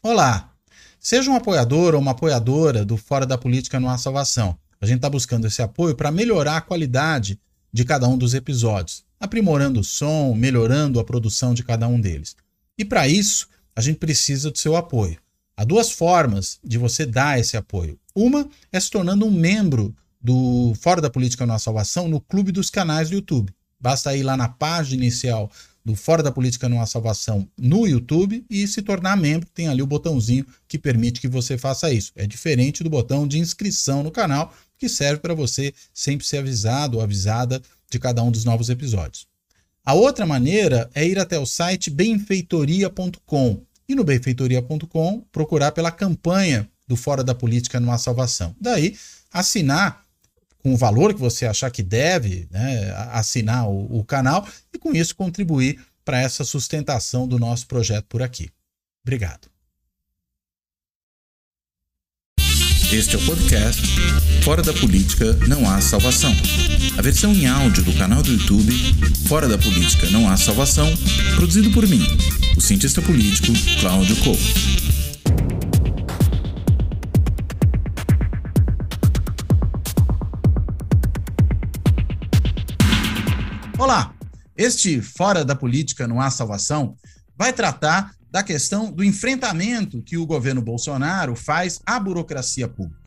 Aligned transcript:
Olá! 0.00 0.54
Seja 1.00 1.28
um 1.28 1.34
apoiador 1.34 1.92
ou 1.92 2.00
uma 2.00 2.12
apoiadora 2.12 2.84
do 2.84 2.96
Fora 2.96 3.26
da 3.26 3.36
Política 3.36 3.80
Não 3.80 3.90
Há 3.90 3.98
Salvação. 3.98 4.56
A 4.80 4.86
gente 4.86 4.98
está 4.98 5.10
buscando 5.10 5.48
esse 5.48 5.60
apoio 5.60 5.96
para 5.96 6.12
melhorar 6.12 6.56
a 6.56 6.60
qualidade 6.60 7.36
de 7.72 7.84
cada 7.84 8.06
um 8.06 8.16
dos 8.16 8.32
episódios, 8.32 9.04
aprimorando 9.18 9.80
o 9.80 9.84
som, 9.84 10.36
melhorando 10.36 11.00
a 11.00 11.04
produção 11.04 11.52
de 11.52 11.64
cada 11.64 11.88
um 11.88 12.00
deles. 12.00 12.36
E 12.78 12.84
para 12.84 13.08
isso, 13.08 13.48
a 13.74 13.80
gente 13.80 13.98
precisa 13.98 14.52
do 14.52 14.58
seu 14.58 14.76
apoio. 14.76 15.18
Há 15.56 15.64
duas 15.64 15.90
formas 15.90 16.60
de 16.62 16.78
você 16.78 17.04
dar 17.04 17.40
esse 17.40 17.56
apoio. 17.56 17.98
Uma 18.14 18.48
é 18.70 18.78
se 18.78 18.92
tornando 18.92 19.26
um 19.26 19.32
membro 19.32 19.92
do 20.22 20.74
Fora 20.80 21.00
da 21.00 21.10
Política 21.10 21.44
Não 21.44 21.56
Há 21.56 21.58
Salvação 21.58 22.06
no 22.06 22.20
clube 22.20 22.52
dos 22.52 22.70
canais 22.70 23.08
do 23.08 23.16
YouTube. 23.16 23.52
Basta 23.80 24.16
ir 24.16 24.22
lá 24.22 24.36
na 24.36 24.48
página 24.48 25.02
inicial 25.02 25.50
do 25.88 25.94
Fora 25.94 26.22
da 26.22 26.30
Política 26.30 26.68
Não 26.68 26.82
Há 26.82 26.86
Salvação 26.86 27.48
no 27.56 27.86
YouTube 27.86 28.44
e 28.50 28.68
se 28.68 28.82
tornar 28.82 29.16
membro. 29.16 29.48
Tem 29.54 29.68
ali 29.68 29.80
o 29.80 29.86
botãozinho 29.86 30.44
que 30.68 30.78
permite 30.78 31.18
que 31.18 31.26
você 31.26 31.56
faça 31.56 31.90
isso. 31.90 32.12
É 32.14 32.26
diferente 32.26 32.84
do 32.84 32.90
botão 32.90 33.26
de 33.26 33.38
inscrição 33.38 34.02
no 34.02 34.10
canal, 34.10 34.52
que 34.76 34.86
serve 34.86 35.22
para 35.22 35.32
você 35.32 35.72
sempre 35.94 36.26
ser 36.26 36.40
avisado 36.40 36.98
ou 36.98 37.02
avisada 37.02 37.62
de 37.90 37.98
cada 37.98 38.22
um 38.22 38.30
dos 38.30 38.44
novos 38.44 38.68
episódios. 38.68 39.26
A 39.82 39.94
outra 39.94 40.26
maneira 40.26 40.90
é 40.94 41.06
ir 41.06 41.18
até 41.18 41.38
o 41.38 41.46
site 41.46 41.88
benfeitoria.com 41.88 43.62
e 43.88 43.94
no 43.94 44.04
benfeitoria.com 44.04 45.24
procurar 45.32 45.72
pela 45.72 45.90
campanha 45.90 46.68
do 46.86 46.96
Fora 46.96 47.24
da 47.24 47.34
Política 47.34 47.80
Não 47.80 47.90
Há 47.90 47.96
Salvação. 47.96 48.54
Daí, 48.60 48.94
assinar 49.32 50.04
com 50.62 50.74
o 50.74 50.76
valor 50.76 51.14
que 51.14 51.20
você 51.20 51.46
achar 51.46 51.70
que 51.70 51.82
deve 51.82 52.48
né, 52.50 52.92
assinar 53.12 53.68
o, 53.68 53.98
o 53.98 54.04
canal 54.04 54.46
e 54.72 54.78
com 54.78 54.92
isso 54.92 55.14
contribuir 55.14 55.80
para 56.04 56.20
essa 56.20 56.44
sustentação 56.44 57.28
do 57.28 57.38
nosso 57.38 57.66
projeto 57.66 58.06
por 58.08 58.22
aqui. 58.22 58.50
Obrigado. 59.02 59.48
Este 62.90 63.16
é 63.16 63.18
o 63.18 63.26
podcast 63.26 63.82
Fora 64.42 64.62
da 64.62 64.72
Política 64.72 65.34
Não 65.46 65.68
Há 65.68 65.78
Salvação. 65.78 66.34
A 66.96 67.02
versão 67.02 67.34
em 67.34 67.46
áudio 67.46 67.84
do 67.84 67.92
canal 67.92 68.22
do 68.22 68.32
YouTube 68.32 68.72
Fora 69.28 69.46
da 69.46 69.58
Política 69.58 70.08
Não 70.10 70.26
Há 70.26 70.38
Salvação, 70.38 70.88
produzido 71.36 71.70
por 71.70 71.86
mim, 71.86 72.02
o 72.56 72.60
cientista 72.62 73.02
político 73.02 73.52
Cláudio 73.78 74.16
Couto. 74.16 74.87
Olá! 83.78 84.12
Este 84.56 85.00
Fora 85.00 85.44
da 85.44 85.54
Política 85.54 86.08
Não 86.08 86.20
Há 86.20 86.32
Salvação 86.32 86.96
vai 87.36 87.52
tratar 87.52 88.12
da 88.28 88.42
questão 88.42 88.90
do 88.90 89.04
enfrentamento 89.04 90.02
que 90.02 90.16
o 90.16 90.26
governo 90.26 90.60
Bolsonaro 90.60 91.36
faz 91.36 91.80
à 91.86 92.00
burocracia 92.00 92.66
pública. 92.66 92.98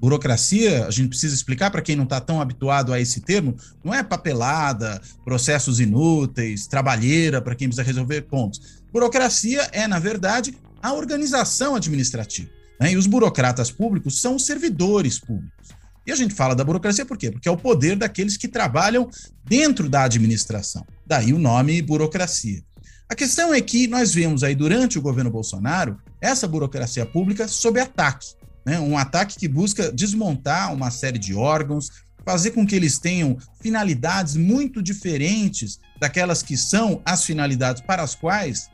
Burocracia, 0.00 0.86
a 0.86 0.90
gente 0.92 1.08
precisa 1.08 1.34
explicar 1.34 1.72
para 1.72 1.82
quem 1.82 1.96
não 1.96 2.04
está 2.04 2.20
tão 2.20 2.40
habituado 2.40 2.92
a 2.92 3.00
esse 3.00 3.20
termo, 3.20 3.56
não 3.82 3.92
é 3.92 4.04
papelada, 4.04 5.02
processos 5.24 5.80
inúteis, 5.80 6.68
trabalheira 6.68 7.42
para 7.42 7.56
quem 7.56 7.66
precisa 7.66 7.84
resolver 7.84 8.22
pontos. 8.22 8.80
Burocracia 8.92 9.68
é, 9.72 9.88
na 9.88 9.98
verdade, 9.98 10.56
a 10.80 10.92
organização 10.92 11.74
administrativa. 11.74 12.48
Né? 12.80 12.92
E 12.92 12.96
os 12.96 13.08
burocratas 13.08 13.72
públicos 13.72 14.20
são 14.20 14.38
servidores 14.38 15.18
públicos. 15.18 15.79
E 16.10 16.12
a 16.12 16.16
gente 16.16 16.34
fala 16.34 16.56
da 16.56 16.64
burocracia 16.64 17.06
por 17.06 17.16
quê? 17.16 17.30
Porque 17.30 17.48
é 17.48 17.52
o 17.52 17.56
poder 17.56 17.94
daqueles 17.94 18.36
que 18.36 18.48
trabalham 18.48 19.08
dentro 19.44 19.88
da 19.88 20.02
administração. 20.02 20.84
Daí 21.06 21.32
o 21.32 21.38
nome 21.38 21.80
burocracia. 21.80 22.64
A 23.08 23.14
questão 23.14 23.54
é 23.54 23.60
que 23.60 23.86
nós 23.86 24.12
vemos 24.12 24.42
aí 24.42 24.56
durante 24.56 24.98
o 24.98 25.02
governo 25.02 25.30
Bolsonaro 25.30 25.96
essa 26.20 26.48
burocracia 26.48 27.06
pública 27.06 27.46
sob 27.46 27.78
ataque. 27.78 28.34
Né? 28.66 28.80
Um 28.80 28.98
ataque 28.98 29.38
que 29.38 29.46
busca 29.46 29.92
desmontar 29.92 30.74
uma 30.74 30.90
série 30.90 31.16
de 31.16 31.32
órgãos, 31.32 31.88
fazer 32.24 32.50
com 32.50 32.66
que 32.66 32.74
eles 32.74 32.98
tenham 32.98 33.38
finalidades 33.62 34.34
muito 34.34 34.82
diferentes 34.82 35.78
daquelas 36.00 36.42
que 36.42 36.56
são 36.56 37.00
as 37.04 37.24
finalidades 37.24 37.82
para 37.82 38.02
as 38.02 38.16
quais 38.16 38.68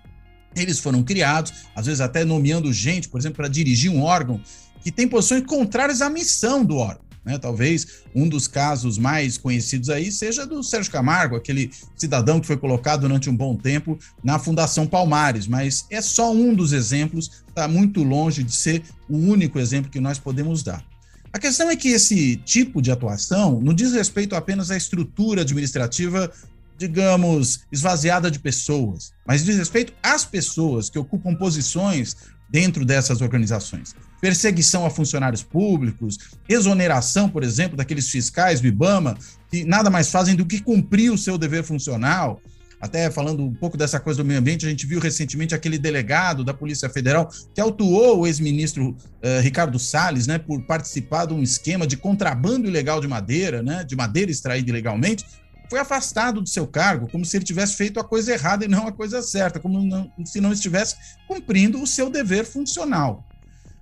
eles 0.56 0.78
foram 0.78 1.02
criados, 1.02 1.52
às 1.74 1.84
vezes 1.84 2.00
até 2.00 2.24
nomeando 2.24 2.72
gente, 2.72 3.10
por 3.10 3.20
exemplo, 3.20 3.36
para 3.36 3.48
dirigir 3.48 3.90
um 3.90 4.02
órgão 4.02 4.40
que 4.80 4.90
tem 4.90 5.06
posições 5.06 5.44
contrárias 5.44 6.00
à 6.00 6.08
missão 6.08 6.64
do 6.64 6.76
órgão. 6.76 7.05
Né? 7.26 7.36
Talvez 7.38 8.04
um 8.14 8.28
dos 8.28 8.46
casos 8.46 8.96
mais 8.96 9.36
conhecidos 9.36 9.90
aí 9.90 10.12
seja 10.12 10.46
do 10.46 10.62
Sérgio 10.62 10.92
Camargo, 10.92 11.34
aquele 11.34 11.72
cidadão 11.96 12.38
que 12.38 12.46
foi 12.46 12.56
colocado 12.56 13.00
durante 13.00 13.28
um 13.28 13.36
bom 13.36 13.56
tempo 13.56 13.98
na 14.22 14.38
Fundação 14.38 14.86
Palmares, 14.86 15.48
mas 15.48 15.84
é 15.90 16.00
só 16.00 16.32
um 16.32 16.54
dos 16.54 16.72
exemplos, 16.72 17.42
está 17.48 17.66
muito 17.66 18.04
longe 18.04 18.44
de 18.44 18.54
ser 18.54 18.84
o 19.08 19.16
único 19.16 19.58
exemplo 19.58 19.90
que 19.90 19.98
nós 19.98 20.20
podemos 20.20 20.62
dar. 20.62 20.84
A 21.32 21.38
questão 21.38 21.68
é 21.68 21.74
que 21.74 21.88
esse 21.88 22.36
tipo 22.36 22.80
de 22.80 22.92
atuação 22.92 23.60
não 23.60 23.74
diz 23.74 23.92
respeito 23.92 24.36
apenas 24.36 24.70
à 24.70 24.76
estrutura 24.76 25.42
administrativa, 25.42 26.30
digamos, 26.78 27.60
esvaziada 27.72 28.30
de 28.30 28.38
pessoas, 28.38 29.12
mas 29.26 29.44
diz 29.44 29.56
respeito 29.56 29.92
às 30.00 30.24
pessoas 30.24 30.88
que 30.88 30.98
ocupam 30.98 31.34
posições 31.34 32.16
dentro 32.48 32.84
dessas 32.84 33.20
organizações. 33.20 33.94
Perseguição 34.20 34.86
a 34.86 34.90
funcionários 34.90 35.42
públicos, 35.42 36.18
exoneração, 36.48 37.28
por 37.28 37.42
exemplo, 37.42 37.76
daqueles 37.76 38.08
fiscais 38.08 38.60
do 38.60 38.66
IBAMA, 38.66 39.16
que 39.50 39.64
nada 39.64 39.90
mais 39.90 40.10
fazem 40.10 40.34
do 40.34 40.46
que 40.46 40.60
cumprir 40.60 41.12
o 41.12 41.18
seu 41.18 41.36
dever 41.36 41.62
funcional. 41.62 42.40
Até 42.80 43.10
falando 43.10 43.42
um 43.42 43.54
pouco 43.54 43.76
dessa 43.76 43.98
coisa 43.98 44.22
do 44.22 44.26
meio 44.26 44.38
ambiente, 44.38 44.66
a 44.66 44.68
gente 44.68 44.86
viu 44.86 45.00
recentemente 45.00 45.54
aquele 45.54 45.78
delegado 45.78 46.44
da 46.44 46.52
Polícia 46.52 46.90
Federal 46.90 47.30
que 47.54 47.60
autuou 47.60 48.20
o 48.20 48.26
ex-ministro 48.26 48.90
uh, 48.90 49.40
Ricardo 49.42 49.78
Salles, 49.78 50.26
né, 50.26 50.38
por 50.38 50.62
participar 50.62 51.26
de 51.26 51.32
um 51.32 51.42
esquema 51.42 51.86
de 51.86 51.96
contrabando 51.96 52.68
ilegal 52.68 53.00
de 53.00 53.08
madeira, 53.08 53.62
né, 53.62 53.82
de 53.82 53.96
madeira 53.96 54.30
extraída 54.30 54.68
ilegalmente, 54.68 55.24
foi 55.68 55.78
afastado 55.78 56.40
do 56.40 56.48
seu 56.48 56.66
cargo, 56.66 57.08
como 57.10 57.24
se 57.24 57.36
ele 57.36 57.44
tivesse 57.44 57.76
feito 57.76 57.98
a 57.98 58.04
coisa 58.04 58.32
errada 58.32 58.64
e 58.64 58.68
não 58.68 58.86
a 58.86 58.92
coisa 58.92 59.22
certa, 59.22 59.58
como 59.58 59.82
não, 59.82 60.10
se 60.24 60.40
não 60.40 60.52
estivesse 60.52 60.96
cumprindo 61.26 61.82
o 61.82 61.86
seu 61.86 62.08
dever 62.10 62.44
funcional. 62.44 63.24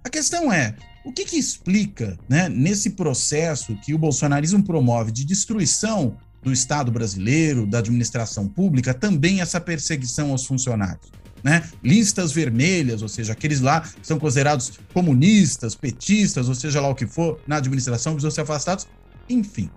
A 0.05 0.11
questão 0.11 0.53
é, 0.53 0.77
o 1.03 1.11
que, 1.11 1.25
que 1.25 1.37
explica, 1.37 2.19
né, 2.29 2.49
nesse 2.49 2.91
processo 2.91 3.75
que 3.77 3.95
o 3.95 3.99
bolsonarismo 3.99 4.63
promove 4.63 5.11
de 5.11 5.25
destruição 5.25 6.17
do 6.43 6.53
Estado 6.53 6.93
brasileiro, 6.93 7.67
da 7.67 7.79
administração 7.79 8.47
pública, 8.47 8.93
também 8.93 9.41
essa 9.41 9.59
perseguição 9.59 10.31
aos 10.31 10.45
funcionários? 10.45 11.11
Né? 11.43 11.63
Listas 11.83 12.33
vermelhas, 12.33 13.01
ou 13.01 13.09
seja, 13.09 13.33
aqueles 13.33 13.61
lá 13.61 13.81
que 13.81 14.07
são 14.07 14.19
considerados 14.19 14.73
comunistas, 14.93 15.75
petistas, 15.75 16.49
ou 16.49 16.55
seja 16.55 16.81
lá 16.81 16.89
o 16.89 16.95
que 16.95 17.07
for, 17.07 17.41
na 17.47 17.57
administração, 17.57 18.13
precisam 18.13 18.31
ser 18.31 18.43
afastados. 18.43 18.87
Enfim, 19.29 19.71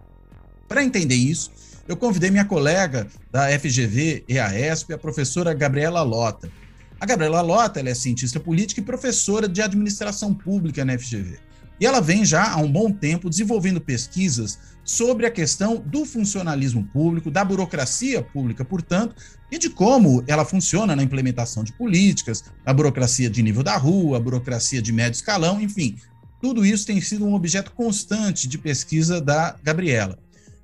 para 0.67 0.83
entender 0.83 1.15
isso, 1.15 1.51
eu 1.87 1.95
convidei 1.95 2.29
minha 2.29 2.45
colega 2.45 3.07
da 3.31 3.47
FGV 3.57 4.25
EASP, 4.27 4.93
a 4.93 4.97
professora 4.97 5.53
Gabriela 5.53 6.01
Lota. 6.03 6.49
A 6.99 7.05
Gabriela 7.05 7.41
Lota 7.41 7.79
é 7.79 7.93
cientista 7.93 8.39
política 8.39 8.81
e 8.81 8.83
professora 8.83 9.47
de 9.47 9.61
administração 9.61 10.33
pública 10.33 10.83
na 10.83 10.97
FGV. 10.97 11.37
E 11.79 11.85
ela 11.85 12.01
vem 12.01 12.25
já 12.25 12.53
há 12.53 12.57
um 12.57 12.71
bom 12.71 12.91
tempo 12.91 13.29
desenvolvendo 13.29 13.79
pesquisas 13.79 14.57
sobre 14.83 15.27
a 15.27 15.31
questão 15.31 15.77
do 15.77 16.05
funcionalismo 16.05 16.83
público, 16.85 17.29
da 17.29 17.45
burocracia 17.45 18.23
pública, 18.23 18.65
portanto, 18.65 19.15
e 19.51 19.59
de 19.59 19.69
como 19.69 20.23
ela 20.25 20.43
funciona 20.43 20.95
na 20.95 21.03
implementação 21.03 21.63
de 21.63 21.71
políticas, 21.73 22.43
a 22.65 22.73
burocracia 22.73 23.29
de 23.29 23.43
nível 23.43 23.61
da 23.61 23.77
rua, 23.77 24.17
a 24.17 24.19
burocracia 24.19 24.81
de 24.81 24.91
médio 24.91 25.17
escalão, 25.17 25.61
enfim. 25.61 25.97
Tudo 26.41 26.65
isso 26.65 26.87
tem 26.87 26.99
sido 26.99 27.25
um 27.25 27.35
objeto 27.35 27.71
constante 27.73 28.47
de 28.47 28.57
pesquisa 28.57 29.21
da 29.21 29.55
Gabriela. 29.61 30.17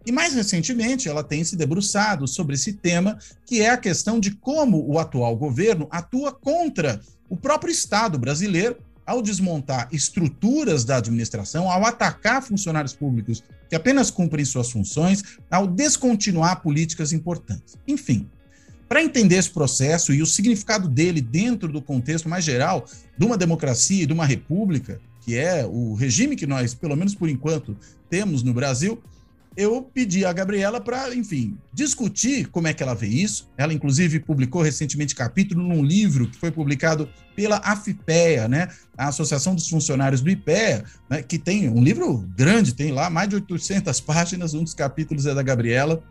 E 0.05 0.11
mais 0.11 0.33
recentemente, 0.33 1.07
ela 1.07 1.23
tem 1.23 1.43
se 1.43 1.55
debruçado 1.55 2.27
sobre 2.27 2.55
esse 2.55 2.73
tema, 2.73 3.17
que 3.45 3.61
é 3.61 3.69
a 3.69 3.77
questão 3.77 4.19
de 4.19 4.31
como 4.31 4.85
o 4.85 4.99
atual 4.99 5.35
governo 5.35 5.87
atua 5.89 6.31
contra 6.31 6.99
o 7.29 7.37
próprio 7.37 7.71
Estado 7.71 8.19
brasileiro 8.19 8.77
ao 9.05 9.21
desmontar 9.21 9.89
estruturas 9.91 10.83
da 10.83 10.97
administração, 10.97 11.69
ao 11.69 11.85
atacar 11.85 12.41
funcionários 12.41 12.93
públicos 12.93 13.43
que 13.69 13.75
apenas 13.75 14.11
cumprem 14.11 14.45
suas 14.45 14.69
funções, 14.69 15.23
ao 15.49 15.67
descontinuar 15.67 16.61
políticas 16.61 17.11
importantes. 17.11 17.75
Enfim, 17.87 18.29
para 18.87 19.03
entender 19.03 19.37
esse 19.37 19.49
processo 19.49 20.13
e 20.13 20.21
o 20.21 20.25
significado 20.25 20.87
dele 20.87 21.21
dentro 21.21 21.67
do 21.67 21.81
contexto 21.81 22.29
mais 22.29 22.45
geral 22.45 22.85
de 23.17 23.25
uma 23.25 23.37
democracia 23.37 24.03
e 24.03 24.05
de 24.05 24.13
uma 24.13 24.25
república, 24.25 25.01
que 25.21 25.35
é 25.35 25.65
o 25.65 25.95
regime 25.95 26.35
que 26.35 26.45
nós, 26.45 26.73
pelo 26.73 26.95
menos 26.95 27.15
por 27.15 27.29
enquanto, 27.29 27.75
temos 28.09 28.43
no 28.43 28.53
Brasil, 28.53 29.01
eu 29.55 29.81
pedi 29.81 30.25
a 30.25 30.33
Gabriela 30.33 30.81
para, 30.81 31.13
enfim, 31.13 31.57
discutir 31.71 32.47
como 32.47 32.67
é 32.67 32.73
que 32.73 32.81
ela 32.81 32.95
vê 32.95 33.07
isso. 33.07 33.49
Ela, 33.57 33.73
inclusive, 33.73 34.19
publicou 34.19 34.61
recentemente 34.61 35.13
capítulo 35.15 35.61
num 35.61 35.83
livro 35.83 36.27
que 36.27 36.37
foi 36.37 36.51
publicado 36.51 37.09
pela 37.35 37.57
AFIPEA, 37.57 38.47
né, 38.47 38.69
a 38.97 39.07
Associação 39.07 39.55
dos 39.55 39.67
Funcionários 39.67 40.21
do 40.21 40.29
IPEA, 40.29 40.83
né, 41.09 41.23
que 41.23 41.37
tem 41.37 41.69
um 41.69 41.83
livro 41.83 42.17
grande, 42.35 42.73
tem 42.73 42.91
lá 42.91 43.09
mais 43.09 43.29
de 43.29 43.35
800 43.35 43.99
páginas, 44.01 44.53
um 44.53 44.63
dos 44.63 44.73
capítulos 44.73 45.25
é 45.25 45.33
da 45.33 45.41
Gabriela, 45.41 46.03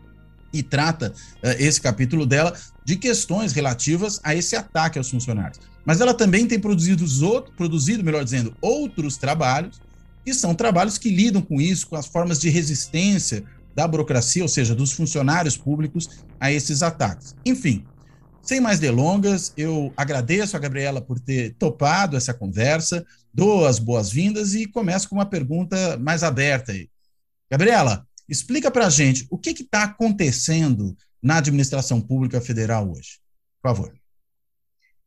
e 0.53 0.61
trata 0.61 1.11
uh, 1.43 1.47
esse 1.57 1.81
capítulo 1.81 2.25
dela 2.25 2.53
de 2.85 2.95
questões 2.95 3.53
relativas 3.53 4.19
a 4.23 4.35
esse 4.35 4.55
ataque 4.55 4.97
aos 4.97 5.09
funcionários. 5.09 5.59
mas 5.85 5.99
ela 5.99 6.13
também 6.13 6.45
tem 6.47 6.59
produzido, 6.59 7.03
outros, 7.25 7.55
produzido, 7.55 8.03
melhor 8.03 8.23
dizendo, 8.23 8.55
outros 8.61 9.17
trabalhos, 9.17 9.81
que 10.23 10.33
são 10.33 10.55
trabalhos 10.55 10.97
que 10.97 11.09
lidam 11.09 11.41
com 11.41 11.59
isso, 11.59 11.87
com 11.87 11.95
as 11.95 12.07
formas 12.07 12.39
de 12.39 12.49
resistência 12.49 13.43
da 13.75 13.87
burocracia, 13.87 14.43
ou 14.43 14.49
seja, 14.49 14.75
dos 14.75 14.91
funcionários 14.91 15.57
públicos 15.57 16.09
a 16.39 16.51
esses 16.51 16.83
ataques. 16.83 17.35
Enfim, 17.45 17.85
sem 18.41 18.59
mais 18.59 18.79
delongas, 18.79 19.53
eu 19.55 19.93
agradeço 19.95 20.55
a 20.55 20.59
Gabriela 20.59 21.01
por 21.01 21.19
ter 21.19 21.55
topado 21.55 22.17
essa 22.17 22.33
conversa, 22.33 23.05
dou 23.33 23.65
as 23.65 23.79
boas-vindas 23.79 24.53
e 24.53 24.67
começo 24.67 25.09
com 25.09 25.15
uma 25.15 25.25
pergunta 25.25 25.97
mais 25.97 26.23
aberta 26.23 26.71
aí. 26.71 26.89
Gabriela, 27.49 28.05
explica 28.27 28.69
para 28.69 28.87
a 28.87 28.89
gente 28.89 29.25
o 29.29 29.37
que 29.37 29.51
está 29.51 29.83
acontecendo 29.83 30.95
na 31.21 31.37
administração 31.37 32.01
pública 32.01 32.41
federal 32.41 32.91
hoje. 32.91 33.19
Por 33.61 33.69
favor. 33.69 33.93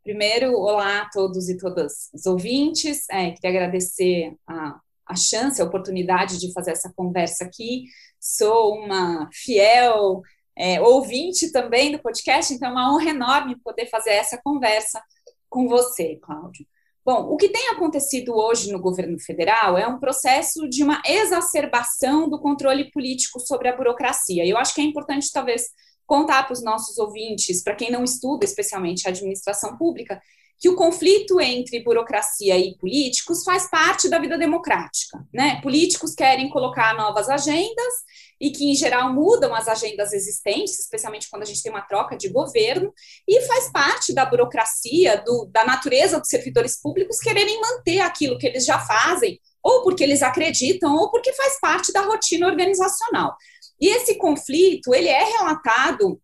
Primeiro, 0.02 0.52
olá 0.52 1.02
a 1.02 1.10
todos 1.10 1.48
e 1.48 1.58
todas 1.58 2.08
os 2.14 2.24
ouvintes. 2.26 3.04
É, 3.10 3.32
queria 3.32 3.50
agradecer 3.50 4.34
a, 4.46 4.80
a 5.06 5.14
chance, 5.14 5.60
a 5.60 5.64
oportunidade 5.64 6.38
de 6.38 6.52
fazer 6.52 6.72
essa 6.72 6.92
conversa 6.94 7.44
aqui. 7.44 7.84
Sou 8.20 8.74
uma 8.74 9.28
fiel 9.32 10.22
é, 10.56 10.80
ouvinte 10.80 11.52
também 11.52 11.92
do 11.92 11.98
podcast, 11.98 12.52
então 12.52 12.68
é 12.68 12.72
uma 12.72 12.94
honra 12.94 13.10
enorme 13.10 13.56
poder 13.62 13.86
fazer 13.86 14.10
essa 14.10 14.40
conversa 14.42 15.00
com 15.48 15.68
você, 15.68 16.16
Cláudio. 16.16 16.66
Bom, 17.04 17.28
o 17.30 17.36
que 17.36 17.48
tem 17.48 17.68
acontecido 17.68 18.34
hoje 18.34 18.72
no 18.72 18.80
governo 18.80 19.16
federal 19.20 19.78
é 19.78 19.86
um 19.86 20.00
processo 20.00 20.68
de 20.68 20.82
uma 20.82 21.00
exacerbação 21.06 22.28
do 22.28 22.40
controle 22.40 22.90
político 22.90 23.38
sobre 23.38 23.68
a 23.68 23.76
burocracia. 23.76 24.44
E 24.44 24.50
eu 24.50 24.58
acho 24.58 24.74
que 24.74 24.80
é 24.80 24.84
importante, 24.84 25.30
talvez, 25.32 25.68
contar 26.04 26.42
para 26.42 26.54
os 26.54 26.64
nossos 26.64 26.98
ouvintes, 26.98 27.62
para 27.62 27.76
quem 27.76 27.92
não 27.92 28.02
estuda 28.02 28.44
especialmente 28.44 29.06
a 29.06 29.10
administração 29.10 29.76
pública, 29.76 30.20
que 30.58 30.68
o 30.68 30.76
conflito 30.76 31.40
entre 31.40 31.82
burocracia 31.82 32.56
e 32.56 32.76
políticos 32.76 33.44
faz 33.44 33.68
parte 33.68 34.08
da 34.08 34.18
vida 34.18 34.38
democrática. 34.38 35.22
Né? 35.32 35.60
Políticos 35.62 36.14
querem 36.14 36.48
colocar 36.48 36.94
novas 36.94 37.28
agendas 37.28 37.94
e 38.40 38.50
que, 38.50 38.70
em 38.70 38.74
geral, 38.74 39.12
mudam 39.12 39.54
as 39.54 39.68
agendas 39.68 40.12
existentes, 40.12 40.78
especialmente 40.78 41.28
quando 41.30 41.42
a 41.42 41.46
gente 41.46 41.62
tem 41.62 41.72
uma 41.72 41.82
troca 41.82 42.16
de 42.16 42.28
governo, 42.28 42.92
e 43.26 43.40
faz 43.42 43.70
parte 43.70 44.14
da 44.14 44.26
burocracia, 44.26 45.22
do, 45.24 45.48
da 45.50 45.64
natureza 45.64 46.18
dos 46.18 46.28
servidores 46.28 46.80
públicos 46.80 47.18
quererem 47.18 47.60
manter 47.60 48.00
aquilo 48.00 48.38
que 48.38 48.46
eles 48.46 48.64
já 48.64 48.78
fazem, 48.78 49.40
ou 49.62 49.82
porque 49.82 50.04
eles 50.04 50.22
acreditam, 50.22 50.94
ou 50.94 51.10
porque 51.10 51.32
faz 51.32 51.58
parte 51.60 51.92
da 51.92 52.02
rotina 52.02 52.46
organizacional. 52.46 53.34
E 53.80 53.88
esse 53.88 54.16
conflito, 54.16 54.94
ele 54.94 55.08
é 55.08 55.24
relatado 55.24 56.20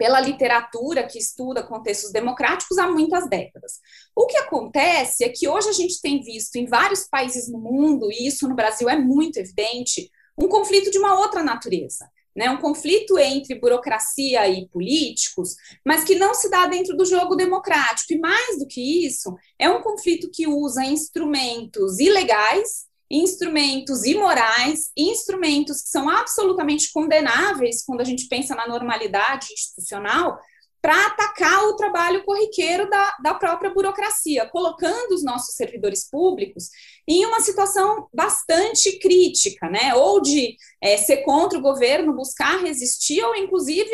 pela 0.00 0.18
literatura 0.18 1.06
que 1.06 1.18
estuda 1.18 1.62
contextos 1.62 2.10
democráticos 2.10 2.78
há 2.78 2.90
muitas 2.90 3.28
décadas. 3.28 3.80
O 4.16 4.26
que 4.26 4.38
acontece 4.38 5.22
é 5.22 5.28
que 5.28 5.46
hoje 5.46 5.68
a 5.68 5.74
gente 5.74 6.00
tem 6.00 6.22
visto 6.22 6.56
em 6.56 6.64
vários 6.64 7.06
países 7.06 7.50
no 7.50 7.58
mundo, 7.58 8.10
e 8.10 8.26
isso 8.26 8.48
no 8.48 8.54
Brasil 8.54 8.88
é 8.88 8.96
muito 8.96 9.36
evidente, 9.36 10.10
um 10.38 10.48
conflito 10.48 10.90
de 10.90 10.98
uma 10.98 11.20
outra 11.20 11.42
natureza. 11.42 12.08
Né, 12.34 12.48
um 12.48 12.58
conflito 12.58 13.18
entre 13.18 13.56
burocracia 13.56 14.48
e 14.48 14.68
políticos, 14.68 15.56
mas 15.84 16.04
que 16.04 16.14
não 16.14 16.32
se 16.32 16.48
dá 16.48 16.64
dentro 16.64 16.96
do 16.96 17.04
jogo 17.04 17.34
democrático. 17.34 18.12
E 18.12 18.20
mais 18.20 18.56
do 18.56 18.68
que 18.68 19.04
isso, 19.04 19.34
é 19.58 19.68
um 19.68 19.82
conflito 19.82 20.30
que 20.32 20.46
usa 20.46 20.84
instrumentos 20.84 21.98
ilegais 21.98 22.86
instrumentos 23.10 24.04
imorais, 24.04 24.90
instrumentos 24.96 25.82
que 25.82 25.88
são 25.88 26.08
absolutamente 26.08 26.92
condenáveis 26.92 27.84
quando 27.84 28.00
a 28.00 28.04
gente 28.04 28.28
pensa 28.28 28.54
na 28.54 28.68
normalidade 28.68 29.48
institucional, 29.52 30.38
para 30.82 31.06
atacar 31.06 31.64
o 31.64 31.76
trabalho 31.76 32.24
corriqueiro 32.24 32.88
da, 32.88 33.14
da 33.22 33.34
própria 33.34 33.70
burocracia, 33.70 34.48
colocando 34.48 35.12
os 35.12 35.22
nossos 35.22 35.54
servidores 35.54 36.08
públicos 36.08 36.70
em 37.06 37.26
uma 37.26 37.40
situação 37.40 38.08
bastante 38.14 38.98
crítica, 38.98 39.68
né? 39.68 39.94
Ou 39.94 40.22
de 40.22 40.56
é, 40.80 40.96
ser 40.96 41.18
contra 41.18 41.58
o 41.58 41.62
governo, 41.62 42.14
buscar 42.14 42.62
resistir, 42.62 43.22
ou 43.22 43.36
inclusive 43.36 43.90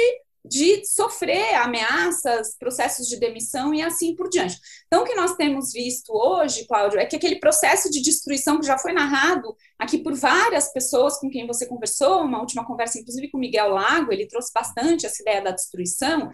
de 0.49 0.85
sofrer 0.85 1.55
ameaças, 1.57 2.57
processos 2.59 3.09
de 3.09 3.19
demissão 3.19 3.75
e 3.75 3.83
assim 3.83 4.15
por 4.15 4.29
diante. 4.29 4.57
Então, 4.87 5.03
o 5.03 5.05
que 5.05 5.15
nós 5.15 5.35
temos 5.37 5.73
visto 5.73 6.13
hoje, 6.13 6.67
Cláudio, 6.67 6.99
é 6.99 7.07
que 7.07 7.17
aquele 7.17 7.41
processo 7.41 7.91
de 7.91 8.01
destruição 8.01 8.61
que 8.61 8.67
já 8.67 8.79
foi 8.79 8.93
narrado 8.93 9.57
aqui 9.79 9.99
por 9.99 10.15
várias 10.15 10.73
pessoas 10.73 11.19
com 11.19 11.29
quem 11.29 11.47
você 11.47 11.67
conversou, 11.67 12.23
uma 12.23 12.41
última 12.41 12.65
conversa, 12.65 12.99
inclusive 12.99 13.31
com 13.31 13.39
Miguel 13.39 13.71
Lago, 13.71 14.13
ele 14.13 14.27
trouxe 14.27 14.53
bastante 14.53 15.07
essa 15.07 15.23
ideia 15.23 15.43
da 15.43 15.51
destruição. 15.51 16.31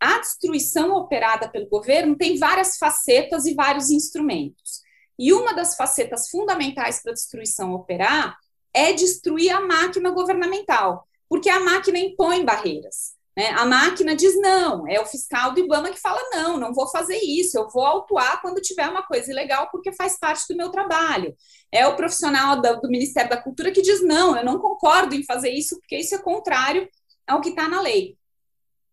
A 0.00 0.18
destruição 0.18 0.92
operada 0.92 1.48
pelo 1.48 1.68
governo 1.68 2.16
tem 2.16 2.38
várias 2.38 2.78
facetas 2.78 3.44
e 3.44 3.54
vários 3.54 3.90
instrumentos. 3.90 4.80
E 5.18 5.32
uma 5.34 5.52
das 5.52 5.76
facetas 5.76 6.30
fundamentais 6.30 7.02
para 7.02 7.12
a 7.12 7.14
destruição 7.14 7.74
operar 7.74 8.38
é 8.72 8.92
destruir 8.92 9.50
a 9.50 9.60
máquina 9.60 10.10
governamental, 10.10 11.06
porque 11.28 11.50
a 11.50 11.60
máquina 11.60 11.98
impõe 11.98 12.44
barreiras. 12.44 13.19
Né? 13.36 13.48
A 13.50 13.64
máquina 13.64 14.14
diz 14.14 14.34
não, 14.40 14.88
é 14.88 15.00
o 15.00 15.06
fiscal 15.06 15.52
do 15.52 15.60
IBAMA 15.60 15.90
que 15.90 16.00
fala 16.00 16.20
não, 16.32 16.58
não 16.58 16.74
vou 16.74 16.88
fazer 16.88 17.18
isso, 17.18 17.56
eu 17.56 17.68
vou 17.70 17.84
autuar 17.84 18.40
quando 18.40 18.60
tiver 18.60 18.88
uma 18.88 19.06
coisa 19.06 19.30
ilegal 19.30 19.68
porque 19.70 19.92
faz 19.92 20.18
parte 20.18 20.48
do 20.48 20.56
meu 20.56 20.70
trabalho. 20.70 21.34
É 21.72 21.86
o 21.86 21.96
profissional 21.96 22.60
do, 22.60 22.80
do 22.80 22.88
Ministério 22.88 23.30
da 23.30 23.40
Cultura 23.40 23.70
que 23.70 23.82
diz 23.82 24.02
não, 24.02 24.36
eu 24.36 24.44
não 24.44 24.58
concordo 24.58 25.14
em 25.14 25.24
fazer 25.24 25.50
isso 25.50 25.78
porque 25.78 25.96
isso 25.96 26.14
é 26.14 26.18
contrário 26.18 26.88
ao 27.26 27.40
que 27.40 27.50
está 27.50 27.68
na 27.68 27.80
lei. 27.80 28.16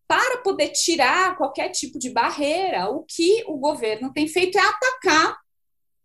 Para 0.07 0.37
poder 0.37 0.69
tirar 0.69 1.35
qualquer 1.35 1.69
tipo 1.69 1.99
de 1.99 2.09
barreira, 2.09 2.89
o 2.89 3.03
que 3.03 3.43
o 3.47 3.57
governo 3.57 4.13
tem 4.13 4.27
feito 4.27 4.57
é 4.57 4.61
atacar 4.61 5.37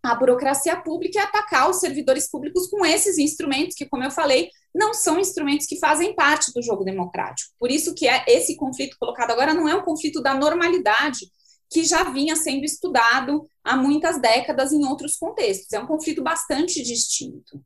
a 0.02 0.14
burocracia 0.14 0.76
pública 0.76 1.18
e 1.18 1.22
atacar 1.22 1.70
os 1.70 1.78
servidores 1.78 2.28
públicos 2.28 2.66
com 2.66 2.84
esses 2.84 3.18
instrumentos 3.18 3.76
que, 3.76 3.86
como 3.86 4.02
eu 4.02 4.10
falei, 4.10 4.50
não 4.74 4.92
são 4.92 5.20
instrumentos 5.20 5.66
que 5.66 5.78
fazem 5.78 6.14
parte 6.14 6.52
do 6.52 6.62
jogo 6.62 6.82
democrático. 6.82 7.52
Por 7.58 7.70
isso 7.70 7.94
que 7.94 8.08
é 8.08 8.24
esse 8.26 8.56
conflito 8.56 8.96
colocado 8.98 9.30
agora 9.30 9.54
não 9.54 9.68
é 9.68 9.74
um 9.74 9.82
conflito 9.82 10.20
da 10.20 10.34
normalidade 10.34 11.26
que 11.70 11.84
já 11.84 12.04
vinha 12.04 12.34
sendo 12.36 12.64
estudado 12.64 13.46
há 13.64 13.76
muitas 13.76 14.20
décadas 14.20 14.72
em 14.72 14.84
outros 14.84 15.16
contextos. 15.16 15.72
É 15.72 15.78
um 15.78 15.86
conflito 15.86 16.22
bastante 16.22 16.82
distinto. 16.82 17.62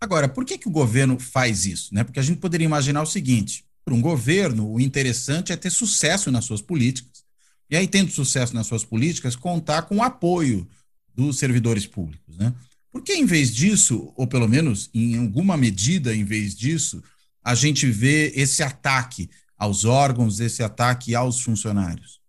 Agora, 0.00 0.28
por 0.28 0.44
que, 0.44 0.58
que 0.58 0.68
o 0.68 0.72
governo 0.72 1.18
faz 1.18 1.64
isso? 1.64 1.94
Né? 1.94 2.04
Porque 2.04 2.20
a 2.20 2.22
gente 2.22 2.40
poderia 2.40 2.66
imaginar 2.66 3.02
o 3.02 3.06
seguinte: 3.06 3.64
para 3.84 3.94
um 3.94 4.02
governo, 4.02 4.70
o 4.70 4.80
interessante 4.80 5.52
é 5.52 5.56
ter 5.56 5.70
sucesso 5.70 6.30
nas 6.30 6.44
suas 6.44 6.60
políticas. 6.60 7.24
E 7.70 7.76
aí, 7.76 7.88
tendo 7.88 8.10
sucesso 8.10 8.54
nas 8.54 8.66
suas 8.66 8.84
políticas, 8.84 9.34
contar 9.34 9.82
com 9.82 9.96
o 9.96 10.02
apoio 10.02 10.68
dos 11.16 11.38
servidores 11.38 11.86
públicos, 11.86 12.36
né? 12.36 12.52
Por 12.92 13.02
que, 13.02 13.14
em 13.14 13.24
vez 13.26 13.54
disso, 13.54 14.12
ou 14.16 14.26
pelo 14.26 14.48
menos 14.48 14.90
em 14.94 15.18
alguma 15.18 15.56
medida, 15.56 16.14
em 16.14 16.24
vez 16.24 16.54
disso, 16.54 17.02
a 17.42 17.54
gente 17.54 17.86
vê 17.90 18.32
esse 18.34 18.62
ataque 18.62 19.28
aos 19.56 19.84
órgãos, 19.84 20.40
esse 20.40 20.62
ataque 20.62 21.14
aos 21.14 21.40
funcionários? 21.40 22.20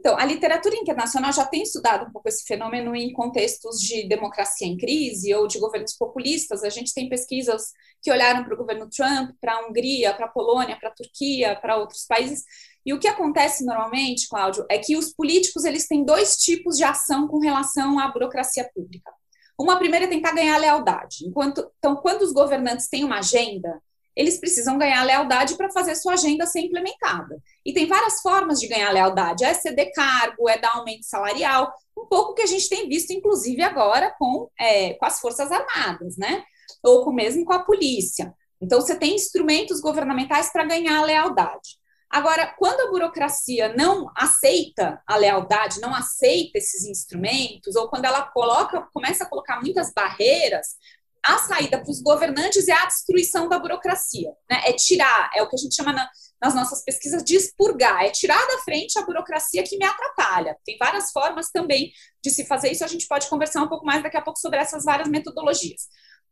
Então, 0.00 0.18
a 0.18 0.24
literatura 0.24 0.74
internacional 0.76 1.30
já 1.30 1.44
tem 1.44 1.62
estudado 1.62 2.08
um 2.08 2.10
pouco 2.10 2.26
esse 2.26 2.46
fenômeno 2.46 2.96
em 2.96 3.12
contextos 3.12 3.78
de 3.78 4.08
democracia 4.08 4.66
em 4.66 4.74
crise 4.74 5.34
ou 5.34 5.46
de 5.46 5.58
governos 5.58 5.92
populistas. 5.92 6.64
A 6.64 6.70
gente 6.70 6.94
tem 6.94 7.06
pesquisas 7.06 7.64
que 8.00 8.10
olharam 8.10 8.42
para 8.42 8.54
o 8.54 8.56
governo 8.56 8.88
Trump, 8.88 9.32
para 9.38 9.56
a 9.56 9.66
Hungria, 9.66 10.14
para 10.14 10.24
a 10.24 10.30
Polônia, 10.30 10.78
para 10.80 10.88
a 10.88 10.94
Turquia, 10.94 11.54
para 11.54 11.76
outros 11.76 12.06
países, 12.06 12.44
e 12.84 12.94
o 12.94 12.98
que 12.98 13.06
acontece 13.06 13.62
normalmente, 13.62 14.26
Cláudio, 14.26 14.64
é 14.70 14.78
que 14.78 14.96
os 14.96 15.12
políticos 15.12 15.66
eles 15.66 15.86
têm 15.86 16.02
dois 16.02 16.38
tipos 16.38 16.78
de 16.78 16.84
ação 16.84 17.28
com 17.28 17.38
relação 17.38 17.98
à 17.98 18.08
burocracia 18.08 18.66
pública. 18.74 19.12
Uma 19.58 19.78
primeira 19.78 20.06
é 20.06 20.08
tentar 20.08 20.32
ganhar 20.32 20.56
lealdade. 20.56 21.26
Enquanto, 21.26 21.70
então, 21.78 21.96
quando 21.96 22.22
os 22.22 22.32
governantes 22.32 22.88
têm 22.88 23.04
uma 23.04 23.18
agenda, 23.18 23.82
eles 24.20 24.38
precisam 24.38 24.76
ganhar 24.76 25.02
lealdade 25.02 25.56
para 25.56 25.70
fazer 25.70 25.94
sua 25.94 26.12
agenda 26.12 26.46
ser 26.46 26.60
implementada. 26.60 27.40
E 27.64 27.72
tem 27.72 27.86
várias 27.86 28.20
formas 28.20 28.60
de 28.60 28.68
ganhar 28.68 28.92
lealdade: 28.92 29.44
é 29.44 29.54
ceder 29.54 29.90
cargo, 29.94 30.46
é 30.46 30.58
dar 30.58 30.76
aumento 30.76 31.04
salarial, 31.04 31.72
um 31.96 32.04
pouco 32.04 32.34
que 32.34 32.42
a 32.42 32.46
gente 32.46 32.68
tem 32.68 32.86
visto, 32.86 33.12
inclusive 33.12 33.62
agora, 33.62 34.14
com, 34.18 34.50
é, 34.60 34.92
com 34.94 35.06
as 35.06 35.20
Forças 35.20 35.50
Armadas, 35.50 36.18
né? 36.18 36.44
Ou 36.84 37.02
com, 37.02 37.12
mesmo 37.12 37.46
com 37.46 37.54
a 37.54 37.64
polícia. 37.64 38.34
Então, 38.60 38.78
você 38.78 38.94
tem 38.94 39.14
instrumentos 39.14 39.80
governamentais 39.80 40.52
para 40.52 40.64
ganhar 40.64 41.02
lealdade. 41.02 41.80
Agora, 42.10 42.54
quando 42.58 42.80
a 42.80 42.90
burocracia 42.90 43.72
não 43.74 44.10
aceita 44.14 45.00
a 45.06 45.16
lealdade, 45.16 45.80
não 45.80 45.94
aceita 45.94 46.58
esses 46.58 46.84
instrumentos, 46.84 47.74
ou 47.74 47.88
quando 47.88 48.04
ela 48.04 48.22
coloca, 48.22 48.86
começa 48.92 49.24
a 49.24 49.28
colocar 49.28 49.60
muitas 49.62 49.94
barreiras, 49.94 50.76
a 51.22 51.38
saída 51.38 51.80
para 51.80 51.90
os 51.90 52.00
governantes 52.02 52.68
é 52.68 52.72
a 52.72 52.86
destruição 52.86 53.48
da 53.48 53.58
burocracia, 53.58 54.30
né? 54.50 54.62
É 54.66 54.72
tirar, 54.72 55.30
é 55.34 55.42
o 55.42 55.48
que 55.48 55.56
a 55.56 55.58
gente 55.58 55.74
chama 55.74 55.92
na, 55.92 56.08
nas 56.40 56.54
nossas 56.54 56.82
pesquisas 56.82 57.22
de 57.22 57.36
expurgar, 57.36 58.04
é 58.04 58.10
tirar 58.10 58.40
da 58.46 58.58
frente 58.58 58.98
a 58.98 59.04
burocracia 59.04 59.62
que 59.62 59.76
me 59.76 59.84
atrapalha. 59.84 60.56
Tem 60.64 60.76
várias 60.78 61.12
formas 61.12 61.50
também 61.50 61.92
de 62.24 62.30
se 62.30 62.46
fazer 62.46 62.70
isso, 62.70 62.84
a 62.84 62.88
gente 62.88 63.06
pode 63.06 63.28
conversar 63.28 63.62
um 63.62 63.68
pouco 63.68 63.84
mais 63.84 64.02
daqui 64.02 64.16
a 64.16 64.22
pouco 64.22 64.38
sobre 64.38 64.58
essas 64.58 64.84
várias 64.84 65.08
metodologias. 65.08 65.88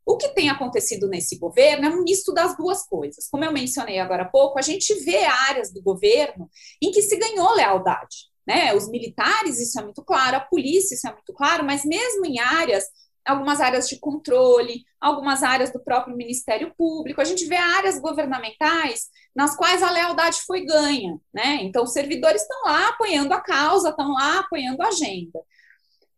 O 0.07 0.17
que 0.17 0.29
tem 0.29 0.49
acontecido 0.49 1.07
nesse 1.07 1.39
governo 1.39 1.87
é 1.87 1.91
um 1.91 2.03
misto 2.03 2.33
das 2.33 2.57
duas 2.57 2.83
coisas. 2.87 3.29
Como 3.31 3.45
eu 3.45 3.53
mencionei 3.53 3.99
agora 3.99 4.23
há 4.23 4.29
pouco, 4.29 4.59
a 4.59 4.63
gente 4.63 4.95
vê 5.05 5.27
áreas 5.27 5.71
do 5.71 5.83
governo 5.83 6.49
em 6.83 6.91
que 6.91 7.03
se 7.03 7.15
ganhou 7.19 7.55
lealdade. 7.55 8.29
né? 8.47 8.75
Os 8.75 8.89
militares, 8.89 9.61
isso 9.61 9.79
é 9.79 9.83
muito 9.85 10.03
claro, 10.03 10.39
a 10.39 10.41
polícia, 10.41 10.95
isso 10.95 11.07
é 11.07 11.13
muito 11.13 11.35
claro, 11.35 11.63
mas 11.63 11.85
mesmo 11.85 12.25
em 12.25 12.39
áreas, 12.39 12.85
algumas 13.25 13.61
áreas 13.61 13.89
de 13.89 13.99
controle, 13.99 14.85
algumas 15.01 15.43
áreas 15.43 15.73
do 15.73 15.83
próprio 15.83 16.17
Ministério 16.17 16.73
Público, 16.77 17.21
a 17.21 17.25
gente 17.25 17.47
vê 17.47 17.57
áreas 17.57 18.01
governamentais 18.01 19.09
nas 19.35 19.57
quais 19.57 19.83
a 19.83 19.91
lealdade 19.91 20.43
foi 20.47 20.65
ganha, 20.65 21.19
né? 21.33 21.59
Então, 21.63 21.85
os 21.85 21.93
servidores 21.93 22.43
estão 22.43 22.63
lá 22.65 22.89
apoiando 22.89 23.35
a 23.35 23.41
causa, 23.41 23.91
estão 23.91 24.13
lá 24.13 24.41
apoiando 24.41 24.83
a 24.83 24.89
agenda. 24.89 25.41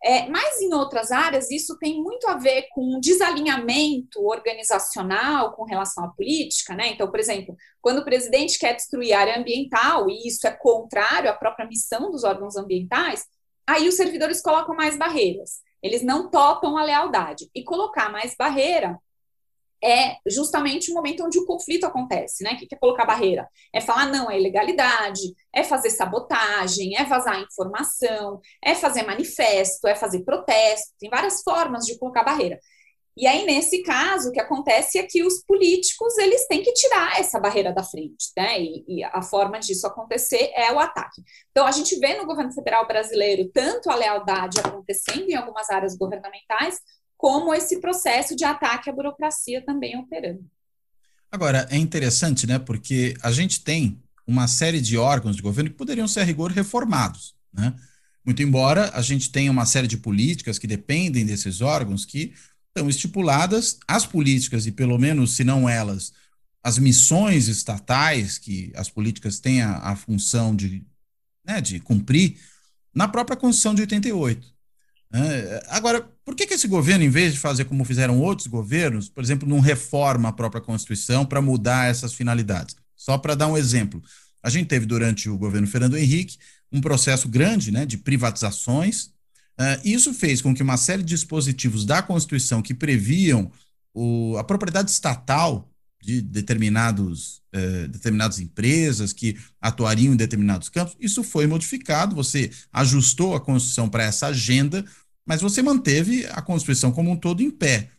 É, 0.02 0.26
mas 0.28 0.62
em 0.62 0.72
outras 0.72 1.12
áreas, 1.12 1.50
isso 1.50 1.76
tem 1.78 2.02
muito 2.02 2.26
a 2.26 2.34
ver 2.34 2.66
com 2.70 2.96
um 2.96 3.00
desalinhamento 3.00 4.24
organizacional 4.24 5.52
com 5.52 5.64
relação 5.64 6.04
à 6.04 6.08
política, 6.08 6.74
né? 6.74 6.88
Então, 6.88 7.10
por 7.10 7.20
exemplo, 7.20 7.54
quando 7.82 7.98
o 7.98 8.04
presidente 8.04 8.58
quer 8.58 8.74
destruir 8.74 9.12
a 9.12 9.20
área 9.20 9.38
ambiental, 9.38 10.08
e 10.08 10.26
isso 10.26 10.46
é 10.46 10.52
contrário 10.52 11.28
à 11.30 11.34
própria 11.34 11.66
missão 11.66 12.10
dos 12.10 12.24
órgãos 12.24 12.56
ambientais, 12.56 13.26
aí 13.66 13.88
os 13.88 13.94
servidores 13.94 14.40
colocam 14.40 14.74
mais 14.74 14.96
barreiras. 14.96 15.60
Eles 15.82 16.02
não 16.02 16.30
topam 16.30 16.76
a 16.76 16.84
lealdade. 16.84 17.50
E 17.54 17.62
colocar 17.64 18.10
mais 18.10 18.34
barreira 18.36 18.98
é 19.82 20.16
justamente 20.28 20.90
o 20.90 20.94
momento 20.94 21.24
onde 21.24 21.38
o 21.38 21.46
conflito 21.46 21.86
acontece, 21.86 22.44
né? 22.44 22.52
O 22.52 22.56
que 22.56 22.74
é 22.74 22.78
colocar 22.78 23.06
barreira? 23.06 23.48
É 23.72 23.80
falar 23.80 24.06
não, 24.06 24.30
é 24.30 24.38
ilegalidade, 24.38 25.34
é 25.54 25.64
fazer 25.64 25.90
sabotagem, 25.90 26.96
é 26.96 27.04
vazar 27.04 27.40
informação, 27.40 28.40
é 28.62 28.74
fazer 28.74 29.04
manifesto, 29.04 29.86
é 29.88 29.94
fazer 29.94 30.22
protesto, 30.22 30.92
tem 30.98 31.08
várias 31.08 31.42
formas 31.42 31.84
de 31.86 31.98
colocar 31.98 32.22
barreira. 32.22 32.58
E 33.20 33.26
aí, 33.26 33.44
nesse 33.44 33.82
caso, 33.82 34.30
o 34.30 34.32
que 34.32 34.40
acontece 34.40 34.96
é 34.98 35.02
que 35.02 35.22
os 35.22 35.44
políticos 35.44 36.16
eles 36.16 36.46
têm 36.46 36.62
que 36.62 36.72
tirar 36.72 37.20
essa 37.20 37.38
barreira 37.38 37.70
da 37.70 37.84
frente, 37.84 38.32
né? 38.34 38.58
E, 38.58 38.82
e, 38.88 39.04
a 39.04 39.20
forma 39.20 39.60
disso 39.60 39.86
acontecer 39.86 40.50
é 40.54 40.72
o 40.72 40.78
ataque. 40.78 41.22
Então, 41.50 41.66
a 41.66 41.70
gente 41.70 41.98
vê 41.98 42.16
no 42.16 42.24
governo 42.24 42.50
federal 42.50 42.88
brasileiro 42.88 43.50
tanto 43.52 43.90
a 43.90 43.94
lealdade 43.94 44.58
acontecendo 44.58 45.28
em 45.28 45.34
algumas 45.34 45.68
áreas 45.68 45.98
governamentais, 45.98 46.78
como 47.14 47.52
esse 47.52 47.78
processo 47.78 48.34
de 48.34 48.46
ataque 48.46 48.88
à 48.88 48.92
burocracia 48.94 49.62
também 49.66 49.98
operando. 49.98 50.42
Agora, 51.30 51.68
é 51.70 51.76
interessante, 51.76 52.46
né? 52.46 52.58
Porque 52.58 53.12
a 53.22 53.30
gente 53.30 53.62
tem 53.62 54.02
uma 54.26 54.48
série 54.48 54.80
de 54.80 54.96
órgãos 54.96 55.36
de 55.36 55.42
governo 55.42 55.68
que 55.68 55.76
poderiam 55.76 56.08
ser 56.08 56.20
a 56.20 56.24
rigor 56.24 56.52
reformados, 56.52 57.34
né? 57.52 57.74
Muito 58.24 58.42
embora 58.42 58.90
a 58.94 59.00
gente 59.00 59.32
tenha 59.32 59.50
uma 59.50 59.64
série 59.64 59.86
de 59.86 59.96
políticas 59.96 60.58
que 60.58 60.66
dependem 60.66 61.24
desses 61.24 61.60
órgãos 61.60 62.04
que 62.04 62.34
estão 62.70 62.88
estipuladas, 62.88 63.78
as 63.86 64.06
políticas, 64.06 64.66
e 64.66 64.72
pelo 64.72 64.98
menos, 64.98 65.36
se 65.36 65.44
não 65.44 65.68
elas, 65.68 66.12
as 66.62 66.78
missões 66.78 67.48
estatais 67.48 68.38
que 68.38 68.72
as 68.74 68.88
políticas 68.88 69.40
têm 69.40 69.62
a, 69.62 69.76
a 69.78 69.96
função 69.96 70.54
de, 70.54 70.84
né, 71.44 71.60
de 71.60 71.80
cumprir, 71.80 72.38
na 72.94 73.08
própria 73.08 73.36
Constituição 73.36 73.74
de 73.74 73.82
88. 73.82 74.46
É, 75.12 75.66
agora, 75.68 76.08
por 76.24 76.36
que, 76.36 76.46
que 76.46 76.54
esse 76.54 76.68
governo, 76.68 77.04
em 77.04 77.08
vez 77.08 77.32
de 77.32 77.40
fazer 77.40 77.64
como 77.64 77.84
fizeram 77.84 78.20
outros 78.20 78.46
governos, 78.46 79.08
por 79.08 79.22
exemplo, 79.24 79.48
não 79.48 79.58
reforma 79.58 80.28
a 80.28 80.32
própria 80.32 80.60
Constituição 80.60 81.26
para 81.26 81.42
mudar 81.42 81.90
essas 81.90 82.12
finalidades? 82.12 82.76
Só 82.94 83.18
para 83.18 83.34
dar 83.34 83.48
um 83.48 83.56
exemplo, 83.56 84.02
a 84.42 84.50
gente 84.50 84.68
teve 84.68 84.86
durante 84.86 85.28
o 85.28 85.36
governo 85.36 85.66
Fernando 85.66 85.96
Henrique 85.96 86.38
um 86.70 86.80
processo 86.80 87.28
grande 87.28 87.70
né, 87.72 87.84
de 87.84 87.98
privatizações, 87.98 89.10
e 89.84 89.92
isso 89.92 90.14
fez 90.14 90.40
com 90.40 90.54
que 90.54 90.62
uma 90.62 90.76
série 90.76 91.02
de 91.02 91.14
dispositivos 91.14 91.84
da 91.84 92.02
Constituição 92.02 92.62
que 92.62 92.72
previam 92.72 93.50
o, 93.92 94.36
a 94.38 94.44
propriedade 94.44 94.90
estatal 94.90 95.70
de 96.02 96.22
determinados, 96.22 97.42
uh, 97.54 97.88
determinadas 97.88 98.38
empresas 98.38 99.12
que 99.12 99.36
atuariam 99.60 100.14
em 100.14 100.16
determinados 100.16 100.68
campos, 100.68 100.96
isso 100.98 101.22
foi 101.22 101.46
modificado, 101.46 102.14
você 102.14 102.50
ajustou 102.72 103.34
a 103.34 103.40
Constituição 103.40 103.88
para 103.88 104.04
essa 104.04 104.28
agenda, 104.28 104.84
mas 105.26 105.42
você 105.42 105.62
manteve 105.62 106.26
a 106.26 106.40
Constituição 106.40 106.90
como 106.90 107.10
um 107.10 107.16
todo 107.16 107.42
em 107.42 107.50
pé. 107.50 107.90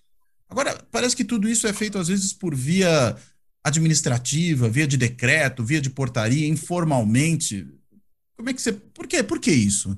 Agora, 0.50 0.76
parece 0.92 1.16
que 1.16 1.24
tudo 1.24 1.48
isso 1.48 1.68
é 1.68 1.74
feito 1.74 1.98
às 1.98 2.08
vezes 2.08 2.34
por 2.34 2.56
via 2.56 3.16
administrativa, 3.64 4.68
via 4.68 4.88
de 4.88 4.98
decreto, 4.98 5.64
via 5.64 5.80
de 5.80 5.90
portaria, 5.90 6.48
informalmente. 6.48 7.68
Como 8.36 8.50
é 8.50 8.54
que 8.54 8.62
você. 8.62 8.74
Por 8.74 9.08
quê? 9.08 9.22
Por 9.22 9.40
que 9.40 9.52
isso? 9.52 9.96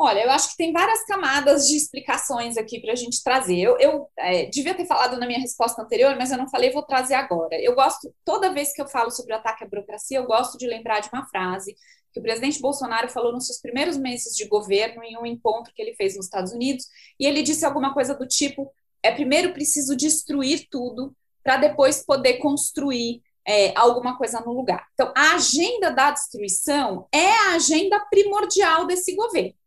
Olha, 0.00 0.20
eu 0.20 0.30
acho 0.30 0.50
que 0.50 0.56
tem 0.56 0.72
várias 0.72 1.04
camadas 1.06 1.66
de 1.66 1.76
explicações 1.76 2.56
aqui 2.56 2.80
para 2.80 2.92
a 2.92 2.94
gente 2.94 3.20
trazer. 3.20 3.58
Eu, 3.58 3.76
eu 3.80 4.08
é, 4.16 4.46
devia 4.46 4.72
ter 4.72 4.86
falado 4.86 5.18
na 5.18 5.26
minha 5.26 5.40
resposta 5.40 5.82
anterior, 5.82 6.14
mas 6.16 6.30
eu 6.30 6.38
não 6.38 6.48
falei, 6.48 6.70
vou 6.70 6.84
trazer 6.84 7.14
agora. 7.14 7.60
Eu 7.60 7.74
gosto, 7.74 8.14
toda 8.24 8.52
vez 8.52 8.72
que 8.72 8.80
eu 8.80 8.86
falo 8.86 9.10
sobre 9.10 9.32
o 9.32 9.36
ataque 9.36 9.64
à 9.64 9.66
burocracia, 9.66 10.18
eu 10.18 10.24
gosto 10.24 10.56
de 10.56 10.68
lembrar 10.68 11.00
de 11.00 11.08
uma 11.12 11.26
frase 11.26 11.74
que 12.12 12.20
o 12.20 12.22
presidente 12.22 12.60
Bolsonaro 12.60 13.08
falou 13.08 13.32
nos 13.32 13.46
seus 13.46 13.60
primeiros 13.60 13.96
meses 13.96 14.36
de 14.36 14.46
governo 14.46 15.02
em 15.02 15.18
um 15.18 15.26
encontro 15.26 15.72
que 15.74 15.82
ele 15.82 15.96
fez 15.96 16.14
nos 16.14 16.26
Estados 16.26 16.52
Unidos, 16.52 16.86
e 17.18 17.26
ele 17.26 17.42
disse 17.42 17.64
alguma 17.64 17.92
coisa 17.92 18.14
do 18.14 18.24
tipo: 18.24 18.72
é 19.02 19.10
primeiro 19.10 19.52
preciso 19.52 19.96
destruir 19.96 20.68
tudo 20.70 21.12
para 21.42 21.56
depois 21.56 22.06
poder 22.06 22.34
construir 22.34 23.20
é, 23.44 23.76
alguma 23.76 24.16
coisa 24.16 24.40
no 24.42 24.52
lugar. 24.52 24.86
Então, 24.94 25.12
a 25.16 25.34
agenda 25.34 25.90
da 25.90 26.12
destruição 26.12 27.08
é 27.12 27.30
a 27.30 27.54
agenda 27.54 27.98
primordial 28.08 28.86
desse 28.86 29.16
governo. 29.16 29.57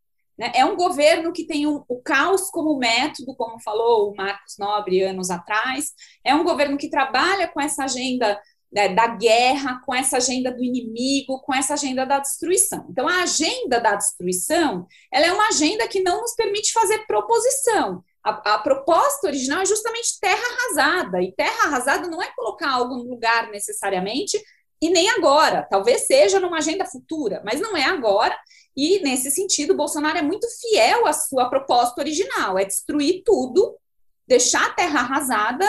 Né? 0.41 0.51
É 0.55 0.65
um 0.65 0.75
governo 0.75 1.31
que 1.31 1.45
tem 1.45 1.67
um, 1.67 1.83
o 1.87 2.01
caos 2.01 2.49
como 2.49 2.79
método, 2.79 3.35
como 3.35 3.61
falou 3.61 4.09
o 4.09 4.15
Marcos 4.15 4.57
Nobre 4.57 5.03
anos 5.03 5.29
atrás, 5.29 5.91
é 6.25 6.33
um 6.33 6.43
governo 6.43 6.79
que 6.79 6.89
trabalha 6.89 7.47
com 7.47 7.61
essa 7.61 7.83
agenda 7.83 8.41
né, 8.73 8.89
da 8.89 9.05
guerra, 9.05 9.79
com 9.85 9.93
essa 9.93 10.17
agenda 10.17 10.51
do 10.51 10.63
inimigo, 10.63 11.39
com 11.41 11.53
essa 11.53 11.75
agenda 11.75 12.07
da 12.07 12.17
destruição. 12.17 12.87
Então, 12.89 13.07
a 13.07 13.21
agenda 13.21 13.79
da 13.79 13.93
destruição 13.93 14.87
ela 15.13 15.27
é 15.27 15.31
uma 15.31 15.49
agenda 15.49 15.87
que 15.87 16.01
não 16.01 16.21
nos 16.21 16.33
permite 16.33 16.73
fazer 16.73 17.05
proposição. 17.05 18.03
A, 18.23 18.55
a, 18.55 18.57
proposta 18.57 19.27
original 19.27 19.61
é 19.61 19.65
justamente 19.67 20.19
terra 20.19 20.41
arrasada, 20.41 21.21
e 21.21 21.31
terra 21.33 21.65
arrasada 21.65 22.07
não 22.07 22.19
é 22.19 22.31
colocar 22.35 22.71
algo 22.71 22.95
no 22.95 23.11
lugar 23.11 23.51
necessariamente, 23.51 24.41
e 24.81 24.89
nem 24.89 25.09
agora. 25.09 25.67
Talvez 25.69 26.07
seja 26.07 26.39
numa 26.39 26.57
agenda 26.57 26.85
futura, 26.85 27.41
mas 27.45 27.59
não 27.59 27.77
é 27.77 27.83
agora. 27.83 28.37
E, 28.75 28.99
nesse 28.99 29.29
sentido, 29.29 29.75
Bolsonaro 29.75 30.17
é 30.17 30.21
muito 30.21 30.47
fiel 30.59 31.05
à 31.05 31.13
sua 31.13 31.49
proposta 31.49 32.01
original: 32.01 32.57
é 32.57 32.65
destruir 32.65 33.21
tudo, 33.23 33.77
deixar 34.27 34.65
a 34.65 34.73
terra 34.73 35.01
arrasada, 35.01 35.67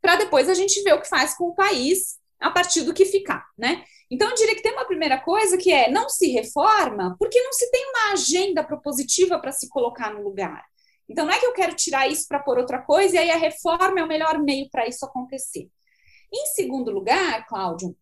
para 0.00 0.16
depois 0.16 0.48
a 0.48 0.54
gente 0.54 0.82
ver 0.82 0.94
o 0.94 1.00
que 1.00 1.08
faz 1.08 1.36
com 1.36 1.44
o 1.44 1.54
país 1.54 2.18
a 2.40 2.50
partir 2.50 2.82
do 2.82 2.94
que 2.94 3.04
ficar, 3.04 3.44
né? 3.56 3.84
Então, 4.10 4.30
eu 4.30 4.34
diria 4.34 4.54
que 4.54 4.62
tem 4.62 4.72
uma 4.72 4.86
primeira 4.86 5.20
coisa 5.20 5.58
que 5.58 5.70
é 5.70 5.90
não 5.90 6.08
se 6.08 6.30
reforma 6.30 7.14
porque 7.18 7.40
não 7.42 7.52
se 7.52 7.70
tem 7.70 7.84
uma 7.90 8.12
agenda 8.12 8.64
propositiva 8.64 9.38
para 9.38 9.52
se 9.52 9.68
colocar 9.68 10.14
no 10.14 10.22
lugar. 10.22 10.64
Então, 11.08 11.26
não 11.26 11.32
é 11.32 11.38
que 11.38 11.46
eu 11.46 11.52
quero 11.52 11.74
tirar 11.74 12.08
isso 12.08 12.26
para 12.26 12.38
pôr 12.38 12.58
outra 12.58 12.80
coisa 12.80 13.16
e 13.16 13.18
aí 13.18 13.30
a 13.30 13.36
reforma 13.36 14.00
é 14.00 14.04
o 14.04 14.08
melhor 14.08 14.38
meio 14.38 14.68
para 14.70 14.86
isso 14.86 15.04
acontecer. 15.04 15.68
Em 16.32 16.46
segundo 16.46 16.90
lugar, 16.90 17.46
Cláudio, 17.46 17.94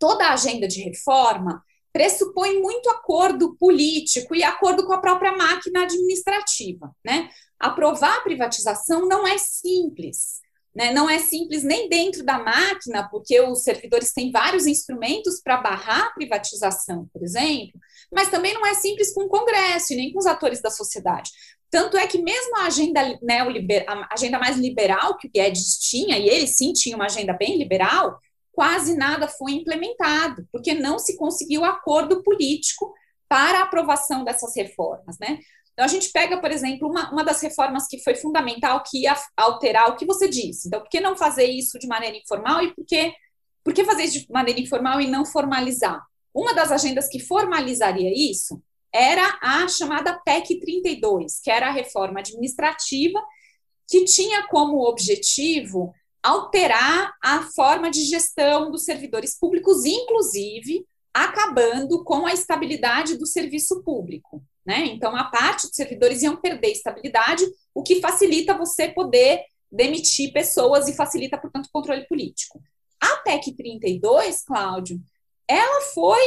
toda 0.00 0.26
a 0.26 0.32
agenda 0.32 0.66
de 0.66 0.82
reforma 0.82 1.62
pressupõe 1.92 2.60
muito 2.60 2.88
acordo 2.88 3.56
político 3.56 4.34
e 4.34 4.42
acordo 4.42 4.86
com 4.86 4.92
a 4.92 5.00
própria 5.00 5.36
máquina 5.36 5.82
administrativa. 5.82 6.90
Né? 7.04 7.28
Aprovar 7.58 8.16
a 8.16 8.20
privatização 8.22 9.06
não 9.06 9.26
é 9.26 9.36
simples. 9.38 10.40
Né? 10.74 10.92
Não 10.92 11.10
é 11.10 11.18
simples 11.18 11.64
nem 11.64 11.88
dentro 11.88 12.24
da 12.24 12.38
máquina, 12.38 13.08
porque 13.10 13.40
os 13.40 13.62
servidores 13.62 14.12
têm 14.12 14.30
vários 14.30 14.66
instrumentos 14.66 15.40
para 15.42 15.56
barrar 15.56 16.06
a 16.06 16.10
privatização, 16.10 17.08
por 17.12 17.22
exemplo, 17.22 17.78
mas 18.10 18.30
também 18.30 18.54
não 18.54 18.64
é 18.64 18.74
simples 18.74 19.12
com 19.12 19.24
o 19.24 19.28
Congresso 19.28 19.92
e 19.92 19.96
nem 19.96 20.12
com 20.12 20.18
os 20.20 20.26
atores 20.26 20.62
da 20.62 20.70
sociedade. 20.70 21.30
Tanto 21.68 21.96
é 21.96 22.06
que 22.06 22.22
mesmo 22.22 22.56
a 22.58 22.66
agenda 22.66 23.00
a 23.00 24.14
agenda 24.14 24.38
mais 24.38 24.56
liberal 24.56 25.16
que 25.16 25.26
o 25.26 25.30
Guedes 25.30 25.76
tinha, 25.78 26.18
e 26.18 26.28
ele 26.28 26.46
sim 26.46 26.72
tinha 26.72 26.96
uma 26.96 27.06
agenda 27.06 27.32
bem 27.32 27.58
liberal, 27.58 28.18
quase 28.52 28.96
nada 28.96 29.28
foi 29.28 29.52
implementado, 29.52 30.46
porque 30.52 30.74
não 30.74 30.98
se 30.98 31.16
conseguiu 31.16 31.64
acordo 31.64 32.22
político 32.22 32.92
para 33.28 33.60
a 33.60 33.62
aprovação 33.62 34.24
dessas 34.24 34.54
reformas, 34.56 35.16
né? 35.18 35.38
Então, 35.72 35.84
a 35.84 35.88
gente 35.88 36.10
pega, 36.10 36.38
por 36.40 36.50
exemplo, 36.50 36.88
uma, 36.88 37.10
uma 37.10 37.24
das 37.24 37.40
reformas 37.40 37.86
que 37.86 38.02
foi 38.02 38.14
fundamental, 38.14 38.82
que 38.86 39.02
ia 39.02 39.16
alterar 39.36 39.88
o 39.88 39.96
que 39.96 40.04
você 40.04 40.28
disse. 40.28 40.68
Então, 40.68 40.80
por 40.80 40.90
que 40.90 41.00
não 41.00 41.16
fazer 41.16 41.44
isso 41.44 41.78
de 41.78 41.86
maneira 41.86 42.16
informal 42.16 42.62
e 42.62 42.74
por 42.74 42.84
que, 42.84 43.14
por 43.64 43.72
que 43.72 43.84
fazer 43.84 44.04
isso 44.04 44.26
de 44.26 44.32
maneira 44.32 44.60
informal 44.60 45.00
e 45.00 45.06
não 45.06 45.24
formalizar? 45.24 46.02
Uma 46.34 46.52
das 46.52 46.70
agendas 46.70 47.08
que 47.08 47.18
formalizaria 47.18 48.12
isso 48.14 48.60
era 48.92 49.38
a 49.40 49.66
chamada 49.68 50.20
PEC 50.24 50.60
32, 50.60 51.40
que 51.40 51.50
era 51.50 51.68
a 51.68 51.72
reforma 51.72 52.20
administrativa, 52.20 53.20
que 53.88 54.04
tinha 54.04 54.46
como 54.48 54.86
objetivo 54.86 55.94
alterar 56.22 57.14
a 57.22 57.42
forma 57.54 57.90
de 57.90 58.04
gestão 58.04 58.70
dos 58.70 58.84
servidores 58.84 59.38
públicos, 59.38 59.84
inclusive 59.84 60.84
acabando 61.12 62.04
com 62.04 62.26
a 62.26 62.32
estabilidade 62.32 63.16
do 63.16 63.26
serviço 63.26 63.82
público. 63.82 64.42
Né? 64.64 64.86
Então, 64.86 65.16
a 65.16 65.24
parte 65.24 65.66
dos 65.66 65.74
servidores 65.76 66.22
iam 66.22 66.36
perder 66.36 66.72
estabilidade, 66.72 67.44
o 67.74 67.82
que 67.82 68.00
facilita 68.00 68.56
você 68.56 68.88
poder 68.88 69.42
demitir 69.70 70.32
pessoas 70.32 70.88
e 70.88 70.94
facilita, 70.94 71.38
portanto, 71.38 71.66
o 71.66 71.72
controle 71.72 72.06
político. 72.06 72.60
A 73.00 73.16
PEC 73.18 73.56
32, 73.56 74.44
Cláudio, 74.44 75.00
ela 75.48 75.80
foi 75.94 76.20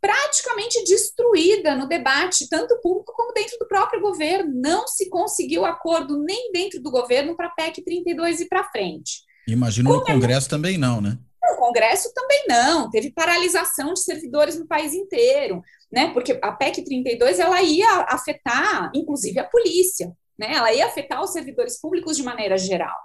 praticamente 0.00 0.82
destruída 0.84 1.74
no 1.74 1.86
debate, 1.86 2.48
tanto 2.48 2.80
público 2.80 3.12
como 3.14 3.32
dentro 3.32 3.58
do 3.58 3.68
próprio 3.68 4.00
governo. 4.00 4.52
Não 4.54 4.86
se 4.86 5.08
conseguiu 5.08 5.64
acordo 5.64 6.18
nem 6.22 6.50
dentro 6.52 6.80
do 6.80 6.90
governo 6.90 7.36
para 7.36 7.48
a 7.48 7.50
PEC 7.50 7.82
32 7.82 8.40
e 8.40 8.48
para 8.48 8.70
frente. 8.70 9.22
Imagino 9.52 9.90
como 9.90 10.00
no 10.00 10.06
Congresso 10.06 10.46
é... 10.46 10.50
também 10.50 10.78
não, 10.78 11.00
né? 11.00 11.18
No 11.42 11.56
Congresso 11.56 12.12
também 12.14 12.44
não. 12.48 12.90
Teve 12.90 13.12
paralisação 13.12 13.92
de 13.92 14.00
servidores 14.00 14.58
no 14.58 14.66
país 14.66 14.92
inteiro, 14.94 15.62
né? 15.92 16.12
Porque 16.12 16.38
a 16.42 16.52
PEC 16.52 16.84
32 16.84 17.38
ela 17.38 17.62
ia 17.62 18.06
afetar, 18.08 18.90
inclusive, 18.94 19.38
a 19.38 19.44
polícia, 19.44 20.12
né? 20.38 20.54
Ela 20.54 20.72
ia 20.72 20.86
afetar 20.86 21.22
os 21.22 21.32
servidores 21.32 21.80
públicos 21.80 22.16
de 22.16 22.22
maneira 22.22 22.56
geral. 22.56 22.96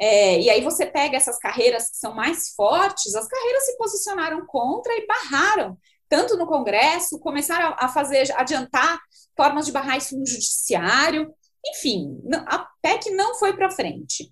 É, 0.00 0.40
e 0.40 0.48
aí 0.48 0.62
você 0.62 0.86
pega 0.86 1.16
essas 1.16 1.38
carreiras 1.38 1.90
que 1.90 1.96
são 1.96 2.14
mais 2.14 2.50
fortes, 2.54 3.14
as 3.14 3.26
carreiras 3.26 3.64
se 3.64 3.76
posicionaram 3.76 4.46
contra 4.46 4.92
e 4.94 5.06
barraram 5.06 5.76
tanto 6.08 6.36
no 6.36 6.46
Congresso, 6.46 7.18
começaram 7.18 7.74
a 7.78 7.88
fazer, 7.88 8.32
adiantar 8.36 8.98
formas 9.36 9.66
de 9.66 9.72
barrar 9.72 9.98
isso 9.98 10.18
no 10.18 10.26
Judiciário, 10.26 11.32
enfim, 11.66 12.18
a 12.46 12.66
PEC 12.80 13.10
não 13.10 13.34
foi 13.34 13.54
para 13.54 13.70
frente. 13.70 14.28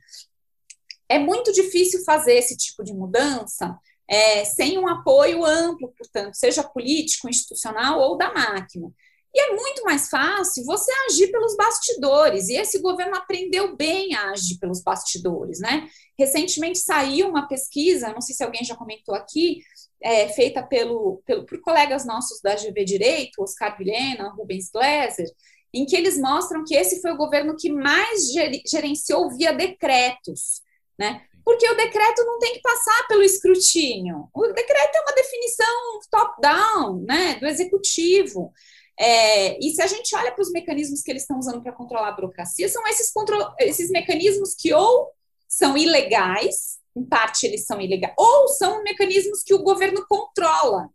É 1.09 1.19
muito 1.19 1.53
difícil 1.53 2.05
fazer 2.05 2.35
esse 2.35 2.57
tipo 2.57 2.83
de 2.83 2.93
mudança 2.93 3.79
é, 4.09 4.45
sem 4.45 4.79
um 4.79 4.89
apoio 4.89 5.45
amplo, 5.45 5.93
portanto, 5.97 6.35
seja 6.35 6.63
político, 6.63 7.29
institucional 7.29 8.01
ou 8.01 8.17
da 8.17 8.33
máquina. 8.33 8.93
E 9.35 9.41
é 9.41 9.55
muito 9.55 9.83
mais 9.85 10.09
fácil 10.09 10.65
você 10.65 10.91
agir 11.11 11.31
pelos 11.31 11.55
bastidores, 11.57 12.49
e 12.49 12.55
esse 12.55 12.79
governo 12.79 13.17
aprendeu 13.17 13.77
bem 13.77 14.15
a 14.15 14.31
agir 14.31 14.59
pelos 14.59 14.83
bastidores, 14.83 15.61
né? 15.61 15.89
Recentemente 16.19 16.79
saiu 16.79 17.29
uma 17.29 17.47
pesquisa, 17.47 18.13
não 18.15 18.23
sei 18.23 18.35
se 18.35 18.43
alguém 18.43 18.65
já 18.65 18.75
comentou 18.75 19.15
aqui, 19.15 19.61
é, 20.03 20.29
feita 20.29 20.63
pelo, 20.63 21.23
pelo, 21.27 21.45
por 21.45 21.61
colegas 21.61 22.07
nossos 22.07 22.41
da 22.41 22.55
GV 22.55 22.85
Direito, 22.85 23.43
Oscar 23.43 23.77
Vilhena, 23.77 24.31
Rubens 24.31 24.71
Gleiser, 24.71 25.27
em 25.75 25.85
que 25.85 25.97
eles 25.97 26.19
mostram 26.19 26.65
que 26.65 26.75
esse 26.75 27.03
foi 27.03 27.13
o 27.13 27.19
governo 27.19 27.57
que 27.59 27.71
mais 27.71 28.33
gerenciou 28.67 29.31
via 29.37 29.53
decretos, 29.53 30.63
né? 30.99 31.23
Porque 31.45 31.69
o 31.71 31.77
decreto 31.77 32.25
não 32.25 32.39
tem 32.39 32.55
que 32.55 32.61
passar 32.61 33.07
pelo 33.07 33.23
escrutínio. 33.23 34.29
O 34.35 34.49
decreto 34.49 34.97
é 34.97 35.01
uma 35.01 35.15
definição 35.15 36.01
top-down, 36.11 37.05
né, 37.07 37.37
do 37.37 37.47
executivo. 37.47 38.53
É, 38.99 39.59
e 39.59 39.71
se 39.71 39.81
a 39.83 39.87
gente 39.87 40.17
olha 40.17 40.33
para 40.33 40.43
os 40.43 40.51
mecanismos 40.51 41.03
que 41.03 41.11
eles 41.11 41.23
estão 41.23 41.39
usando 41.39 41.63
para 41.63 41.73
controlar 41.73 42.09
a 42.09 42.13
burocracia, 42.13 42.69
são 42.69 42.85
esses, 42.89 43.13
esses 43.61 43.91
mecanismos 43.91 44.55
que 44.55 44.73
ou 44.75 45.13
são 45.47 45.77
ilegais, 45.77 46.79
em 46.97 47.05
parte 47.05 47.47
eles 47.47 47.65
são 47.65 47.81
ilegais, 47.81 48.15
ou 48.19 48.49
são 48.49 48.83
mecanismos 48.83 49.43
que 49.43 49.55
o 49.55 49.63
governo 49.63 50.05
controla. 50.09 50.89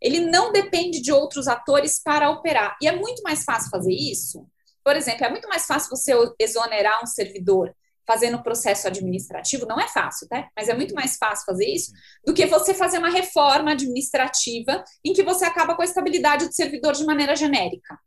Ele 0.00 0.20
não 0.20 0.52
depende 0.52 1.00
de 1.02 1.12
outros 1.12 1.48
atores 1.48 2.00
para 2.02 2.30
operar. 2.30 2.78
E 2.80 2.86
é 2.86 2.92
muito 2.92 3.20
mais 3.22 3.42
fácil 3.44 3.68
fazer 3.68 3.92
isso. 3.92 4.46
Por 4.84 4.96
exemplo, 4.96 5.26
é 5.26 5.30
muito 5.30 5.48
mais 5.48 5.66
fácil 5.66 5.90
você 5.90 6.14
exonerar 6.38 7.02
um 7.02 7.06
servidor 7.06 7.74
fazendo 8.08 8.42
processo 8.42 8.88
administrativo, 8.88 9.66
não 9.66 9.78
é 9.78 9.86
fácil, 9.86 10.26
tá? 10.26 10.48
Mas 10.56 10.68
é 10.68 10.74
muito 10.74 10.94
mais 10.94 11.16
fácil 11.16 11.44
fazer 11.44 11.66
isso 11.66 11.92
do 12.26 12.34
que 12.34 12.46
você 12.46 12.72
fazer 12.72 12.98
uma 12.98 13.10
reforma 13.10 13.72
administrativa 13.72 14.82
em 15.04 15.12
que 15.12 15.22
você 15.22 15.44
acaba 15.44 15.76
com 15.76 15.82
a 15.82 15.84
estabilidade 15.84 16.48
do 16.48 16.54
servidor 16.54 16.94
de 16.94 17.04
maneira 17.04 17.36
genérica, 17.36 17.98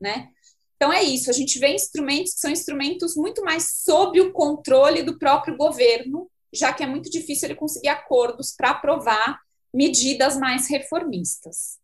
né? 0.00 0.28
Então 0.76 0.90
é 0.90 1.02
isso, 1.02 1.28
a 1.28 1.34
gente 1.34 1.58
vê 1.58 1.74
instrumentos 1.74 2.32
que 2.32 2.40
são 2.40 2.50
instrumentos 2.50 3.14
muito 3.14 3.44
mais 3.44 3.82
sob 3.84 4.18
o 4.18 4.32
controle 4.32 5.02
do 5.02 5.18
próprio 5.18 5.54
governo 5.56 6.30
já 6.52 6.72
que 6.72 6.82
é 6.82 6.86
muito 6.86 7.10
difícil 7.10 7.48
ele 7.48 7.54
conseguir 7.54 7.88
acordos 7.88 8.52
para 8.56 8.70
aprovar 8.70 9.40
medidas 9.72 10.36
mais 10.36 10.68
reformistas. 10.68 11.78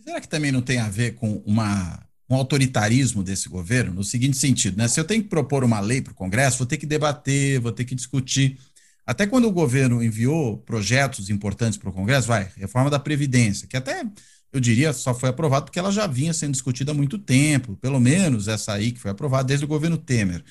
Será 0.00 0.20
que 0.20 0.28
também 0.28 0.52
não 0.52 0.62
tem 0.62 0.78
a 0.78 0.88
ver 0.88 1.16
com 1.16 1.42
uma, 1.44 2.05
um 2.28 2.34
autoritarismo 2.34 3.22
desse 3.22 3.48
governo? 3.48 3.94
No 3.94 4.04
seguinte 4.04 4.36
sentido, 4.36 4.76
né? 4.76 4.88
Se 4.88 4.98
eu 4.98 5.04
tenho 5.04 5.22
que 5.22 5.28
propor 5.28 5.64
uma 5.64 5.80
lei 5.80 6.00
para 6.00 6.12
o 6.12 6.16
Congresso, 6.16 6.58
vou 6.58 6.66
ter 6.66 6.76
que 6.76 6.86
debater, 6.86 7.60
vou 7.60 7.72
ter 7.72 7.84
que 7.84 7.94
discutir. 7.94 8.58
Até 9.06 9.26
quando 9.26 9.46
o 9.46 9.52
governo 9.52 10.02
enviou 10.02 10.58
projetos 10.58 11.30
importantes 11.30 11.78
para 11.78 11.90
o 11.90 11.92
Congresso, 11.92 12.26
vai, 12.26 12.50
reforma 12.56 12.90
da 12.90 12.98
Previdência, 12.98 13.68
que 13.68 13.76
até 13.76 14.04
eu 14.52 14.60
diria 14.60 14.92
só 14.92 15.14
foi 15.14 15.28
aprovado 15.28 15.66
porque 15.66 15.78
ela 15.78 15.92
já 15.92 16.06
vinha 16.06 16.32
sendo 16.32 16.52
discutida 16.52 16.90
há 16.92 16.94
muito 16.94 17.18
tempo, 17.18 17.76
pelo 17.76 18.00
menos 18.00 18.48
essa 18.48 18.72
aí 18.72 18.90
que 18.90 19.00
foi 19.00 19.10
aprovada 19.10 19.44
desde 19.44 19.64
o 19.64 19.68
governo 19.68 19.96
Temer. 19.96 20.42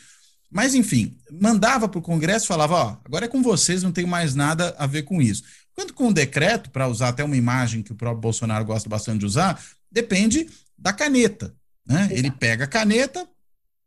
Mas, 0.51 0.73
enfim, 0.73 1.17
mandava 1.41 1.89
para 1.89 1.99
o 1.99 2.01
Congresso 2.01 2.45
e 2.45 2.47
falava: 2.47 2.75
ó, 2.75 2.97
agora 3.03 3.25
é 3.25 3.27
com 3.27 3.41
vocês, 3.41 3.83
não 3.83 3.91
tem 3.91 4.05
mais 4.05 4.35
nada 4.35 4.73
a 4.77 4.85
ver 4.87 5.03
com 5.03 5.21
isso. 5.21 5.43
Quanto 5.73 5.93
com 5.93 6.07
o 6.07 6.13
decreto, 6.13 6.69
para 6.69 6.87
usar 6.87 7.09
até 7.09 7.23
uma 7.23 7.35
imagem 7.35 7.83
que 7.83 7.91
o 7.91 7.95
próprio 7.95 8.21
Bolsonaro 8.21 8.63
gosta 8.63 8.87
bastante 8.87 9.19
de 9.19 9.25
usar, 9.25 9.61
depende 9.91 10.47
da 10.77 10.93
caneta. 10.93 11.53
Né? 11.87 12.09
Ele 12.11 12.31
pega 12.31 12.65
a 12.65 12.67
caneta, 12.67 13.27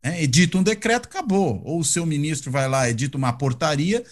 né, 0.03 0.23
edita 0.23 0.57
um 0.57 0.63
decreto, 0.63 1.07
acabou. 1.07 1.61
Ou 1.65 1.79
o 1.79 1.85
seu 1.85 2.05
ministro 2.05 2.51
vai 2.51 2.67
lá, 2.67 2.89
edita 2.89 3.17
uma 3.17 3.33
portaria, 3.33 4.03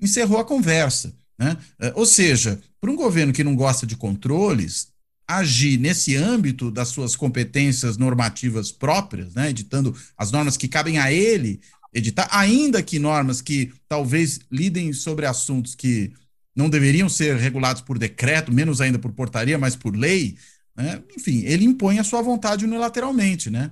encerrou 0.00 0.38
a 0.38 0.44
conversa. 0.44 1.14
Né? 1.38 1.56
É, 1.80 1.92
ou 1.94 2.06
seja, 2.06 2.60
para 2.80 2.90
um 2.90 2.96
governo 2.96 3.32
que 3.32 3.44
não 3.44 3.54
gosta 3.54 3.86
de 3.86 3.96
controles, 3.96 4.88
agir 5.26 5.78
nesse 5.78 6.16
âmbito 6.16 6.70
das 6.70 6.88
suas 6.88 7.16
competências 7.16 7.96
normativas 7.96 8.70
próprias, 8.70 9.34
né, 9.34 9.50
editando 9.50 9.96
as 10.16 10.30
normas 10.30 10.56
que 10.56 10.68
cabem 10.68 10.98
a 10.98 11.10
ele 11.10 11.60
editar, 11.92 12.28
ainda 12.30 12.82
que 12.82 12.98
normas 12.98 13.40
que 13.40 13.72
talvez 13.88 14.40
lidem 14.50 14.92
sobre 14.92 15.26
assuntos 15.26 15.74
que 15.74 16.12
não 16.54 16.68
deveriam 16.68 17.08
ser 17.08 17.36
regulados 17.36 17.82
por 17.82 17.98
decreto, 17.98 18.52
menos 18.52 18.80
ainda 18.80 18.98
por 18.98 19.12
portaria, 19.12 19.58
mas 19.58 19.76
por 19.76 19.96
lei, 19.96 20.36
né? 20.76 21.02
enfim, 21.16 21.44
ele 21.44 21.64
impõe 21.64 21.98
a 21.98 22.04
sua 22.04 22.22
vontade 22.22 22.64
unilateralmente, 22.64 23.50
né? 23.50 23.70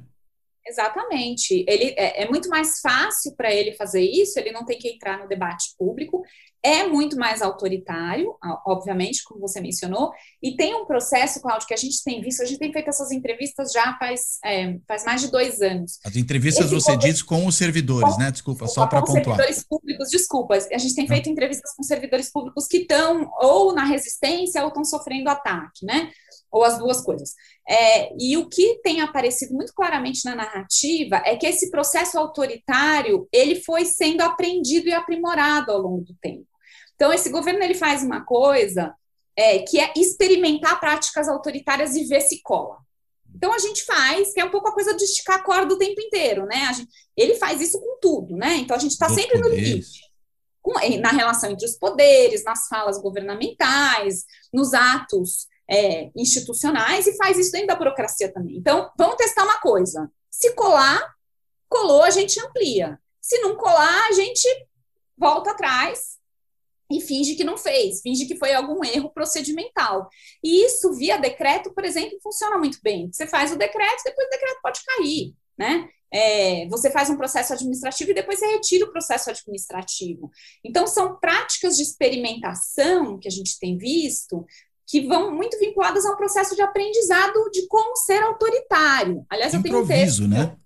Exatamente. 0.66 1.64
Ele 1.68 1.94
é, 1.96 2.22
é 2.22 2.28
muito 2.28 2.48
mais 2.48 2.80
fácil 2.80 3.34
para 3.36 3.52
ele 3.52 3.72
fazer 3.72 4.02
isso, 4.02 4.38
ele 4.38 4.52
não 4.52 4.64
tem 4.64 4.78
que 4.78 4.88
entrar 4.88 5.18
no 5.18 5.28
debate 5.28 5.74
público, 5.76 6.22
é 6.64 6.86
muito 6.86 7.16
mais 7.16 7.42
autoritário, 7.42 8.36
obviamente, 8.64 9.24
como 9.24 9.40
você 9.40 9.60
mencionou, 9.60 10.12
e 10.40 10.54
tem 10.54 10.74
um 10.76 10.86
processo, 10.86 11.40
Cláudio, 11.42 11.66
que 11.66 11.74
a 11.74 11.76
gente 11.76 12.02
tem 12.04 12.20
visto, 12.22 12.40
a 12.40 12.46
gente 12.46 12.58
tem 12.58 12.72
feito 12.72 12.88
essas 12.88 13.10
entrevistas 13.10 13.72
já 13.72 13.96
faz, 13.98 14.38
é, 14.44 14.78
faz 14.86 15.04
mais 15.04 15.20
de 15.20 15.30
dois 15.30 15.60
anos. 15.60 15.98
As 16.04 16.14
entrevistas 16.14 16.66
Esse 16.66 16.74
você 16.74 16.96
diz 16.96 17.20
com 17.20 17.46
os 17.46 17.56
servidores, 17.56 18.14
com, 18.14 18.20
né? 18.20 18.30
Desculpa, 18.30 18.68
só 18.68 18.86
para 18.86 19.00
pontuar. 19.00 19.24
servidores 19.24 19.64
públicos, 19.64 20.08
desculpa, 20.08 20.54
a 20.54 20.78
gente 20.78 20.94
tem 20.94 21.08
feito 21.08 21.28
entrevistas 21.28 21.74
com 21.74 21.82
servidores 21.82 22.30
públicos 22.30 22.68
que 22.68 22.78
estão 22.78 23.28
ou 23.40 23.74
na 23.74 23.84
resistência 23.84 24.62
ou 24.62 24.68
estão 24.68 24.84
sofrendo 24.84 25.30
ataque, 25.30 25.84
né? 25.84 26.12
Ou 26.52 26.62
as 26.62 26.78
duas 26.78 27.00
coisas. 27.00 27.34
É, 27.66 28.12
e 28.20 28.36
o 28.36 28.48
que 28.48 28.80
tem 28.82 29.00
aparecido 29.00 29.54
muito 29.54 29.72
claramente 29.72 30.24
na 30.24 30.34
narrativa 30.34 31.22
é 31.24 31.34
que 31.36 31.46
esse 31.46 31.70
processo 31.70 32.18
autoritário 32.18 33.26
ele 33.32 33.62
foi 33.62 33.86
sendo 33.86 34.20
aprendido 34.20 34.88
e 34.88 34.92
aprimorado 34.92 35.72
ao 35.72 35.78
longo 35.78 36.02
do 36.02 36.14
tempo. 36.20 36.46
Então, 36.94 37.12
esse 37.12 37.30
governo 37.30 37.62
ele 37.62 37.74
faz 37.74 38.02
uma 38.02 38.24
coisa 38.24 38.94
é, 39.36 39.60
que 39.60 39.80
é 39.80 39.92
experimentar 39.96 40.78
práticas 40.78 41.28
autoritárias 41.28 41.96
e 41.96 42.04
ver 42.04 42.20
se 42.20 42.40
cola. 42.42 42.78
Então, 43.34 43.52
a 43.52 43.58
gente 43.58 43.84
faz, 43.84 44.32
que 44.32 44.40
é 44.40 44.44
um 44.44 44.50
pouco 44.50 44.68
a 44.68 44.74
coisa 44.74 44.94
de 44.94 45.04
esticar 45.04 45.40
a 45.40 45.42
corda 45.42 45.74
o 45.74 45.78
tempo 45.78 46.00
inteiro, 46.00 46.44
né? 46.44 46.72
Gente, 46.74 46.90
ele 47.16 47.34
faz 47.36 47.60
isso 47.60 47.80
com 47.80 47.98
tudo, 48.00 48.36
né? 48.36 48.56
Então, 48.56 48.76
a 48.76 48.78
gente 48.78 48.92
está 48.92 49.08
sempre 49.08 49.38
no 49.38 49.48
limite. 49.48 50.02
Com, 50.60 50.74
na 51.00 51.10
relação 51.10 51.50
entre 51.50 51.66
os 51.66 51.76
poderes, 51.76 52.44
nas 52.44 52.68
falas 52.68 53.00
governamentais, 53.00 54.24
nos 54.52 54.74
atos 54.74 55.48
é, 55.72 56.10
institucionais, 56.14 57.06
e 57.06 57.16
faz 57.16 57.38
isso 57.38 57.50
dentro 57.50 57.68
da 57.68 57.76
burocracia 57.76 58.30
também. 58.30 58.56
Então, 58.56 58.90
vamos 58.98 59.16
testar 59.16 59.44
uma 59.44 59.58
coisa. 59.58 60.10
Se 60.30 60.54
colar, 60.54 61.14
colou, 61.68 62.02
a 62.02 62.10
gente 62.10 62.38
amplia. 62.40 62.98
Se 63.20 63.38
não 63.38 63.56
colar, 63.56 64.08
a 64.08 64.12
gente 64.12 64.46
volta 65.16 65.52
atrás 65.52 66.18
e 66.90 67.00
finge 67.00 67.34
que 67.34 67.44
não 67.44 67.56
fez, 67.56 68.02
finge 68.02 68.26
que 68.26 68.36
foi 68.36 68.52
algum 68.52 68.84
erro 68.84 69.10
procedimental. 69.10 70.10
E 70.44 70.62
isso, 70.66 70.92
via 70.92 71.16
decreto, 71.16 71.72
por 71.72 71.84
exemplo, 71.84 72.18
funciona 72.22 72.58
muito 72.58 72.78
bem. 72.82 73.10
Você 73.10 73.26
faz 73.26 73.50
o 73.50 73.56
decreto, 73.56 74.02
depois 74.04 74.26
o 74.26 74.30
decreto 74.30 74.60
pode 74.62 74.80
cair, 74.84 75.32
né? 75.56 75.88
É, 76.14 76.68
você 76.68 76.90
faz 76.90 77.08
um 77.08 77.16
processo 77.16 77.54
administrativo 77.54 78.10
e 78.10 78.14
depois 78.14 78.38
você 78.38 78.46
retira 78.46 78.84
o 78.84 78.92
processo 78.92 79.30
administrativo. 79.30 80.30
Então, 80.62 80.86
são 80.86 81.18
práticas 81.18 81.78
de 81.78 81.82
experimentação 81.82 83.18
que 83.18 83.26
a 83.26 83.30
gente 83.30 83.58
tem 83.58 83.78
visto 83.78 84.44
que 84.86 85.06
vão 85.06 85.30
muito 85.30 85.58
vinculadas 85.58 86.04
ao 86.04 86.16
processo 86.16 86.54
de 86.54 86.62
aprendizado 86.62 87.50
de 87.50 87.66
como 87.66 87.96
ser 87.96 88.22
autoritário. 88.22 89.24
Aliás, 89.30 89.54
eu 89.54 89.62
tenho 89.62 89.82
um 89.82 89.86
texto, 89.86 90.28
né? 90.28 90.56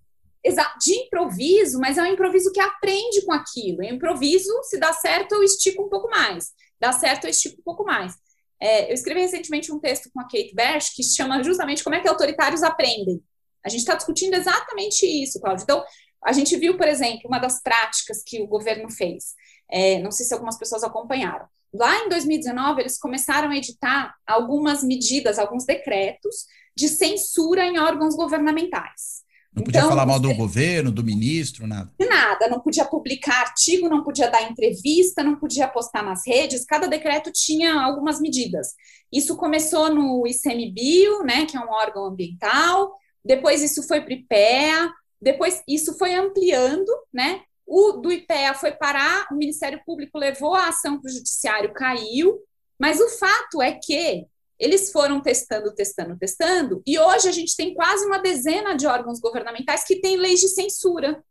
de 0.81 0.95
improviso, 0.95 1.79
mas 1.81 1.99
é 1.99 2.03
um 2.03 2.07
improviso 2.07 2.53
que 2.53 2.61
aprende 2.61 3.25
com 3.25 3.33
aquilo. 3.33 3.83
É 3.83 3.87
um 3.87 3.97
improviso, 3.97 4.53
se 4.63 4.79
dá 4.79 4.93
certo, 4.93 5.35
eu 5.35 5.43
estico 5.43 5.85
um 5.85 5.89
pouco 5.89 6.09
mais. 6.09 6.53
Dá 6.81 6.93
certo, 6.93 7.25
eu 7.25 7.31
estico 7.31 7.61
um 7.61 7.65
pouco 7.65 7.85
mais. 7.85 8.15
É, 8.61 8.91
eu 8.91 8.95
escrevi 8.95 9.21
recentemente 9.21 9.73
um 9.73 9.81
texto 9.81 10.11
com 10.13 10.21
a 10.21 10.25
Kate 10.25 10.55
Bash 10.55 10.91
que 10.95 11.03
se 11.03 11.17
chama 11.17 11.43
justamente 11.43 11.83
como 11.83 11.97
é 11.97 12.01
que 12.01 12.09
autoritários 12.09 12.63
aprendem. 12.63 13.21
A 13.65 13.69
gente 13.69 13.81
está 13.81 13.95
discutindo 13.95 14.35
exatamente 14.35 15.05
isso, 15.05 15.41
Cláudio. 15.41 15.65
Então, 15.65 15.85
a 16.25 16.33
gente 16.33 16.57
viu, 16.57 16.77
por 16.77 16.87
exemplo, 16.87 17.23
uma 17.27 17.39
das 17.39 17.63
práticas 17.63 18.23
que 18.25 18.41
o 18.41 18.47
governo 18.47 18.91
fez. 18.91 19.35
É, 19.71 19.99
não 19.99 20.11
sei 20.11 20.25
se 20.25 20.33
algumas 20.33 20.57
pessoas 20.57 20.85
acompanharam, 20.85 21.47
lá 21.77 22.05
em 22.05 22.09
2019, 22.09 22.81
eles 22.81 22.99
começaram 22.99 23.51
a 23.51 23.57
editar 23.57 24.15
algumas 24.27 24.83
medidas, 24.83 25.39
alguns 25.39 25.65
decretos 25.65 26.47
de 26.77 26.89
censura 26.89 27.65
em 27.65 27.79
órgãos 27.79 28.15
governamentais. 28.15 29.25
Não 29.57 29.65
podia 29.65 29.81
então, 29.81 29.89
falar 29.89 30.05
mal 30.05 30.21
do 30.21 30.35
governo, 30.35 30.93
do 30.93 31.03
ministro, 31.03 31.67
nada. 31.67 31.91
Nada, 31.99 32.47
não 32.47 32.61
podia 32.61 32.85
publicar 32.85 33.41
artigo, 33.41 33.89
não 33.89 34.05
podia 34.05 34.31
dar 34.31 34.43
entrevista, 34.43 35.23
não 35.23 35.37
podia 35.37 35.67
postar 35.67 36.03
nas 36.03 36.27
redes. 36.27 36.67
Cada 36.67 36.87
decreto 36.87 37.33
tinha 37.33 37.73
algumas 37.81 38.21
medidas. 38.21 38.75
Isso 39.11 39.35
começou 39.35 39.89
no 39.95 40.27
ICMBio, 40.27 41.23
né, 41.25 41.47
que 41.47 41.57
é 41.57 41.61
um 41.61 41.71
órgão 41.71 42.05
ambiental. 42.05 42.93
Depois 43.25 43.63
isso 43.63 43.83
foi 43.89 44.03
para 44.03 44.11
o 44.11 44.13
IPEA. 44.13 44.93
Depois 45.23 45.63
isso 45.67 45.97
foi 45.97 46.15
ampliando, 46.15 46.93
né? 47.11 47.41
O 47.67 47.93
do 47.93 48.13
IPEA 48.13 48.55
foi 48.55 48.73
parar, 48.73 49.27
o 49.31 49.35
Ministério 49.35 49.81
Público 49.85 50.19
levou 50.19 50.55
a 50.55 50.69
ação 50.69 51.01
para 51.01 51.09
o 51.09 51.13
Judiciário, 51.13 51.73
caiu. 51.73 52.41
Mas 52.79 53.01
o 53.01 53.09
fato 53.09 53.61
é 53.61 53.73
que 53.73 54.27
eles 54.59 54.91
foram 54.91 55.21
testando, 55.21 55.75
testando, 55.75 56.17
testando, 56.17 56.83
e 56.87 56.99
hoje 56.99 57.29
a 57.29 57.33
gente 57.33 57.55
tem 57.55 57.75
quase 57.75 58.07
uma 58.07 58.19
dezena 58.19 58.75
de 58.75 58.87
órgãos 58.87 59.21
governamentais 59.21 59.85
que 59.85 60.01
têm 60.01 60.17
leis 60.17 60.41
de 60.41 60.49
censura. 60.49 61.23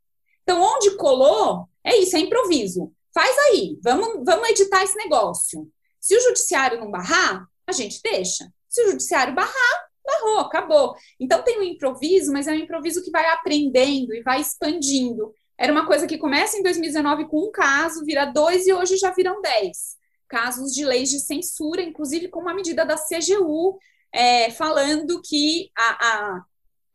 Então, 0.44 0.62
onde 0.62 0.96
colou, 0.96 1.68
é 1.84 1.96
isso, 1.98 2.16
é 2.16 2.20
improviso. 2.20 2.92
Faz 3.14 3.36
aí, 3.48 3.80
vamos, 3.84 4.24
vamos 4.24 4.50
editar 4.50 4.84
esse 4.84 4.96
negócio. 4.96 5.68
Se 6.00 6.16
o 6.16 6.22
judiciário 6.22 6.80
não 6.80 6.92
barrar, 6.92 7.48
a 7.66 7.72
gente 7.72 8.00
deixa. 8.04 8.48
Se 8.70 8.84
o 8.84 8.92
judiciário 8.92 9.34
barrar, 9.34 9.88
barrou, 10.06 10.40
acabou. 10.40 10.96
Então 11.20 11.42
tem 11.44 11.60
um 11.60 11.64
improviso, 11.64 12.32
mas 12.32 12.48
é 12.48 12.52
um 12.52 12.56
improviso 12.56 13.04
que 13.04 13.10
vai 13.10 13.26
aprendendo 13.28 14.14
e 14.14 14.22
vai 14.22 14.40
expandindo. 14.40 15.34
Era 15.58 15.72
uma 15.72 15.86
coisa 15.86 16.06
que 16.08 16.18
começa 16.18 16.58
em 16.58 16.64
2019 16.64 17.26
com 17.26 17.48
um 17.48 17.52
caso, 17.52 18.04
vira 18.04 18.26
dois 18.26 18.68
e 18.68 18.74
hoje 18.74 18.98
já 18.98 19.12
viram 19.12 19.42
dez 19.42 19.96
casos 20.28 20.74
de 20.74 20.86
leis 20.86 21.10
de 21.10 21.20
censura, 21.20 21.82
inclusive 21.82 22.28
com 22.28 22.42
uma 22.42 22.54
medida 22.54 22.86
da 22.86 22.96
CGU, 22.96 23.78
é, 24.12 24.50
falando 24.52 25.22
que 25.22 25.70
a, 25.78 26.44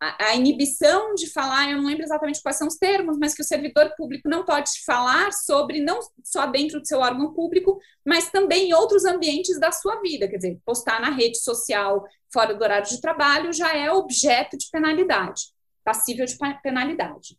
a, 0.00 0.16
a, 0.30 0.34
inibição 0.34 1.14
de 1.14 1.30
falar, 1.30 1.70
eu 1.70 1.78
não 1.78 1.86
lembro 1.86 2.02
exatamente 2.02 2.42
quais 2.42 2.56
são 2.56 2.66
os 2.66 2.76
termos, 2.76 3.18
mas 3.18 3.34
que 3.34 3.42
o 3.42 3.44
servidor 3.44 3.94
público 3.96 4.28
não 4.28 4.44
pode 4.44 4.70
falar 4.84 5.32
sobre, 5.32 5.80
não 5.80 6.00
só 6.24 6.46
dentro 6.46 6.80
do 6.80 6.86
seu 6.86 6.98
órgão 7.00 7.32
público, 7.32 7.78
mas 8.04 8.30
também 8.30 8.68
em 8.68 8.74
outros 8.74 9.04
ambientes 9.04 9.58
da 9.60 9.70
sua 9.70 10.00
vida. 10.00 10.28
Quer 10.28 10.36
dizer, 10.36 10.58
postar 10.64 11.00
na 11.00 11.10
rede 11.10 11.38
social 11.38 12.04
fora 12.32 12.54
do 12.54 12.62
horário 12.62 12.88
de 12.88 13.00
trabalho 13.00 13.52
já 13.52 13.76
é 13.76 13.90
objeto 13.92 14.56
de 14.56 14.68
penalidade, 14.70 15.42
passível 15.84 16.24
de 16.24 16.36
penalidade. 16.62 17.38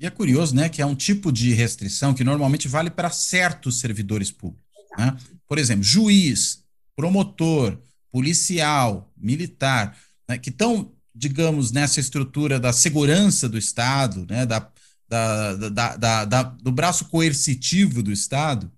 E 0.00 0.06
é 0.06 0.10
curioso, 0.10 0.54
né, 0.54 0.68
que 0.68 0.80
é 0.80 0.86
um 0.86 0.94
tipo 0.94 1.32
de 1.32 1.52
restrição 1.52 2.14
que 2.14 2.22
normalmente 2.22 2.68
vale 2.68 2.88
para 2.88 3.10
certos 3.10 3.80
servidores 3.80 4.30
públicos. 4.30 4.64
Né? 4.96 5.16
Por 5.46 5.58
exemplo, 5.58 5.82
juiz, 5.82 6.62
promotor, 6.94 7.76
policial, 8.10 9.12
militar, 9.16 9.96
né, 10.28 10.38
que 10.38 10.50
estão, 10.50 10.92
digamos, 11.14 11.72
nessa 11.72 11.98
estrutura 11.98 12.60
da 12.60 12.72
segurança 12.72 13.48
do 13.48 13.58
Estado, 13.58 14.24
né, 14.28 14.46
da, 14.46 14.70
da, 15.08 15.96
da, 15.96 16.24
da, 16.24 16.42
do 16.42 16.70
braço 16.70 17.06
coercitivo 17.06 18.02
do 18.02 18.12
Estado, 18.12 18.70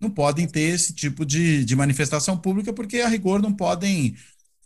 não 0.00 0.10
podem 0.10 0.46
ter 0.46 0.60
esse 0.60 0.92
tipo 0.92 1.26
de, 1.26 1.64
de 1.64 1.74
manifestação 1.74 2.36
pública, 2.36 2.72
porque, 2.72 3.00
a 3.00 3.08
rigor, 3.08 3.42
não 3.42 3.52
podem 3.52 4.16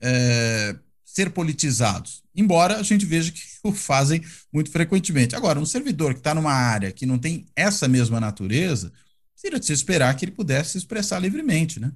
é, 0.00 0.76
ser 1.12 1.30
politizados. 1.30 2.22
Embora 2.34 2.78
a 2.78 2.82
gente 2.82 3.04
veja 3.04 3.30
que 3.30 3.42
o 3.62 3.72
fazem 3.72 4.22
muito 4.50 4.70
frequentemente. 4.70 5.36
Agora, 5.36 5.58
um 5.58 5.66
servidor 5.66 6.14
que 6.14 6.20
está 6.20 6.34
numa 6.34 6.52
área 6.52 6.90
que 6.90 7.04
não 7.04 7.18
tem 7.18 7.46
essa 7.54 7.86
mesma 7.86 8.18
natureza, 8.18 8.90
seria 9.36 9.60
de 9.60 9.66
se 9.66 9.74
esperar 9.74 10.16
que 10.16 10.24
ele 10.24 10.32
pudesse 10.32 10.70
se 10.70 10.78
expressar 10.78 11.18
livremente, 11.18 11.78
né? 11.78 11.92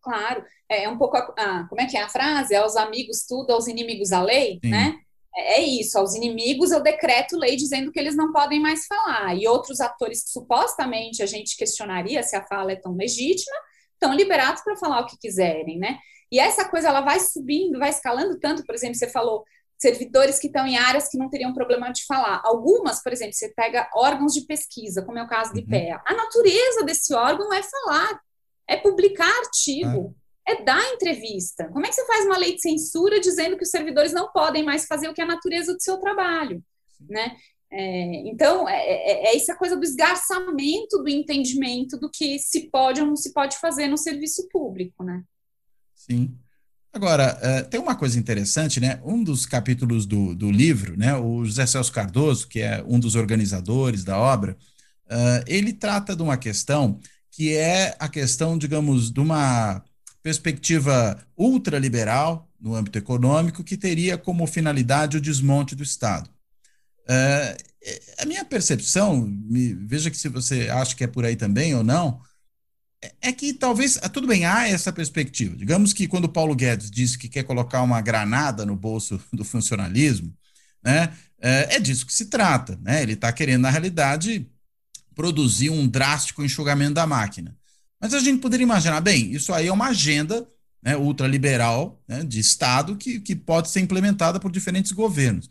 Claro, 0.00 0.42
é, 0.70 0.84
é 0.84 0.88
um 0.88 0.96
pouco, 0.96 1.16
a, 1.16 1.20
a, 1.36 1.68
como 1.68 1.80
é 1.82 1.86
que 1.86 1.98
é 1.98 2.02
a 2.02 2.08
frase? 2.08 2.54
Aos 2.54 2.76
amigos 2.76 3.26
tudo, 3.28 3.52
aos 3.52 3.66
inimigos 3.66 4.10
a 4.10 4.22
lei, 4.22 4.58
Sim. 4.64 4.70
né? 4.70 4.96
É, 5.36 5.60
é 5.60 5.62
isso, 5.62 5.98
aos 5.98 6.14
inimigos 6.14 6.70
eu 6.70 6.82
decreto 6.82 7.36
lei 7.36 7.56
dizendo 7.56 7.92
que 7.92 7.98
eles 7.98 8.16
não 8.16 8.32
podem 8.32 8.58
mais 8.58 8.86
falar, 8.86 9.36
e 9.36 9.46
outros 9.46 9.80
atores 9.80 10.24
que 10.24 10.30
supostamente 10.30 11.22
a 11.22 11.26
gente 11.26 11.56
questionaria 11.56 12.22
se 12.22 12.34
a 12.34 12.46
fala 12.46 12.72
é 12.72 12.76
tão 12.76 12.96
legítima, 12.96 13.56
estão 13.92 14.14
liberados 14.14 14.62
para 14.62 14.76
falar 14.76 15.00
o 15.00 15.06
que 15.06 15.18
quiserem, 15.18 15.78
né? 15.78 15.98
E 16.30 16.38
essa 16.38 16.68
coisa 16.68 16.88
ela 16.88 17.00
vai 17.00 17.20
subindo, 17.20 17.78
vai 17.78 17.90
escalando 17.90 18.38
tanto, 18.38 18.64
por 18.64 18.74
exemplo, 18.74 18.96
você 18.96 19.08
falou 19.08 19.44
servidores 19.78 20.38
que 20.38 20.46
estão 20.46 20.66
em 20.66 20.76
áreas 20.76 21.08
que 21.08 21.18
não 21.18 21.28
teriam 21.28 21.52
problema 21.52 21.90
de 21.92 22.04
falar. 22.06 22.40
Algumas, 22.44 23.02
por 23.02 23.12
exemplo, 23.12 23.34
você 23.34 23.52
pega 23.54 23.88
órgãos 23.94 24.32
de 24.32 24.46
pesquisa, 24.46 25.02
como 25.02 25.18
é 25.18 25.22
o 25.22 25.28
caso 25.28 25.52
do 25.52 25.58
IPEA. 25.58 25.96
Uhum. 25.96 26.02
A 26.06 26.14
natureza 26.14 26.84
desse 26.84 27.14
órgão 27.14 27.52
é 27.52 27.62
falar, 27.62 28.20
é 28.68 28.76
publicar 28.76 29.30
artigo, 29.38 30.14
ah. 30.46 30.52
é 30.52 30.62
dar 30.62 30.82
entrevista. 30.94 31.68
Como 31.68 31.84
é 31.84 31.88
que 31.88 31.94
você 31.94 32.06
faz 32.06 32.24
uma 32.24 32.38
lei 32.38 32.54
de 32.54 32.62
censura 32.62 33.20
dizendo 33.20 33.56
que 33.56 33.64
os 33.64 33.70
servidores 33.70 34.12
não 34.12 34.32
podem 34.32 34.64
mais 34.64 34.86
fazer 34.86 35.08
o 35.08 35.14
que 35.14 35.20
é 35.20 35.24
a 35.24 35.28
natureza 35.28 35.74
do 35.74 35.82
seu 35.82 35.98
trabalho, 35.98 36.62
né? 37.08 37.36
É, 37.70 38.28
então, 38.28 38.68
é, 38.68 38.76
é, 38.76 39.24
é, 39.26 39.36
essa 39.36 39.56
coisa 39.56 39.76
do 39.76 39.82
esgarçamento 39.82 41.02
do 41.02 41.08
entendimento 41.08 41.98
do 41.98 42.08
que 42.08 42.38
se 42.38 42.70
pode 42.70 43.00
ou 43.00 43.08
não 43.08 43.16
se 43.16 43.32
pode 43.32 43.58
fazer 43.58 43.88
no 43.88 43.98
serviço 43.98 44.48
público, 44.48 45.02
né? 45.02 45.22
Sim. 46.08 46.36
Agora, 46.92 47.38
uh, 47.42 47.68
tem 47.68 47.78
uma 47.78 47.94
coisa 47.94 48.18
interessante, 48.18 48.80
né? 48.80 49.00
Um 49.04 49.22
dos 49.22 49.44
capítulos 49.44 50.06
do, 50.06 50.34
do 50.34 50.50
livro, 50.50 50.96
né? 50.96 51.14
O 51.14 51.44
José 51.44 51.66
Celso 51.66 51.92
Cardoso, 51.92 52.48
que 52.48 52.60
é 52.60 52.82
um 52.86 52.98
dos 52.98 53.14
organizadores 53.14 54.02
da 54.02 54.16
obra, 54.16 54.56
uh, 55.10 55.44
ele 55.46 55.72
trata 55.72 56.16
de 56.16 56.22
uma 56.22 56.36
questão 56.38 56.98
que 57.30 57.54
é 57.54 57.94
a 57.98 58.08
questão, 58.08 58.56
digamos, 58.56 59.10
de 59.10 59.20
uma 59.20 59.82
perspectiva 60.22 61.22
ultraliberal 61.36 62.50
no 62.58 62.74
âmbito 62.74 62.96
econômico 62.96 63.62
que 63.62 63.76
teria 63.76 64.16
como 64.16 64.46
finalidade 64.46 65.18
o 65.18 65.20
desmonte 65.20 65.74
do 65.74 65.82
Estado. 65.82 66.30
Uh, 67.02 67.76
a 68.18 68.24
minha 68.24 68.44
percepção, 68.44 69.30
veja 69.86 70.10
que 70.10 70.16
se 70.16 70.28
você 70.28 70.68
acha 70.70 70.96
que 70.96 71.04
é 71.04 71.06
por 71.06 71.24
aí 71.24 71.36
também 71.36 71.74
ou 71.74 71.84
não, 71.84 72.20
é 73.20 73.32
que 73.32 73.52
talvez, 73.52 73.98
ah, 74.02 74.08
tudo 74.08 74.26
bem, 74.26 74.44
há 74.44 74.68
essa 74.68 74.92
perspectiva. 74.92 75.56
Digamos 75.56 75.92
que 75.92 76.08
quando 76.08 76.28
Paulo 76.28 76.54
Guedes 76.54 76.90
disse 76.90 77.18
que 77.18 77.28
quer 77.28 77.44
colocar 77.44 77.82
uma 77.82 78.00
granada 78.00 78.64
no 78.64 78.76
bolso 78.76 79.20
do 79.32 79.44
funcionalismo, 79.44 80.34
né, 80.82 81.12
é, 81.40 81.76
é 81.76 81.80
disso 81.80 82.06
que 82.06 82.14
se 82.14 82.26
trata. 82.26 82.78
Né? 82.82 83.02
Ele 83.02 83.12
está 83.12 83.32
querendo, 83.32 83.62
na 83.62 83.70
realidade, 83.70 84.46
produzir 85.14 85.70
um 85.70 85.86
drástico 85.86 86.42
enxugamento 86.42 86.94
da 86.94 87.06
máquina. 87.06 87.56
Mas 88.00 88.14
a 88.14 88.20
gente 88.20 88.40
poderia 88.40 88.64
imaginar, 88.64 89.00
bem, 89.00 89.32
isso 89.32 89.52
aí 89.52 89.68
é 89.68 89.72
uma 89.72 89.88
agenda 89.88 90.46
né, 90.82 90.96
ultraliberal 90.96 92.00
né, 92.06 92.22
de 92.22 92.38
Estado 92.38 92.96
que, 92.96 93.20
que 93.20 93.34
pode 93.34 93.70
ser 93.70 93.80
implementada 93.80 94.38
por 94.38 94.50
diferentes 94.52 94.92
governos. 94.92 95.48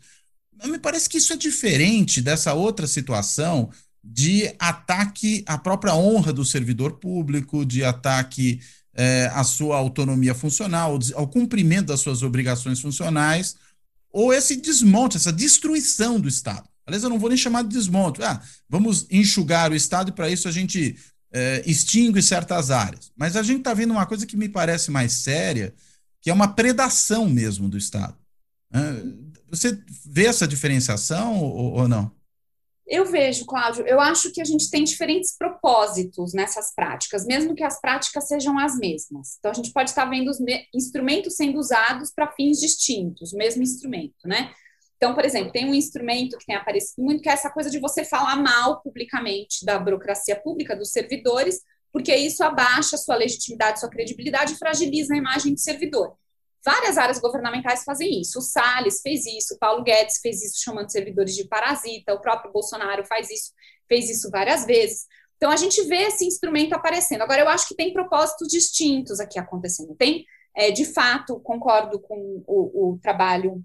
Mas 0.58 0.70
me 0.70 0.78
parece 0.78 1.08
que 1.08 1.18
isso 1.18 1.32
é 1.32 1.36
diferente 1.36 2.22
dessa 2.22 2.54
outra 2.54 2.86
situação 2.86 3.70
de 4.08 4.54
ataque 4.58 5.42
à 5.46 5.58
própria 5.58 5.94
honra 5.94 6.32
do 6.32 6.44
servidor 6.44 6.92
público, 6.92 7.66
de 7.66 7.82
ataque 7.82 8.60
é, 8.94 9.30
à 9.34 9.42
sua 9.42 9.76
autonomia 9.76 10.34
funcional, 10.34 10.98
ao 11.14 11.26
cumprimento 11.26 11.88
das 11.88 12.00
suas 12.00 12.22
obrigações 12.22 12.80
funcionais, 12.80 13.56
ou 14.10 14.32
esse 14.32 14.56
desmonte, 14.56 15.16
essa 15.16 15.32
destruição 15.32 16.20
do 16.20 16.28
Estado. 16.28 16.66
Aliás, 16.86 17.02
eu 17.02 17.10
não 17.10 17.18
vou 17.18 17.28
nem 17.28 17.36
chamar 17.36 17.62
de 17.62 17.68
desmonte. 17.68 18.22
Ah, 18.22 18.40
vamos 18.68 19.06
enxugar 19.10 19.72
o 19.72 19.74
Estado 19.74 20.10
e 20.10 20.12
para 20.12 20.30
isso 20.30 20.46
a 20.48 20.52
gente 20.52 20.96
é, 21.32 21.62
extingue 21.66 22.22
certas 22.22 22.70
áreas. 22.70 23.10
Mas 23.16 23.36
a 23.36 23.42
gente 23.42 23.58
está 23.58 23.74
vendo 23.74 23.90
uma 23.90 24.06
coisa 24.06 24.24
que 24.24 24.36
me 24.36 24.48
parece 24.48 24.90
mais 24.90 25.12
séria, 25.12 25.74
que 26.22 26.30
é 26.30 26.32
uma 26.32 26.48
predação 26.48 27.28
mesmo 27.28 27.68
do 27.68 27.76
Estado. 27.76 28.16
Você 29.50 29.78
vê 30.06 30.26
essa 30.26 30.46
diferenciação 30.46 31.38
ou, 31.38 31.72
ou 31.72 31.88
não? 31.88 32.15
Eu 32.86 33.04
vejo, 33.04 33.44
Cláudio, 33.46 33.84
eu 33.86 34.00
acho 34.00 34.30
que 34.32 34.40
a 34.40 34.44
gente 34.44 34.70
tem 34.70 34.84
diferentes 34.84 35.36
propósitos 35.36 36.32
nessas 36.32 36.72
práticas, 36.72 37.26
mesmo 37.26 37.54
que 37.54 37.64
as 37.64 37.80
práticas 37.80 38.28
sejam 38.28 38.56
as 38.58 38.78
mesmas. 38.78 39.36
Então, 39.38 39.50
a 39.50 39.54
gente 39.54 39.72
pode 39.72 39.90
estar 39.90 40.04
vendo 40.04 40.30
os 40.30 40.38
instrumentos 40.72 41.34
sendo 41.34 41.58
usados 41.58 42.12
para 42.14 42.30
fins 42.30 42.60
distintos, 42.60 43.32
o 43.32 43.36
mesmo 43.36 43.62
instrumento, 43.62 44.26
né? 44.26 44.52
Então, 44.96 45.14
por 45.14 45.24
exemplo, 45.24 45.52
tem 45.52 45.68
um 45.68 45.74
instrumento 45.74 46.38
que 46.38 46.46
tem 46.46 46.54
aparecido 46.54 47.02
muito, 47.02 47.22
que 47.22 47.28
é 47.28 47.32
essa 47.32 47.50
coisa 47.50 47.68
de 47.68 47.80
você 47.80 48.04
falar 48.04 48.36
mal 48.36 48.80
publicamente 48.80 49.64
da 49.64 49.78
burocracia 49.78 50.36
pública, 50.36 50.76
dos 50.76 50.92
servidores, 50.92 51.60
porque 51.92 52.14
isso 52.14 52.44
abaixa 52.44 52.96
sua 52.96 53.16
legitimidade, 53.16 53.80
sua 53.80 53.90
credibilidade 53.90 54.52
e 54.52 54.56
fragiliza 54.56 55.12
a 55.12 55.18
imagem 55.18 55.52
do 55.52 55.60
servidor. 55.60 56.16
Várias 56.64 56.98
áreas 56.98 57.18
governamentais 57.18 57.84
fazem 57.84 58.20
isso. 58.20 58.38
O 58.38 58.42
Salles 58.42 59.00
fez 59.00 59.24
isso, 59.24 59.54
o 59.54 59.58
Paulo 59.58 59.84
Guedes 59.84 60.18
fez 60.20 60.42
isso, 60.42 60.62
chamando 60.62 60.90
servidores 60.90 61.34
de 61.34 61.46
parasita, 61.46 62.14
o 62.14 62.20
próprio 62.20 62.52
Bolsonaro 62.52 63.04
faz 63.06 63.30
isso, 63.30 63.52
fez 63.88 64.10
isso 64.10 64.30
várias 64.30 64.64
vezes. 64.64 65.06
Então, 65.36 65.50
a 65.50 65.56
gente 65.56 65.82
vê 65.82 66.04
esse 66.04 66.24
instrumento 66.24 66.72
aparecendo. 66.72 67.22
Agora, 67.22 67.42
eu 67.42 67.48
acho 67.48 67.68
que 67.68 67.74
tem 67.74 67.92
propósitos 67.92 68.48
distintos 68.48 69.20
aqui 69.20 69.38
acontecendo. 69.38 69.94
Tem, 69.94 70.24
é, 70.54 70.70
de 70.70 70.84
fato, 70.84 71.38
concordo 71.40 72.00
com 72.00 72.42
o, 72.46 72.94
o 72.94 72.98
trabalho 72.98 73.62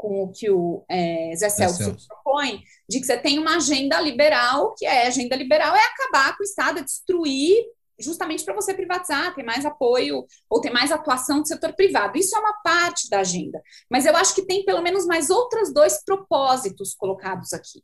com 0.00 0.22
o 0.22 0.32
que 0.32 0.48
o 0.48 0.82
é, 0.88 1.34
Zé 1.36 1.50
Celso, 1.50 1.84
Celso 1.84 2.08
propõe, 2.08 2.62
de 2.88 3.00
que 3.00 3.04
você 3.04 3.18
tem 3.18 3.38
uma 3.38 3.56
agenda 3.56 4.00
liberal, 4.00 4.74
que 4.74 4.86
é 4.86 5.06
agenda 5.06 5.36
liberal 5.36 5.76
é 5.76 5.84
acabar 5.84 6.34
com 6.38 6.42
o 6.42 6.46
Estado, 6.46 6.78
é 6.78 6.82
destruir 6.82 7.66
justamente 8.00 8.44
para 8.44 8.54
você 8.54 8.74
privatizar, 8.74 9.34
ter 9.34 9.42
mais 9.42 9.64
apoio 9.64 10.24
ou 10.48 10.60
ter 10.60 10.70
mais 10.70 10.90
atuação 10.92 11.40
do 11.40 11.48
setor 11.48 11.72
privado. 11.74 12.18
Isso 12.18 12.36
é 12.36 12.38
uma 12.38 12.54
parte 12.62 13.08
da 13.08 13.20
agenda, 13.20 13.62
mas 13.90 14.06
eu 14.06 14.16
acho 14.16 14.34
que 14.34 14.46
tem 14.46 14.64
pelo 14.64 14.82
menos 14.82 15.06
mais 15.06 15.30
outros 15.30 15.72
dois 15.72 16.02
propósitos 16.04 16.94
colocados 16.94 17.52
aqui. 17.52 17.82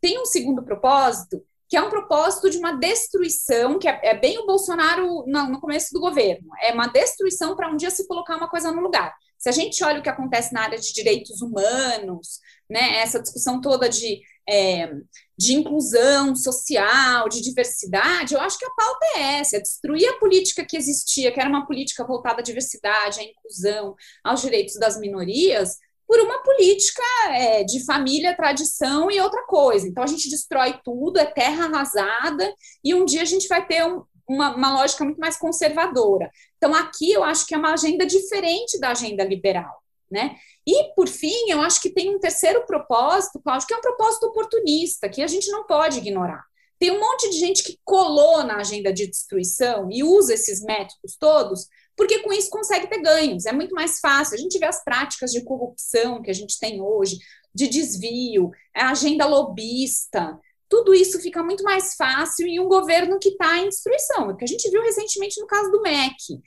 Tem 0.00 0.20
um 0.20 0.26
segundo 0.26 0.62
propósito, 0.62 1.42
que 1.68 1.76
é 1.76 1.82
um 1.82 1.90
propósito 1.90 2.48
de 2.48 2.56
uma 2.56 2.72
destruição, 2.72 3.78
que 3.78 3.88
é, 3.88 4.00
é 4.02 4.18
bem 4.18 4.38
o 4.38 4.46
Bolsonaro 4.46 5.24
no, 5.26 5.48
no 5.50 5.60
começo 5.60 5.92
do 5.92 6.00
governo, 6.00 6.48
é 6.62 6.72
uma 6.72 6.86
destruição 6.86 7.54
para 7.54 7.70
um 7.70 7.76
dia 7.76 7.90
se 7.90 8.06
colocar 8.06 8.36
uma 8.36 8.48
coisa 8.48 8.72
no 8.72 8.80
lugar. 8.80 9.14
Se 9.36 9.48
a 9.48 9.52
gente 9.52 9.84
olha 9.84 10.00
o 10.00 10.02
que 10.02 10.08
acontece 10.08 10.52
na 10.52 10.62
área 10.62 10.78
de 10.78 10.92
direitos 10.92 11.42
humanos, 11.42 12.40
né, 12.68 12.98
essa 12.98 13.20
discussão 13.20 13.60
toda 13.60 13.88
de, 13.88 14.20
é, 14.48 14.90
de 15.36 15.54
inclusão 15.54 16.34
social, 16.34 17.28
de 17.28 17.42
diversidade, 17.42 18.34
eu 18.34 18.40
acho 18.40 18.58
que 18.58 18.64
a 18.64 18.70
pauta 18.70 19.06
é 19.16 19.38
essa, 19.40 19.56
é 19.56 19.60
destruir 19.60 20.08
a 20.08 20.18
política 20.18 20.64
que 20.64 20.76
existia, 20.76 21.30
que 21.30 21.38
era 21.38 21.48
uma 21.48 21.66
política 21.66 22.04
voltada 22.04 22.40
à 22.40 22.42
diversidade, 22.42 23.20
à 23.20 23.22
inclusão, 23.22 23.94
aos 24.24 24.40
direitos 24.40 24.74
das 24.76 24.98
minorias, 24.98 25.76
por 26.06 26.18
uma 26.20 26.42
política 26.42 27.02
é, 27.32 27.62
de 27.62 27.84
família, 27.84 28.34
tradição 28.34 29.10
e 29.10 29.20
outra 29.20 29.44
coisa. 29.44 29.86
Então 29.86 30.02
a 30.02 30.06
gente 30.06 30.30
destrói 30.30 30.80
tudo, 30.82 31.18
é 31.18 31.26
terra 31.26 31.66
arrasada, 31.66 32.52
e 32.82 32.94
um 32.94 33.04
dia 33.04 33.20
a 33.20 33.26
gente 33.26 33.46
vai 33.46 33.64
ter 33.66 33.84
um, 33.84 34.02
uma, 34.26 34.56
uma, 34.56 34.80
lógica 34.80 35.04
muito 35.04 35.18
mais 35.18 35.36
conservadora. 35.36 36.30
Então, 36.56 36.74
aqui 36.74 37.12
eu 37.12 37.22
acho 37.22 37.46
que 37.46 37.54
é 37.54 37.58
uma 37.58 37.74
agenda 37.74 38.06
diferente 38.06 38.78
da 38.80 38.90
agenda 38.90 39.22
liberal. 39.24 39.82
Né? 40.10 40.36
E, 40.68 40.92
por 40.94 41.08
fim, 41.08 41.48
eu 41.48 41.62
acho 41.62 41.80
que 41.80 41.88
tem 41.88 42.14
um 42.14 42.18
terceiro 42.18 42.66
propósito, 42.66 43.40
Cláudio, 43.40 43.66
que 43.66 43.72
é 43.72 43.78
um 43.78 43.80
propósito 43.80 44.26
oportunista, 44.26 45.08
que 45.08 45.22
a 45.22 45.26
gente 45.26 45.50
não 45.50 45.66
pode 45.66 45.96
ignorar. 45.96 46.44
Tem 46.78 46.90
um 46.90 47.00
monte 47.00 47.30
de 47.30 47.38
gente 47.38 47.62
que 47.62 47.78
colou 47.82 48.44
na 48.44 48.58
agenda 48.58 48.92
de 48.92 49.06
destruição 49.06 49.88
e 49.90 50.04
usa 50.04 50.34
esses 50.34 50.62
métodos 50.62 51.16
todos, 51.18 51.66
porque 51.96 52.18
com 52.18 52.34
isso 52.34 52.50
consegue 52.50 52.86
ter 52.86 53.00
ganhos. 53.00 53.46
É 53.46 53.52
muito 53.52 53.74
mais 53.74 53.98
fácil. 53.98 54.34
A 54.34 54.38
gente 54.38 54.58
vê 54.58 54.66
as 54.66 54.84
práticas 54.84 55.32
de 55.32 55.42
corrupção 55.42 56.20
que 56.20 56.30
a 56.30 56.34
gente 56.34 56.58
tem 56.58 56.82
hoje, 56.82 57.16
de 57.54 57.66
desvio, 57.66 58.50
a 58.76 58.90
agenda 58.90 59.24
lobista, 59.24 60.38
tudo 60.68 60.92
isso 60.92 61.18
fica 61.18 61.42
muito 61.42 61.64
mais 61.64 61.94
fácil 61.94 62.46
em 62.46 62.60
um 62.60 62.68
governo 62.68 63.18
que 63.18 63.30
está 63.30 63.56
em 63.56 63.70
destruição, 63.70 64.36
que 64.36 64.44
a 64.44 64.46
gente 64.46 64.70
viu 64.70 64.82
recentemente 64.82 65.40
no 65.40 65.46
caso 65.46 65.70
do 65.70 65.80
MEC. 65.80 66.42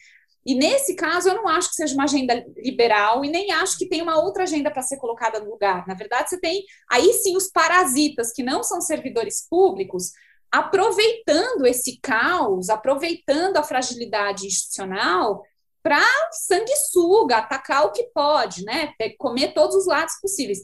E 0.46 0.56
nesse 0.56 0.96
caso, 0.96 1.30
eu 1.30 1.36
não 1.36 1.48
acho 1.48 1.70
que 1.70 1.76
seja 1.76 1.94
uma 1.94 2.06
agenda 2.06 2.44
liberal 2.58 3.24
e 3.24 3.30
nem 3.30 3.52
acho 3.52 3.78
que 3.78 3.88
tem 3.88 4.02
uma 4.02 4.20
outra 4.20 4.44
agenda 4.44 4.72
para 4.72 4.82
ser 4.82 4.98
colocada 4.98 5.40
no 5.40 5.52
lugar. 5.52 5.86
Na 5.88 5.94
verdade, 5.94 6.30
você 6.30 6.40
tem 6.40 6.64
aí 6.90 7.14
sim 7.14 7.38
os 7.38 7.50
parasitas, 7.50 8.32
que 8.32 8.42
não 8.42 8.64
são 8.64 8.82
servidores 8.82 9.46
públicos, 9.50 10.12
aproveitando 10.52 11.66
esse 11.66 12.00
caos, 12.02 12.70
aproveitando 12.70 13.58
a 13.58 13.64
fragilidade 13.64 14.48
institucional 14.48 15.44
para 15.84 16.04
sanguessuga, 16.32 17.38
atacar 17.38 17.86
o 17.86 17.92
que 17.92 18.04
pode, 18.14 18.64
né? 18.64 18.94
Comer 19.18 19.54
todos 19.54 19.76
os 19.76 19.88
lados 19.88 20.14
possíveis 20.22 20.60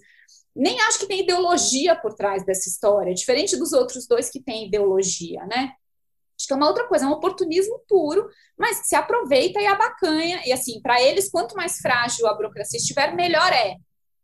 nem 0.57 0.81
acho 0.81 0.99
que 0.99 1.05
tem 1.05 1.21
ideologia 1.21 1.95
por 1.95 2.15
trás 2.15 2.43
dessa 2.43 2.67
história, 2.67 3.13
diferente 3.13 3.55
dos 3.55 3.73
outros 3.73 4.07
dois 4.07 4.29
que 4.29 4.41
têm 4.41 4.67
ideologia, 4.67 5.45
né? 5.45 5.73
É 6.53 6.55
uma 6.57 6.67
outra 6.67 6.87
coisa, 6.87 7.05
é 7.05 7.07
um 7.07 7.13
oportunismo 7.13 7.81
puro, 7.87 8.27
mas 8.57 8.81
que 8.81 8.87
se 8.87 8.95
aproveita 8.95 9.59
e 9.59 9.65
abacanha. 9.65 10.41
E 10.45 10.51
assim, 10.51 10.81
para 10.81 11.01
eles, 11.01 11.29
quanto 11.29 11.55
mais 11.55 11.77
frágil 11.77 12.27
a 12.27 12.33
burocracia 12.33 12.77
estiver, 12.77 13.15
melhor 13.15 13.51
é. 13.51 13.75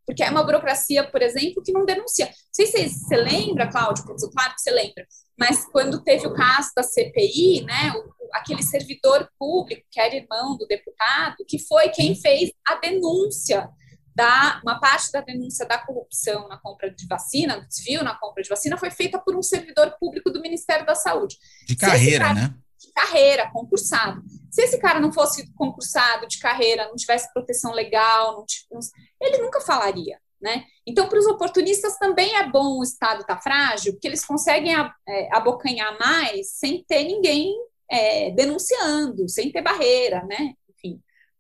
Porque 0.06 0.24
é 0.24 0.30
uma 0.30 0.44
burocracia, 0.44 1.10
por 1.10 1.22
exemplo, 1.22 1.64
que 1.64 1.72
não 1.72 1.86
denuncia. 1.86 2.26
Não 2.26 2.34
sei 2.52 2.68
se 2.68 2.90
você 2.90 3.16
lembra, 3.16 3.70
Cláudio, 3.70 4.04
claro 4.04 4.54
que 4.54 4.62
você 4.62 4.72
lembra, 4.72 5.08
mas 5.38 5.66
quando 5.66 6.04
teve 6.04 6.28
o 6.28 6.34
caso 6.34 6.72
da 6.76 6.84
CPI, 6.84 7.64
né, 7.64 7.94
o, 7.96 8.14
aquele 8.34 8.62
servidor 8.62 9.30
público, 9.40 9.86
que 9.90 10.00
era 10.00 10.16
irmão 10.16 10.58
do 10.58 10.68
deputado, 10.68 11.38
que 11.48 11.58
foi 11.60 11.90
quem 11.90 12.16
fez 12.16 12.52
a 12.68 12.76
denúncia 12.76 13.70
da 14.16 14.62
uma 14.64 14.80
parte 14.80 15.12
da 15.12 15.22
denúncia 15.22 15.66
da 15.66 15.78
corrupção 15.78 16.48
na 16.48 16.58
compra 16.58 16.92
de 16.92 17.08
vacina, 17.08 17.60
do 17.60 17.68
desvio 17.68 18.04
na 18.04 18.16
compra 18.16 18.44
de 18.44 18.50
vacina, 18.50 18.78
foi 18.78 18.92
feita 18.92 19.20
por 19.20 19.36
um 19.36 19.42
servidor 19.42 19.96
público 20.00 20.30
do 20.30 20.42
Ministério 20.42 20.86
da 20.86 20.96
Saúde. 20.96 21.38
De 21.68 21.76
carreira, 21.76 22.26
cara, 22.26 22.34
né? 22.34 22.56
De 22.80 22.92
carreira, 22.94 23.52
concursado. 23.52 24.22
Se 24.52 24.64
esse 24.64 24.78
cara 24.78 25.00
não 25.00 25.12
fosse 25.12 25.52
concursado 25.54 26.28
de 26.28 26.38
carreira, 26.40 26.88
não 26.88 26.96
tivesse 26.96 27.32
proteção 27.34 27.72
legal, 27.72 28.38
não 28.38 28.46
tivesse, 28.46 28.92
ele 29.20 29.40
nunca 29.40 29.62
falaria. 29.62 30.20
Né? 30.40 30.66
Então, 30.86 31.08
para 31.08 31.20
os 31.20 31.26
oportunistas 31.26 31.98
também 31.98 32.36
é 32.36 32.46
bom 32.50 32.78
o 32.78 32.84
Estado 32.84 33.22
estar 33.22 33.38
tá 33.38 33.42
frágil, 33.42 33.94
porque 33.94 34.06
eles 34.06 34.26
conseguem 34.26 34.76
é, 34.76 35.30
abocanhar 35.34 35.98
mais 35.98 36.52
sem 36.52 36.84
ter 36.84 37.06
ninguém 37.06 37.56
é, 37.90 38.32
denunciando, 38.32 39.30
sem 39.30 39.52
ter 39.54 39.62
barreira, 39.62 40.22
né? 40.26 40.54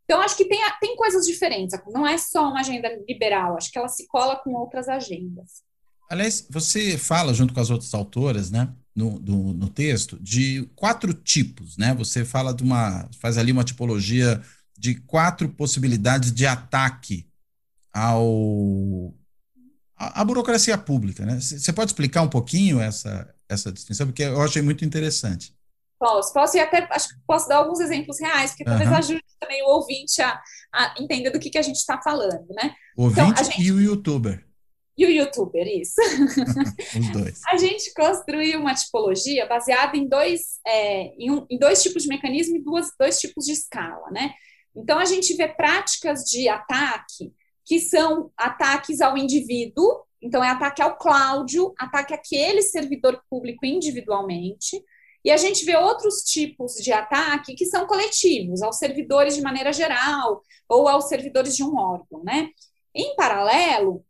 Então, 0.03 0.21
acho 0.21 0.35
que 0.35 0.45
tem, 0.45 0.59
tem 0.81 0.95
coisas 0.95 1.25
diferentes, 1.25 1.77
não 1.87 2.05
é 2.05 2.17
só 2.17 2.49
uma 2.49 2.59
agenda 2.59 2.89
liberal, 3.07 3.55
acho 3.57 3.71
que 3.71 3.77
ela 3.77 3.87
se 3.87 4.05
cola 4.07 4.35
com 4.35 4.53
outras 4.53 4.89
agendas. 4.89 5.63
Aliás, 6.09 6.45
você 6.49 6.97
fala, 6.97 7.33
junto 7.33 7.53
com 7.53 7.59
as 7.59 7.69
outras 7.69 7.93
autoras, 7.93 8.51
né, 8.51 8.69
no, 8.95 9.17
do, 9.17 9.35
no 9.35 9.69
texto, 9.69 10.19
de 10.21 10.69
quatro 10.75 11.13
tipos, 11.13 11.77
né? 11.77 11.93
Você 11.95 12.23
fala 12.23 12.53
de 12.53 12.61
uma. 12.61 13.09
faz 13.19 13.37
ali 13.37 13.51
uma 13.51 13.63
tipologia 13.63 14.41
de 14.77 14.95
quatro 14.95 15.49
possibilidades 15.49 16.31
de 16.31 16.45
ataque 16.45 17.25
ao 17.91 19.13
a, 19.95 20.23
burocracia 20.23 20.77
pública, 20.77 21.25
né? 21.25 21.39
Você 21.39 21.71
pode 21.71 21.91
explicar 21.91 22.21
um 22.21 22.29
pouquinho 22.29 22.79
essa, 22.79 23.33
essa 23.47 23.71
distinção, 23.71 24.07
porque 24.07 24.23
eu 24.23 24.41
achei 24.41 24.61
muito 24.61 24.83
interessante. 24.83 25.55
Posso, 25.99 26.33
posso 26.33 26.57
e 26.57 26.59
até 26.59 26.87
acho 26.89 27.09
que 27.09 27.15
posso 27.25 27.47
dar 27.47 27.57
alguns 27.57 27.79
exemplos 27.79 28.19
reais, 28.19 28.51
porque 28.51 28.65
talvez 28.65 28.89
uhum. 28.89 28.97
ajude 28.97 29.23
também 29.39 29.63
o 29.63 29.67
ouvinte 29.67 30.21
a, 30.21 30.41
a, 30.73 30.95
entender 30.99 31.29
do 31.29 31.39
que, 31.39 31.49
que 31.49 31.57
a 31.57 31.61
gente 31.61 31.77
está 31.77 32.01
falando, 32.01 32.47
né? 32.49 32.75
O 32.97 33.03
ouvinte 33.03 33.31
então, 33.31 33.43
gente... 33.43 33.61
e 33.61 33.71
o 33.71 33.79
youtuber. 33.79 34.45
E 34.97 35.05
o 35.05 35.09
youtuber, 35.09 35.67
isso. 35.67 35.99
Os 36.99 37.09
dois. 37.09 37.41
a 37.47 37.57
gente 37.57 37.91
construiu 37.93 38.59
uma 38.59 38.75
tipologia 38.75 39.45
baseada 39.47 39.97
em 39.97 40.07
dois, 40.07 40.59
é, 40.67 41.15
em, 41.17 41.31
um, 41.31 41.45
em, 41.49 41.57
dois 41.57 41.81
tipos 41.81 42.03
de 42.03 42.09
mecanismo 42.09 42.57
e 42.57 42.63
duas, 42.63 42.91
dois 42.99 43.19
tipos 43.19 43.45
de 43.45 43.53
escala, 43.53 44.11
né? 44.11 44.33
Então, 44.75 44.99
a 44.99 45.05
gente 45.05 45.35
vê 45.35 45.47
práticas 45.47 46.23
de 46.23 46.47
ataque 46.47 47.33
que 47.65 47.79
são 47.79 48.31
ataques 48.37 49.01
ao 49.01 49.17
indivíduo, 49.17 50.03
então 50.21 50.43
é 50.43 50.49
ataque 50.49 50.81
ao 50.81 50.97
Cláudio, 50.97 51.73
ataque 51.77 52.13
àquele 52.13 52.61
servidor 52.61 53.21
público 53.29 53.65
individualmente, 53.65 54.83
e 55.23 55.31
a 55.31 55.37
gente 55.37 55.63
vê 55.65 55.75
outros 55.75 56.23
tipos 56.23 56.73
de 56.75 56.91
ataque 56.91 57.55
que 57.55 57.65
são 57.65 57.87
coletivos, 57.87 58.61
aos 58.61 58.77
servidores 58.77 59.35
de 59.35 59.41
maneira 59.41 59.71
geral, 59.71 60.41
ou 60.67 60.87
aos 60.87 61.07
servidores 61.07 61.55
de 61.55 61.63
um 61.63 61.77
órgão, 61.77 62.23
né? 62.23 62.49
Em 62.93 63.15
paralelo, 63.15 64.05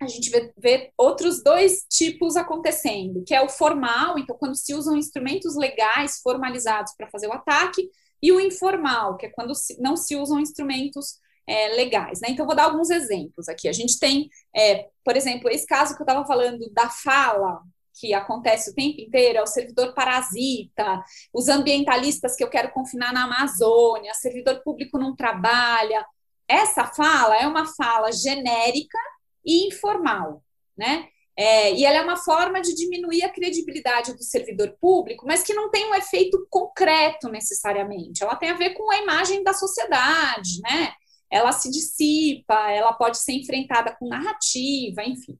a 0.00 0.06
gente 0.06 0.30
vê, 0.30 0.52
vê, 0.56 0.92
outros 0.96 1.42
dois 1.42 1.84
tipos 1.88 2.36
acontecendo, 2.36 3.24
que 3.24 3.34
é 3.34 3.42
o 3.42 3.48
formal, 3.48 4.18
então, 4.18 4.36
quando 4.36 4.54
se 4.54 4.74
usam 4.74 4.96
instrumentos 4.96 5.56
legais 5.56 6.20
formalizados 6.22 6.94
para 6.96 7.10
fazer 7.10 7.26
o 7.26 7.32
ataque, 7.32 7.88
e 8.22 8.32
o 8.32 8.40
informal, 8.40 9.16
que 9.16 9.26
é 9.26 9.28
quando 9.30 9.54
se, 9.54 9.80
não 9.80 9.96
se 9.96 10.16
usam 10.16 10.40
instrumentos 10.40 11.18
é, 11.46 11.68
legais. 11.74 12.20
Né? 12.20 12.28
Então, 12.30 12.46
vou 12.46 12.56
dar 12.56 12.64
alguns 12.64 12.88
exemplos 12.90 13.48
aqui. 13.48 13.68
A 13.68 13.72
gente 13.72 13.98
tem, 13.98 14.30
é, 14.56 14.88
por 15.04 15.16
exemplo, 15.16 15.50
esse 15.50 15.66
caso 15.66 15.94
que 15.94 16.00
eu 16.00 16.04
estava 16.04 16.26
falando 16.26 16.70
da 16.70 16.88
fala, 16.88 17.60
que 17.94 18.12
acontece 18.12 18.70
o 18.70 18.74
tempo 18.74 19.00
inteiro, 19.00 19.38
é 19.38 19.42
o 19.42 19.46
servidor 19.46 19.94
parasita, 19.94 21.02
os 21.32 21.48
ambientalistas 21.48 22.36
que 22.36 22.42
eu 22.42 22.50
quero 22.50 22.72
confinar 22.72 23.12
na 23.12 23.24
Amazônia, 23.24 24.12
servidor 24.14 24.62
público 24.62 24.98
não 24.98 25.14
trabalha. 25.14 26.04
Essa 26.48 26.86
fala 26.86 27.36
é 27.36 27.46
uma 27.46 27.66
fala 27.66 28.12
genérica 28.12 28.98
e 29.44 29.68
informal, 29.68 30.42
né? 30.76 31.08
É, 31.36 31.74
e 31.74 31.84
ela 31.84 31.98
é 31.98 32.02
uma 32.02 32.16
forma 32.16 32.60
de 32.60 32.74
diminuir 32.74 33.24
a 33.24 33.28
credibilidade 33.28 34.14
do 34.14 34.22
servidor 34.22 34.76
público, 34.80 35.26
mas 35.26 35.42
que 35.42 35.52
não 35.52 35.68
tem 35.68 35.90
um 35.90 35.94
efeito 35.94 36.46
concreto 36.48 37.28
necessariamente. 37.28 38.22
Ela 38.22 38.36
tem 38.36 38.50
a 38.50 38.56
ver 38.56 38.74
com 38.74 38.88
a 38.90 38.98
imagem 38.98 39.42
da 39.42 39.52
sociedade, 39.52 40.60
né? 40.62 40.92
Ela 41.28 41.50
se 41.50 41.68
dissipa, 41.70 42.70
ela 42.70 42.92
pode 42.92 43.18
ser 43.18 43.32
enfrentada 43.32 43.96
com 43.98 44.08
narrativa, 44.08 45.02
enfim. 45.02 45.36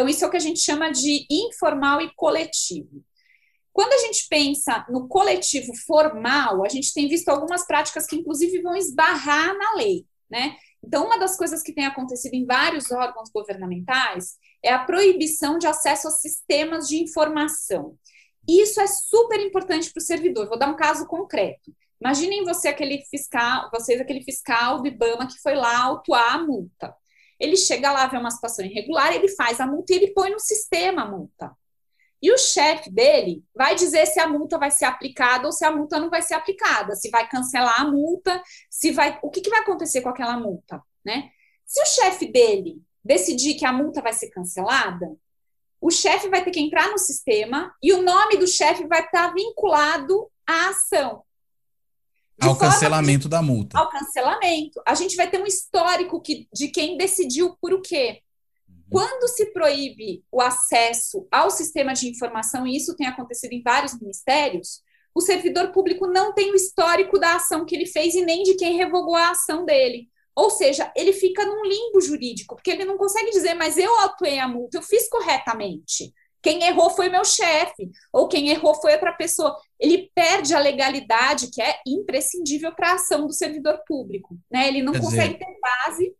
Então, 0.00 0.08
isso 0.08 0.24
é 0.24 0.28
o 0.28 0.30
que 0.30 0.38
a 0.38 0.40
gente 0.40 0.60
chama 0.60 0.90
de 0.90 1.26
informal 1.30 2.00
e 2.00 2.10
coletivo. 2.14 3.04
Quando 3.70 3.92
a 3.92 3.98
gente 3.98 4.26
pensa 4.30 4.86
no 4.88 5.06
coletivo 5.06 5.76
formal, 5.86 6.64
a 6.64 6.70
gente 6.70 6.94
tem 6.94 7.06
visto 7.06 7.28
algumas 7.28 7.66
práticas 7.66 8.06
que, 8.06 8.16
inclusive, 8.16 8.62
vão 8.62 8.74
esbarrar 8.74 9.54
na 9.54 9.74
lei, 9.74 10.06
né? 10.30 10.56
Então, 10.82 11.04
uma 11.04 11.18
das 11.18 11.36
coisas 11.36 11.62
que 11.62 11.74
tem 11.74 11.84
acontecido 11.84 12.32
em 12.32 12.46
vários 12.46 12.90
órgãos 12.90 13.28
governamentais 13.28 14.38
é 14.64 14.72
a 14.72 14.78
proibição 14.78 15.58
de 15.58 15.66
acesso 15.66 16.08
a 16.08 16.12
sistemas 16.12 16.88
de 16.88 16.96
informação. 16.96 17.94
Isso 18.48 18.80
é 18.80 18.86
super 18.86 19.38
importante 19.38 19.92
para 19.92 20.00
o 20.00 20.02
servidor. 20.02 20.48
Vou 20.48 20.58
dar 20.58 20.70
um 20.70 20.76
caso 20.76 21.06
concreto. 21.06 21.74
Imaginem 22.00 22.42
você 22.42 22.68
aquele 22.68 23.04
fiscal, 23.10 23.68
vocês 23.70 24.00
aquele 24.00 24.24
fiscal 24.24 24.80
do 24.80 24.88
IBAMA 24.88 25.26
que 25.26 25.38
foi 25.42 25.54
lá 25.54 25.78
autuar 25.82 26.36
a 26.36 26.38
multa. 26.38 26.96
Ele 27.40 27.56
chega 27.56 27.90
lá, 27.90 28.06
vê 28.06 28.18
uma 28.18 28.30
situação 28.30 28.64
irregular, 28.64 29.12
ele 29.14 29.28
faz 29.28 29.58
a 29.58 29.66
multa 29.66 29.92
e 29.92 29.96
ele 29.96 30.12
põe 30.12 30.30
no 30.30 30.38
sistema 30.38 31.02
a 31.02 31.10
multa. 31.10 31.56
E 32.22 32.30
o 32.30 32.36
chefe 32.36 32.90
dele 32.90 33.42
vai 33.54 33.74
dizer 33.74 34.04
se 34.06 34.20
a 34.20 34.28
multa 34.28 34.58
vai 34.58 34.70
ser 34.70 34.84
aplicada 34.84 35.46
ou 35.46 35.52
se 35.52 35.64
a 35.64 35.70
multa 35.70 35.98
não 35.98 36.10
vai 36.10 36.20
ser 36.20 36.34
aplicada, 36.34 36.94
se 36.94 37.08
vai 37.08 37.26
cancelar 37.26 37.80
a 37.80 37.84
multa, 37.90 38.42
se 38.68 38.92
vai, 38.92 39.18
o 39.22 39.30
que, 39.30 39.40
que 39.40 39.48
vai 39.48 39.60
acontecer 39.60 40.02
com 40.02 40.10
aquela 40.10 40.36
multa, 40.36 40.82
né? 41.02 41.30
Se 41.64 41.80
o 41.82 41.86
chefe 41.86 42.30
dele 42.30 42.82
decidir 43.02 43.54
que 43.54 43.64
a 43.64 43.72
multa 43.72 44.02
vai 44.02 44.12
ser 44.12 44.28
cancelada, 44.28 45.16
o 45.80 45.90
chefe 45.90 46.28
vai 46.28 46.44
ter 46.44 46.50
que 46.50 46.60
entrar 46.60 46.90
no 46.90 46.98
sistema 46.98 47.74
e 47.82 47.92
o 47.94 48.02
nome 48.02 48.36
do 48.36 48.46
chefe 48.46 48.86
vai 48.86 49.02
estar 49.02 49.32
vinculado 49.32 50.30
à 50.46 50.68
ação. 50.68 51.24
Ao 52.40 52.56
cancelamento 52.56 53.28
da 53.28 53.42
multa. 53.42 53.78
Ao 53.78 53.88
cancelamento. 53.88 54.80
A 54.86 54.94
gente 54.94 55.16
vai 55.16 55.30
ter 55.30 55.40
um 55.40 55.46
histórico 55.46 56.20
que, 56.20 56.48
de 56.52 56.68
quem 56.68 56.96
decidiu 56.96 57.56
por 57.60 57.72
o 57.72 57.82
quê. 57.82 58.22
Uhum. 58.68 58.82
Quando 58.90 59.28
se 59.28 59.46
proíbe 59.52 60.24
o 60.30 60.40
acesso 60.40 61.26
ao 61.30 61.50
sistema 61.50 61.92
de 61.92 62.08
informação, 62.08 62.66
e 62.66 62.76
isso 62.76 62.96
tem 62.96 63.06
acontecido 63.06 63.52
em 63.52 63.62
vários 63.62 63.98
ministérios, 64.00 64.82
o 65.14 65.20
servidor 65.20 65.72
público 65.72 66.06
não 66.06 66.32
tem 66.32 66.50
o 66.52 66.56
histórico 66.56 67.18
da 67.18 67.36
ação 67.36 67.64
que 67.64 67.74
ele 67.74 67.86
fez 67.86 68.14
e 68.14 68.24
nem 68.24 68.42
de 68.42 68.54
quem 68.54 68.76
revogou 68.76 69.16
a 69.16 69.30
ação 69.30 69.64
dele. 69.64 70.08
Ou 70.34 70.48
seja, 70.50 70.90
ele 70.96 71.12
fica 71.12 71.44
num 71.44 71.64
limbo 71.64 72.00
jurídico, 72.00 72.54
porque 72.54 72.70
ele 72.70 72.84
não 72.84 72.96
consegue 72.96 73.30
dizer, 73.30 73.54
mas 73.54 73.76
eu 73.76 73.98
atuei 74.00 74.38
a 74.38 74.48
multa, 74.48 74.78
eu 74.78 74.82
fiz 74.82 75.08
corretamente. 75.08 76.14
Quem 76.42 76.64
errou 76.64 76.90
foi 76.90 77.08
meu 77.08 77.24
chefe, 77.24 77.90
ou 78.12 78.28
quem 78.28 78.48
errou 78.48 78.74
foi 78.74 78.92
outra 78.92 79.12
pessoa. 79.12 79.56
Ele 79.78 80.10
perde 80.14 80.54
a 80.54 80.58
legalidade, 80.58 81.50
que 81.50 81.60
é 81.60 81.80
imprescindível 81.86 82.72
para 82.74 82.92
a 82.92 82.94
ação 82.94 83.26
do 83.26 83.32
servidor 83.32 83.80
público. 83.86 84.38
Né? 84.50 84.68
Ele 84.68 84.82
não 84.82 84.92
Quer 84.92 85.00
consegue 85.00 85.34
dizer, 85.34 85.44
ter 85.44 85.60
base 85.60 86.14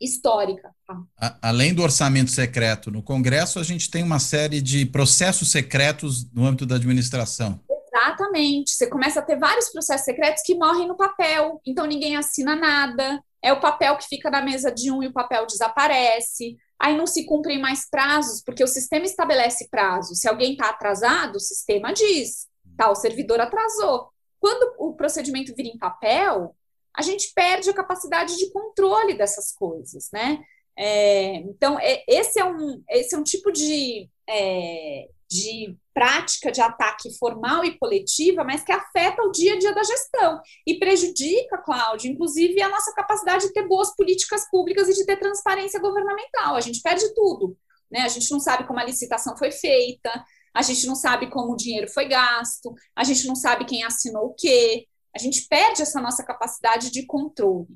histórica. 0.00 0.70
Tá? 0.86 1.38
além 1.40 1.74
do 1.74 1.82
orçamento 1.82 2.30
secreto 2.30 2.90
no 2.90 3.02
Congresso, 3.02 3.58
a 3.58 3.62
gente 3.62 3.90
tem 3.90 4.02
uma 4.02 4.18
série 4.18 4.60
de 4.60 4.84
processos 4.84 5.50
secretos 5.50 6.30
no 6.32 6.44
âmbito 6.44 6.66
da 6.66 6.76
administração. 6.76 7.60
Exatamente. 7.70 8.72
Você 8.72 8.86
começa 8.88 9.20
a 9.20 9.22
ter 9.22 9.38
vários 9.38 9.70
processos 9.70 10.04
secretos 10.04 10.42
que 10.44 10.54
morrem 10.54 10.86
no 10.86 10.96
papel, 10.96 11.60
então 11.66 11.86
ninguém 11.86 12.16
assina 12.16 12.54
nada, 12.54 13.22
é 13.42 13.52
o 13.52 13.60
papel 13.60 13.96
que 13.96 14.06
fica 14.06 14.30
na 14.30 14.42
mesa 14.42 14.70
de 14.70 14.90
um 14.90 15.02
e 15.02 15.06
o 15.06 15.12
papel 15.12 15.46
desaparece. 15.46 16.56
Aí 16.78 16.96
não 16.96 17.06
se 17.06 17.24
cumprem 17.24 17.60
mais 17.60 17.88
prazos, 17.88 18.42
porque 18.42 18.62
o 18.62 18.68
sistema 18.68 19.06
estabelece 19.06 19.68
prazo. 19.70 20.14
Se 20.14 20.28
alguém 20.28 20.52
está 20.52 20.70
atrasado, 20.70 21.36
o 21.36 21.40
sistema 21.40 21.92
diz, 21.92 22.46
tá, 22.76 22.90
o 22.90 22.94
servidor 22.94 23.40
atrasou. 23.40 24.10
Quando 24.38 24.74
o 24.78 24.94
procedimento 24.94 25.54
vira 25.54 25.68
em 25.68 25.78
papel, 25.78 26.54
a 26.94 27.02
gente 27.02 27.32
perde 27.34 27.70
a 27.70 27.74
capacidade 27.74 28.36
de 28.36 28.50
controle 28.50 29.14
dessas 29.14 29.52
coisas, 29.52 30.10
né? 30.12 30.42
É, 30.78 31.36
então, 31.36 31.78
é, 31.80 32.04
esse, 32.06 32.38
é 32.38 32.44
um, 32.44 32.82
esse 32.90 33.14
é 33.14 33.18
um 33.18 33.22
tipo 33.22 33.50
de, 33.50 34.10
é, 34.28 35.08
de 35.30 35.76
prática 35.92 36.52
de 36.52 36.60
ataque 36.60 37.16
formal 37.18 37.64
e 37.64 37.78
coletiva, 37.78 38.44
mas 38.44 38.62
que 38.62 38.72
afeta 38.72 39.22
o 39.22 39.30
dia 39.30 39.54
a 39.54 39.58
dia 39.58 39.74
da 39.74 39.82
gestão 39.82 40.40
e 40.66 40.78
prejudica, 40.78 41.58
Cláudio, 41.58 42.10
inclusive 42.10 42.60
a 42.62 42.68
nossa 42.68 42.92
capacidade 42.94 43.46
de 43.46 43.52
ter 43.52 43.66
boas 43.66 43.94
políticas 43.96 44.48
públicas 44.50 44.88
e 44.88 44.94
de 44.94 45.04
ter 45.04 45.16
transparência 45.18 45.80
governamental. 45.80 46.54
A 46.54 46.60
gente 46.60 46.80
perde 46.80 47.12
tudo, 47.14 47.56
né? 47.90 48.02
A 48.02 48.08
gente 48.08 48.30
não 48.30 48.38
sabe 48.38 48.66
como 48.66 48.78
a 48.78 48.84
licitação 48.84 49.36
foi 49.36 49.50
feita, 49.50 50.24
a 50.54 50.62
gente 50.62 50.86
não 50.86 50.94
sabe 50.94 51.28
como 51.28 51.52
o 51.52 51.56
dinheiro 51.56 51.88
foi 51.88 52.06
gasto, 52.08 52.72
a 52.94 53.04
gente 53.04 53.26
não 53.26 53.34
sabe 53.34 53.64
quem 53.64 53.84
assinou 53.84 54.26
o 54.26 54.34
quê, 54.34 54.86
a 55.14 55.18
gente 55.18 55.46
perde 55.48 55.82
essa 55.82 56.00
nossa 56.00 56.24
capacidade 56.24 56.90
de 56.90 57.04
controle, 57.06 57.68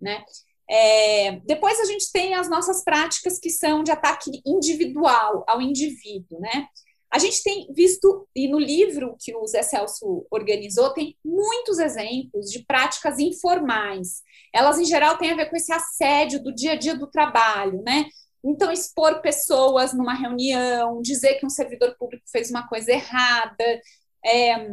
né? 0.00 0.24
É, 0.68 1.38
depois 1.44 1.78
a 1.78 1.84
gente 1.84 2.10
tem 2.10 2.34
as 2.34 2.48
nossas 2.48 2.82
práticas 2.82 3.38
que 3.38 3.50
são 3.50 3.84
de 3.84 3.90
ataque 3.92 4.42
individual 4.44 5.44
ao 5.46 5.62
indivíduo, 5.62 6.40
né? 6.40 6.66
A 7.10 7.18
gente 7.18 7.42
tem 7.42 7.72
visto, 7.72 8.28
e 8.34 8.48
no 8.48 8.58
livro 8.58 9.16
que 9.18 9.34
o 9.34 9.46
Zé 9.46 9.62
Celso 9.62 10.26
organizou, 10.30 10.92
tem 10.92 11.16
muitos 11.24 11.78
exemplos 11.78 12.50
de 12.50 12.64
práticas 12.64 13.18
informais. 13.18 14.22
Elas, 14.52 14.78
em 14.78 14.84
geral, 14.84 15.16
têm 15.16 15.30
a 15.30 15.36
ver 15.36 15.48
com 15.48 15.56
esse 15.56 15.72
assédio 15.72 16.42
do 16.42 16.52
dia 16.52 16.72
a 16.72 16.76
dia 16.76 16.96
do 16.96 17.06
trabalho, 17.06 17.82
né? 17.82 18.06
Então, 18.44 18.70
expor 18.70 19.20
pessoas 19.20 19.92
numa 19.92 20.14
reunião, 20.14 21.00
dizer 21.00 21.34
que 21.34 21.46
um 21.46 21.50
servidor 21.50 21.96
público 21.98 22.24
fez 22.30 22.50
uma 22.50 22.66
coisa 22.68 22.92
errada, 22.92 23.80
é, 24.24 24.68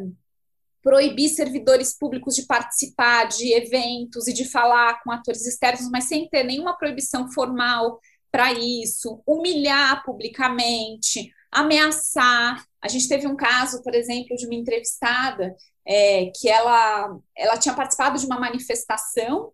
proibir 0.83 1.29
servidores 1.29 1.97
públicos 1.97 2.35
de 2.35 2.45
participar 2.45 3.25
de 3.25 3.53
eventos 3.53 4.27
e 4.27 4.33
de 4.33 4.43
falar 4.45 5.01
com 5.01 5.11
atores 5.11 5.47
externos, 5.47 5.89
mas 5.89 6.03
sem 6.05 6.27
ter 6.27 6.43
nenhuma 6.43 6.77
proibição 6.77 7.31
formal 7.31 7.99
para 8.29 8.51
isso, 8.51 9.21
humilhar 9.25 10.03
publicamente, 10.03 11.31
ameaçar. 11.53 12.65
A 12.81 12.87
gente 12.87 13.07
teve 13.07 13.27
um 13.27 13.35
caso, 13.35 13.81
por 13.83 13.95
exemplo, 13.95 14.35
de 14.35 14.45
uma 14.45 14.55
entrevistada 14.55 15.55
é, 15.87 16.31
que 16.35 16.49
ela, 16.49 17.17
ela 17.35 17.57
tinha 17.57 17.75
participado 17.75 18.19
de 18.19 18.25
uma 18.25 18.39
manifestação 18.39 19.51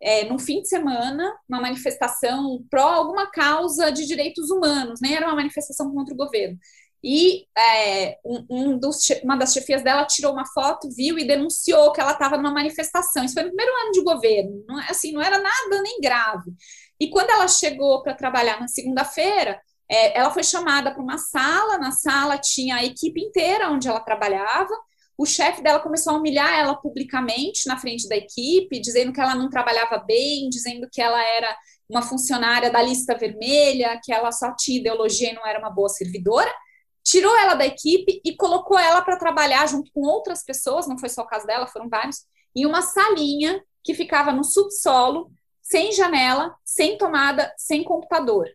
é, 0.00 0.38
fim 0.38 0.62
de 0.62 0.68
semana, 0.68 1.34
uma 1.48 1.60
manifestação 1.60 2.64
pró 2.70 2.88
alguma 2.88 3.30
causa 3.30 3.90
de 3.90 4.06
direitos 4.06 4.50
humanos, 4.50 5.00
nem 5.00 5.14
era 5.14 5.26
uma 5.26 5.36
manifestação 5.36 5.92
contra 5.92 6.14
o 6.14 6.16
governo. 6.16 6.58
E 7.02 7.46
é, 7.56 8.18
um, 8.24 8.46
um 8.50 8.78
dos, 8.78 8.98
uma 9.22 9.36
das 9.36 9.52
chefias 9.52 9.82
dela 9.82 10.04
tirou 10.04 10.32
uma 10.32 10.46
foto, 10.46 10.88
viu 10.90 11.18
e 11.18 11.26
denunciou 11.26 11.92
que 11.92 12.00
ela 12.00 12.12
estava 12.12 12.36
numa 12.36 12.50
manifestação. 12.52 13.24
Isso 13.24 13.34
foi 13.34 13.44
no 13.44 13.50
primeiro 13.50 13.72
ano 13.82 13.92
de 13.92 14.02
governo, 14.02 14.64
não, 14.66 14.80
é, 14.80 14.90
assim, 14.90 15.12
não 15.12 15.22
era 15.22 15.38
nada 15.38 15.82
nem 15.82 16.00
grave. 16.00 16.52
E 17.00 17.08
quando 17.10 17.30
ela 17.30 17.46
chegou 17.46 18.02
para 18.02 18.14
trabalhar 18.14 18.60
na 18.60 18.68
segunda-feira, 18.68 19.60
é, 19.90 20.18
ela 20.18 20.30
foi 20.30 20.42
chamada 20.42 20.92
para 20.92 21.02
uma 21.02 21.18
sala, 21.18 21.78
na 21.78 21.92
sala 21.92 22.38
tinha 22.38 22.76
a 22.76 22.84
equipe 22.84 23.20
inteira 23.20 23.70
onde 23.70 23.88
ela 23.88 24.00
trabalhava, 24.00 24.74
o 25.18 25.26
chefe 25.26 25.60
dela 25.60 25.80
começou 25.80 26.14
a 26.14 26.16
humilhar 26.16 26.56
ela 26.56 26.76
publicamente 26.76 27.66
na 27.66 27.76
frente 27.76 28.08
da 28.08 28.16
equipe, 28.16 28.80
dizendo 28.80 29.12
que 29.12 29.20
ela 29.20 29.34
não 29.34 29.50
trabalhava 29.50 29.98
bem, 29.98 30.48
dizendo 30.48 30.88
que 30.88 31.02
ela 31.02 31.20
era 31.20 31.56
uma 31.90 32.02
funcionária 32.02 32.70
da 32.70 32.80
lista 32.80 33.16
vermelha, 33.16 33.98
que 34.04 34.12
ela 34.12 34.30
só 34.30 34.54
tinha 34.54 34.78
ideologia 34.78 35.32
e 35.32 35.34
não 35.34 35.44
era 35.44 35.58
uma 35.58 35.70
boa 35.70 35.88
servidora. 35.88 36.52
Tirou 37.02 37.36
ela 37.36 37.54
da 37.54 37.66
equipe 37.66 38.20
e 38.24 38.36
colocou 38.36 38.78
ela 38.78 39.02
para 39.02 39.18
trabalhar 39.18 39.66
junto 39.66 39.90
com 39.92 40.02
outras 40.02 40.44
pessoas, 40.44 40.86
não 40.86 40.98
foi 40.98 41.08
só 41.08 41.22
o 41.22 41.26
caso 41.26 41.46
dela, 41.46 41.66
foram 41.66 41.88
vários, 41.88 42.18
em 42.54 42.64
uma 42.64 42.82
salinha 42.82 43.60
que 43.82 43.94
ficava 43.94 44.32
no 44.32 44.44
subsolo, 44.44 45.32
sem 45.60 45.90
janela, 45.90 46.54
sem 46.64 46.96
tomada, 46.96 47.52
sem 47.56 47.82
computador. 47.82 48.46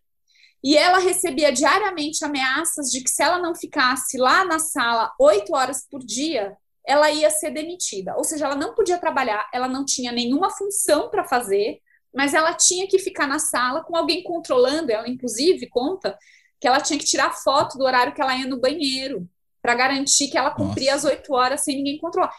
E 0.63 0.77
ela 0.77 0.99
recebia 0.99 1.51
diariamente 1.51 2.23
ameaças 2.23 2.89
de 2.89 3.03
que 3.03 3.09
se 3.09 3.21
ela 3.21 3.37
não 3.37 3.53
ficasse 3.53 4.17
lá 4.17 4.45
na 4.45 4.59
sala 4.59 5.11
oito 5.19 5.53
horas 5.53 5.85
por 5.89 5.99
dia, 5.99 6.55
ela 6.85 7.11
ia 7.11 7.29
ser 7.29 7.51
demitida. 7.51 8.15
Ou 8.15 8.23
seja, 8.23 8.45
ela 8.45 8.55
não 8.55 8.73
podia 8.73 8.97
trabalhar, 8.97 9.47
ela 9.53 9.67
não 9.67 9.83
tinha 9.83 10.11
nenhuma 10.11 10.49
função 10.49 11.09
para 11.09 11.25
fazer, 11.25 11.79
mas 12.13 12.33
ela 12.33 12.53
tinha 12.53 12.87
que 12.87 12.99
ficar 12.99 13.27
na 13.27 13.39
sala 13.39 13.83
com 13.83 13.95
alguém 13.95 14.23
controlando. 14.23 14.91
Ela, 14.91 15.09
inclusive, 15.09 15.67
conta 15.67 16.17
que 16.61 16.67
ela 16.67 16.79
tinha 16.79 16.97
que 16.97 17.05
tirar 17.05 17.33
foto 17.33 17.77
do 17.77 17.83
horário 17.83 18.13
que 18.13 18.21
ela 18.21 18.35
ia 18.35 18.47
no 18.47 18.59
banheiro 18.59 19.27
para 19.61 19.75
garantir 19.75 20.29
que 20.29 20.37
ela 20.37 20.51
cumpria 20.51 20.93
Nossa. 20.93 21.07
as 21.07 21.13
oito 21.13 21.33
horas 21.33 21.61
sem 21.61 21.77
ninguém 21.77 21.97
controlar. 21.97 22.33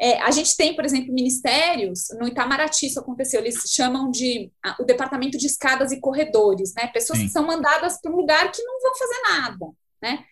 É, 0.00 0.18
a 0.22 0.30
gente 0.30 0.56
tem, 0.56 0.74
por 0.74 0.84
exemplo, 0.84 1.12
ministérios, 1.12 2.08
no 2.18 2.26
Itamaraty 2.26 2.86
isso 2.86 2.98
aconteceu, 2.98 3.38
eles 3.40 3.62
chamam 3.66 4.10
de 4.10 4.50
a, 4.64 4.76
o 4.80 4.84
departamento 4.84 5.36
de 5.36 5.46
escadas 5.46 5.92
e 5.92 6.00
corredores, 6.00 6.72
né? 6.74 6.86
Pessoas 6.86 7.18
Sim. 7.18 7.26
que 7.26 7.30
são 7.30 7.46
mandadas 7.46 8.00
para 8.00 8.10
um 8.10 8.16
lugar 8.16 8.50
que 8.50 8.62
não 8.62 8.80
vão 8.80 8.94
fazer 8.94 9.20
nada, 9.28 9.66
né? 10.02 10.24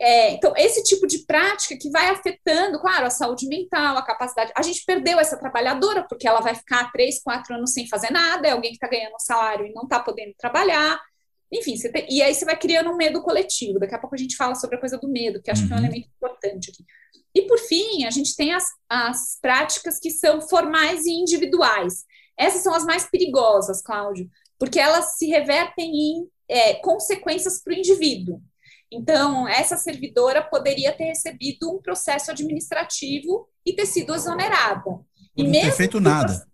É, 0.00 0.30
então, 0.30 0.54
esse 0.56 0.84
tipo 0.84 1.08
de 1.08 1.26
prática 1.26 1.76
que 1.76 1.90
vai 1.90 2.10
afetando, 2.10 2.80
claro, 2.80 3.06
a 3.06 3.10
saúde 3.10 3.48
mental, 3.48 3.96
a 3.96 4.06
capacidade. 4.06 4.52
A 4.56 4.62
gente 4.62 4.84
perdeu 4.84 5.18
essa 5.18 5.36
trabalhadora, 5.36 6.06
porque 6.08 6.28
ela 6.28 6.40
vai 6.40 6.54
ficar 6.54 6.92
três, 6.92 7.20
quatro 7.20 7.56
anos 7.56 7.72
sem 7.72 7.88
fazer 7.88 8.12
nada, 8.12 8.46
é 8.46 8.52
alguém 8.52 8.70
que 8.70 8.76
está 8.76 8.86
ganhando 8.86 9.16
um 9.16 9.18
salário 9.18 9.66
e 9.66 9.72
não 9.72 9.82
está 9.82 9.98
podendo 9.98 10.34
trabalhar. 10.38 11.00
Enfim, 11.52 11.74
tem, 11.90 12.06
e 12.08 12.22
aí 12.22 12.32
você 12.32 12.44
vai 12.44 12.56
criando 12.56 12.90
um 12.90 12.96
medo 12.96 13.20
coletivo. 13.20 13.80
Daqui 13.80 13.96
a 13.96 13.98
pouco 13.98 14.14
a 14.14 14.18
gente 14.18 14.36
fala 14.36 14.54
sobre 14.54 14.76
a 14.76 14.80
coisa 14.80 14.96
do 14.96 15.08
medo, 15.08 15.42
que 15.42 15.50
acho 15.50 15.62
uhum. 15.62 15.68
que 15.68 15.74
é 15.74 15.76
um 15.76 15.80
uhum. 15.80 15.86
elemento 15.86 16.08
importante 16.16 16.70
aqui. 16.70 16.84
E, 17.34 17.42
por 17.42 17.58
fim, 17.58 18.04
a 18.04 18.10
gente 18.10 18.36
tem 18.36 18.52
as, 18.52 18.66
as 18.88 19.38
práticas 19.40 19.98
que 19.98 20.10
são 20.10 20.40
formais 20.40 21.04
e 21.06 21.12
individuais. 21.12 22.04
Essas 22.38 22.62
são 22.62 22.74
as 22.74 22.84
mais 22.84 23.08
perigosas, 23.08 23.82
Cláudio, 23.82 24.28
porque 24.58 24.78
elas 24.78 25.16
se 25.16 25.26
revertem 25.26 25.90
em 25.90 26.28
é, 26.48 26.74
consequências 26.74 27.62
para 27.62 27.72
o 27.72 27.76
indivíduo. 27.76 28.40
Então, 28.92 29.48
essa 29.48 29.76
servidora 29.76 30.42
poderia 30.42 30.92
ter 30.92 31.04
recebido 31.04 31.74
um 31.74 31.80
processo 31.80 32.30
administrativo 32.30 33.48
e 33.64 33.72
ter 33.72 33.86
sido 33.86 34.14
exonerada. 34.14 34.82
Por 34.82 35.06
e 35.34 35.44
não 35.44 35.52
ter 35.52 35.72
feito 35.72 36.00
nada. 36.00 36.46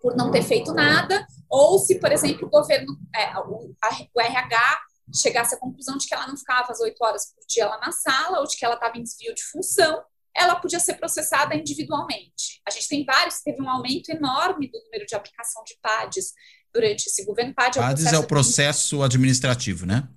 Por 0.00 0.16
não 0.16 0.30
ter 0.32 0.42
feito 0.42 0.74
nada, 0.74 1.24
ou 1.48 1.78
se, 1.78 2.00
por 2.00 2.10
exemplo, 2.10 2.48
o 2.48 2.50
governo, 2.50 2.98
é, 3.14 3.38
o, 3.38 3.72
a, 3.80 3.90
o 4.12 4.20
RH 4.20 4.80
chegasse 5.14 5.54
à 5.54 5.58
conclusão 5.58 5.96
de 5.96 6.06
que 6.06 6.14
ela 6.14 6.26
não 6.26 6.36
ficava 6.36 6.72
as 6.72 6.80
oito 6.80 7.02
horas 7.02 7.32
por 7.34 7.44
dia 7.48 7.66
lá 7.66 7.78
na 7.78 7.92
sala, 7.92 8.40
ou 8.40 8.46
de 8.46 8.56
que 8.56 8.64
ela 8.64 8.74
estava 8.74 8.96
em 8.98 9.02
desvio 9.02 9.34
de 9.34 9.42
função, 9.44 10.02
ela 10.34 10.56
podia 10.56 10.80
ser 10.80 10.94
processada 10.94 11.54
individualmente. 11.54 12.60
A 12.66 12.70
gente 12.70 12.88
tem 12.88 13.04
vários, 13.04 13.40
teve 13.40 13.60
um 13.60 13.68
aumento 13.68 14.10
enorme 14.10 14.70
do 14.70 14.82
número 14.84 15.04
de 15.06 15.14
aplicação 15.14 15.62
de 15.64 15.76
PADs 15.82 16.32
durante 16.72 17.06
esse 17.06 17.24
governo. 17.24 17.54
PAD 17.54 17.78
é 17.78 17.80
o 17.80 17.84
PADs 17.84 18.02
processo, 18.02 18.16
é 18.16 18.18
o 18.18 18.26
processo 18.26 19.02
administrativo, 19.02 19.86
né? 19.86 20.08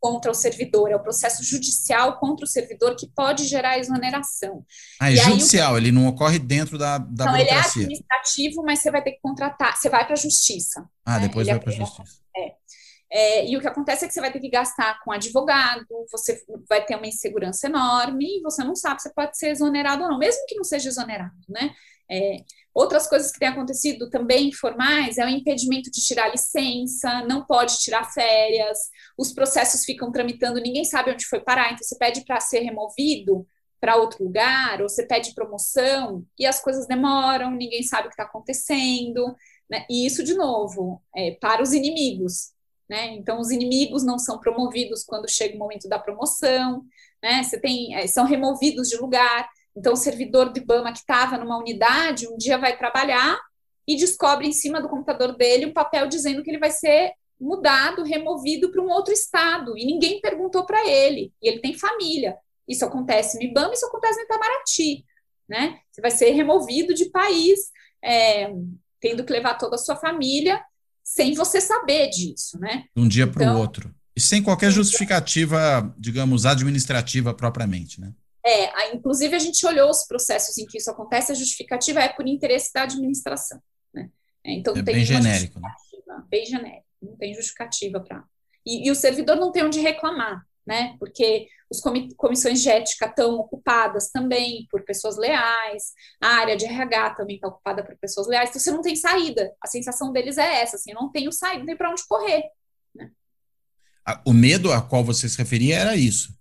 contra 0.00 0.30
o 0.30 0.34
servidor, 0.34 0.90
é 0.90 0.96
o 0.96 1.02
processo 1.02 1.42
judicial 1.42 2.18
contra 2.18 2.44
o 2.44 2.48
servidor 2.48 2.94
que 2.96 3.08
pode 3.08 3.44
gerar 3.46 3.78
exoneração. 3.78 4.64
Ah, 5.00 5.10
é 5.10 5.14
e 5.14 5.16
judicial, 5.16 5.74
aí, 5.74 5.82
ele 5.82 5.92
não 5.92 6.06
ocorre 6.06 6.38
dentro 6.38 6.78
da, 6.78 6.98
da 6.98 7.24
não, 7.24 7.32
burocracia. 7.32 7.42
ele 7.42 7.50
é 7.50 7.94
administrativo, 7.94 8.62
mas 8.62 8.80
você 8.80 8.90
vai 8.90 9.02
ter 9.02 9.12
que 9.12 9.20
contratar, 9.20 9.76
você 9.76 9.88
vai 9.88 10.04
para 10.04 10.14
a 10.14 10.16
justiça. 10.16 10.88
Ah, 11.04 11.18
né? 11.18 11.26
depois 11.26 11.46
ele 11.46 11.58
vai 11.58 11.60
é, 11.60 11.62
para 11.62 11.72
a 11.72 11.86
justiça. 11.86 12.20
É. 12.36 12.54
É, 13.10 13.46
e 13.46 13.56
o 13.56 13.60
que 13.60 13.66
acontece 13.66 14.04
é 14.04 14.08
que 14.08 14.12
você 14.12 14.20
vai 14.20 14.30
ter 14.30 14.40
que 14.40 14.50
gastar 14.50 15.00
com 15.02 15.10
advogado, 15.10 15.86
você 16.12 16.42
vai 16.68 16.84
ter 16.84 16.94
uma 16.96 17.06
insegurança 17.06 17.66
enorme 17.66 18.38
e 18.38 18.42
você 18.42 18.62
não 18.62 18.74
sabe 18.76 19.00
se 19.00 19.12
pode 19.14 19.38
ser 19.38 19.48
exonerado 19.48 20.02
ou 20.02 20.10
não, 20.10 20.18
mesmo 20.18 20.44
que 20.46 20.54
não 20.54 20.64
seja 20.64 20.88
exonerado, 20.88 21.34
né? 21.48 21.74
É, 22.10 22.38
outras 22.74 23.06
coisas 23.06 23.30
que 23.32 23.38
têm 23.38 23.48
acontecido 23.48 24.08
também 24.10 24.52
formais 24.52 25.18
é 25.18 25.24
o 25.24 25.28
impedimento 25.28 25.90
de 25.90 26.00
tirar 26.02 26.30
licença, 26.30 27.24
não 27.24 27.44
pode 27.44 27.78
tirar 27.80 28.04
férias, 28.12 28.78
os 29.16 29.32
processos 29.32 29.84
ficam 29.84 30.10
tramitando, 30.12 30.60
ninguém 30.60 30.84
sabe 30.84 31.10
onde 31.10 31.26
foi 31.26 31.40
parar, 31.40 31.72
então 31.72 31.82
você 31.82 31.96
pede 31.98 32.24
para 32.24 32.40
ser 32.40 32.60
removido 32.60 33.46
para 33.80 33.96
outro 33.96 34.24
lugar, 34.24 34.82
ou 34.82 34.88
você 34.88 35.06
pede 35.06 35.34
promoção 35.34 36.26
e 36.38 36.46
as 36.46 36.60
coisas 36.60 36.86
demoram, 36.86 37.50
ninguém 37.52 37.82
sabe 37.82 38.06
o 38.06 38.10
que 38.10 38.14
está 38.14 38.24
acontecendo, 38.24 39.34
né? 39.70 39.86
E 39.88 40.06
isso, 40.06 40.24
de 40.24 40.34
novo, 40.34 41.02
é 41.14 41.32
para 41.32 41.62
os 41.62 41.72
inimigos. 41.72 42.52
Né? 42.88 43.14
Então, 43.14 43.38
os 43.38 43.50
inimigos 43.50 44.02
não 44.02 44.18
são 44.18 44.38
promovidos 44.38 45.04
quando 45.04 45.28
chega 45.28 45.54
o 45.54 45.58
momento 45.58 45.88
da 45.88 45.98
promoção, 45.98 46.82
né? 47.22 47.42
Você 47.42 47.60
tem, 47.60 47.94
é, 47.94 48.06
são 48.06 48.24
removidos 48.24 48.88
de 48.88 48.96
lugar. 48.96 49.48
Então, 49.76 49.92
o 49.92 49.96
servidor 49.96 50.50
do 50.50 50.58
IBAMA 50.58 50.92
que 50.92 51.00
estava 51.00 51.36
numa 51.36 51.58
unidade, 51.58 52.26
um 52.26 52.36
dia 52.38 52.56
vai 52.56 52.76
trabalhar 52.78 53.38
e 53.86 53.96
descobre 53.96 54.46
em 54.46 54.52
cima 54.52 54.80
do 54.80 54.88
computador 54.88 55.36
dele 55.36 55.66
um 55.66 55.72
papel 55.72 56.06
dizendo 56.06 56.42
que 56.42 56.50
ele 56.50 56.58
vai 56.58 56.70
ser 56.70 57.12
mudado, 57.40 58.02
removido 58.02 58.70
para 58.70 58.82
um 58.82 58.88
outro 58.88 59.12
estado, 59.12 59.76
e 59.78 59.84
ninguém 59.86 60.20
perguntou 60.20 60.66
para 60.66 60.86
ele, 60.86 61.32
e 61.40 61.48
ele 61.48 61.60
tem 61.60 61.72
família. 61.72 62.36
Isso 62.66 62.84
acontece 62.84 63.38
no 63.38 63.44
IBAMA, 63.44 63.72
isso 63.72 63.86
acontece 63.86 64.18
no 64.18 64.24
Itamaraty, 64.24 65.04
né? 65.48 65.78
Você 65.90 66.00
vai 66.00 66.10
ser 66.10 66.30
removido 66.32 66.92
de 66.92 67.10
país, 67.10 67.70
é, 68.02 68.50
tendo 69.00 69.24
que 69.24 69.32
levar 69.32 69.54
toda 69.54 69.76
a 69.76 69.78
sua 69.78 69.96
família 69.96 70.62
sem 71.08 71.32
você 71.32 71.58
saber 71.58 72.10
disso, 72.10 72.58
né? 72.60 72.84
De 72.94 73.02
um 73.02 73.08
dia 73.08 73.26
para 73.26 73.40
o 73.40 73.42
então, 73.42 73.58
outro. 73.58 73.94
E 74.14 74.20
sem 74.20 74.42
qualquer 74.42 74.70
justificativa, 74.70 75.94
digamos, 75.98 76.44
administrativa 76.44 77.32
propriamente, 77.32 77.98
né? 77.98 78.12
É, 78.44 78.94
inclusive 78.94 79.34
a 79.34 79.38
gente 79.38 79.64
olhou 79.66 79.90
os 79.90 80.06
processos 80.06 80.58
em 80.58 80.66
que 80.66 80.76
isso 80.76 80.90
acontece, 80.90 81.32
a 81.32 81.34
justificativa 81.34 82.00
é 82.00 82.08
por 82.08 82.26
interesse 82.26 82.72
da 82.74 82.82
administração, 82.82 83.58
né? 83.92 84.10
É, 84.44 84.52
então 84.52 84.76
é 84.76 84.82
bem 84.82 85.02
genérico, 85.02 85.58
né? 85.58 85.70
Bem 86.28 86.44
genérico, 86.44 86.86
não 87.00 87.16
tem 87.16 87.34
justificativa 87.34 88.00
para. 88.00 88.22
E, 88.66 88.86
e 88.86 88.90
o 88.90 88.94
servidor 88.94 89.36
não 89.36 89.50
tem 89.50 89.64
onde 89.64 89.80
reclamar, 89.80 90.46
né? 90.68 90.94
Porque 90.98 91.48
os 91.70 91.80
comissões 92.16 92.62
de 92.62 92.68
ética 92.68 93.06
estão 93.06 93.36
ocupadas 93.36 94.10
também 94.10 94.66
por 94.70 94.84
pessoas 94.84 95.16
leais, 95.16 95.92
a 96.20 96.28
área 96.28 96.56
de 96.56 96.66
RH 96.66 97.14
também 97.14 97.36
está 97.36 97.48
ocupada 97.48 97.82
por 97.82 97.96
pessoas 97.96 98.26
leais, 98.26 98.50
então 98.50 98.60
você 98.60 98.70
não 98.70 98.82
tem 98.82 98.94
saída. 98.94 99.50
A 99.62 99.66
sensação 99.66 100.12
deles 100.12 100.36
é 100.36 100.60
essa, 100.60 100.76
assim, 100.76 100.92
não 100.92 101.10
tenho 101.10 101.32
saída, 101.32 101.60
não 101.60 101.66
tem 101.66 101.76
para 101.76 101.90
onde 101.90 102.06
correr. 102.06 102.44
Né? 102.94 103.10
O 104.26 104.32
medo 104.32 104.70
a 104.70 104.82
qual 104.82 105.02
você 105.02 105.26
se 105.26 105.38
referia 105.38 105.78
era 105.78 105.96
isso. 105.96 106.36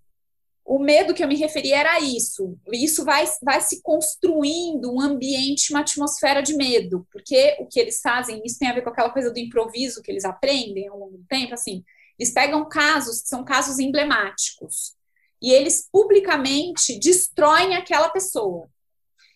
O 0.65 0.80
medo 0.80 1.13
que 1.13 1.23
eu 1.23 1.28
me 1.30 1.38
referi 1.38 1.71
era 1.71 1.97
isso. 2.01 2.57
Isso 2.73 3.05
vai, 3.05 3.25
vai 3.41 3.61
se 3.61 3.82
construindo 3.82 4.93
um 4.93 4.99
ambiente, 4.99 5.71
uma 5.71 5.80
atmosfera 5.80 6.41
de 6.41 6.53
medo, 6.57 7.07
porque 7.09 7.55
o 7.59 7.65
que 7.65 7.80
eles 7.80 8.01
fazem, 8.01 8.41
isso 8.45 8.59
tem 8.59 8.67
a 8.67 8.73
ver 8.73 8.82
com 8.82 8.89
aquela 8.89 9.09
coisa 9.09 9.32
do 9.32 9.39
improviso 9.39 10.01
que 10.01 10.11
eles 10.11 10.25
aprendem 10.25 10.89
ao 10.89 10.99
longo 10.99 11.17
do 11.17 11.25
tempo, 11.25 11.53
assim, 11.53 11.86
eles 12.18 12.34
pegam 12.34 12.68
casos 12.68 13.22
que 13.22 13.28
são 13.28 13.43
casos 13.43 13.80
emblemáticos 13.80 14.95
e 15.41 15.51
eles 15.51 15.88
publicamente 15.91 16.99
destroem 16.99 17.76
aquela 17.76 18.09
pessoa. 18.09 18.70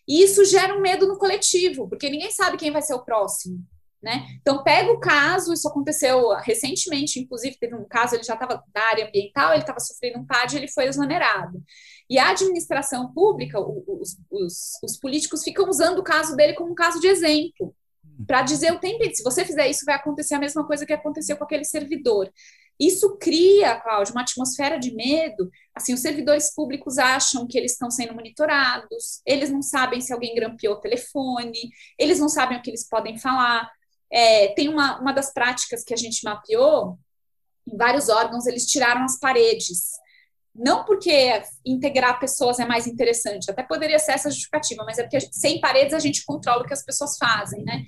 E 0.07 0.23
isso 0.23 0.43
gera 0.45 0.75
um 0.75 0.82
medo 0.82 1.07
no 1.07 1.17
coletivo, 1.17 1.88
porque 1.88 2.09
ninguém 2.09 2.32
sabe 2.32 2.57
quem 2.57 2.71
vai 2.71 2.82
ser 2.82 2.93
o 2.93 3.05
próximo. 3.05 3.63
Né? 4.01 4.25
Então, 4.41 4.63
pega 4.63 4.91
o 4.91 4.99
caso, 4.99 5.53
isso 5.53 5.67
aconteceu 5.67 6.29
recentemente, 6.38 7.19
inclusive 7.19 7.55
teve 7.59 7.75
um 7.75 7.86
caso, 7.88 8.15
ele 8.15 8.23
já 8.23 8.34
estava 8.34 8.63
na 8.73 8.82
área 8.82 9.07
ambiental, 9.07 9.51
ele 9.51 9.61
estava 9.61 9.79
sofrendo 9.79 10.17
um 10.17 10.25
PAD, 10.25 10.57
ele 10.57 10.67
foi 10.67 10.86
exonerado. 10.86 11.61
E 12.09 12.17
a 12.17 12.32
administração 12.32 13.13
pública, 13.13 13.59
os, 13.59 14.17
os, 14.32 14.79
os 14.84 14.97
políticos 14.97 15.43
ficam 15.43 15.69
usando 15.69 15.99
o 15.99 16.03
caso 16.03 16.36
dele 16.36 16.53
como 16.53 16.71
um 16.71 16.75
caso 16.75 16.99
de 16.99 17.07
exemplo, 17.07 17.75
para 18.25 18.41
dizer 18.41 18.73
o 18.73 18.79
tempo, 18.79 19.03
se 19.15 19.23
você 19.23 19.45
fizer 19.45 19.69
isso, 19.69 19.86
vai 19.86 19.95
acontecer 19.95 20.34
a 20.34 20.39
mesma 20.39 20.65
coisa 20.65 20.86
que 20.86 20.93
aconteceu 20.93 21.38
com 21.38 21.43
aquele 21.43 21.63
servidor. 21.63 22.32
Isso 22.82 23.15
cria, 23.17 23.79
Cláudio, 23.79 24.11
uma 24.15 24.23
atmosfera 24.23 24.79
de 24.79 24.91
medo. 24.91 25.51
Assim, 25.75 25.93
os 25.93 25.99
servidores 25.99 26.51
públicos 26.51 26.97
acham 26.97 27.45
que 27.45 27.55
eles 27.55 27.73
estão 27.73 27.91
sendo 27.91 28.15
monitorados, 28.15 29.21
eles 29.23 29.51
não 29.51 29.61
sabem 29.61 30.01
se 30.01 30.11
alguém 30.11 30.34
grampeou 30.34 30.73
o 30.73 30.79
telefone, 30.79 31.69
eles 31.95 32.19
não 32.19 32.27
sabem 32.27 32.57
o 32.57 32.61
que 32.63 32.71
eles 32.71 32.89
podem 32.89 33.19
falar. 33.19 33.69
É, 34.11 34.47
tem 34.55 34.67
uma, 34.67 34.99
uma 34.99 35.11
das 35.11 35.32
práticas 35.32 35.84
que 35.84 35.93
a 35.93 35.97
gente 35.97 36.23
mapeou, 36.23 36.97
em 37.71 37.77
vários 37.77 38.09
órgãos, 38.09 38.47
eles 38.47 38.65
tiraram 38.65 39.03
as 39.03 39.19
paredes. 39.19 39.91
Não 40.53 40.84
porque 40.84 41.43
integrar 41.63 42.19
pessoas 42.19 42.57
é 42.57 42.65
mais 42.65 42.88
interessante, 42.88 43.51
até 43.51 43.61
poderia 43.61 43.99
ser 43.99 44.13
essa 44.13 44.32
justificativa, 44.32 44.84
mas 44.86 44.97
é 44.97 45.03
porque 45.03 45.21
sem 45.32 45.61
paredes 45.61 45.93
a 45.93 45.99
gente 45.99 46.25
controla 46.25 46.63
o 46.63 46.65
que 46.65 46.73
as 46.73 46.84
pessoas 46.84 47.15
fazem, 47.15 47.63
né? 47.63 47.86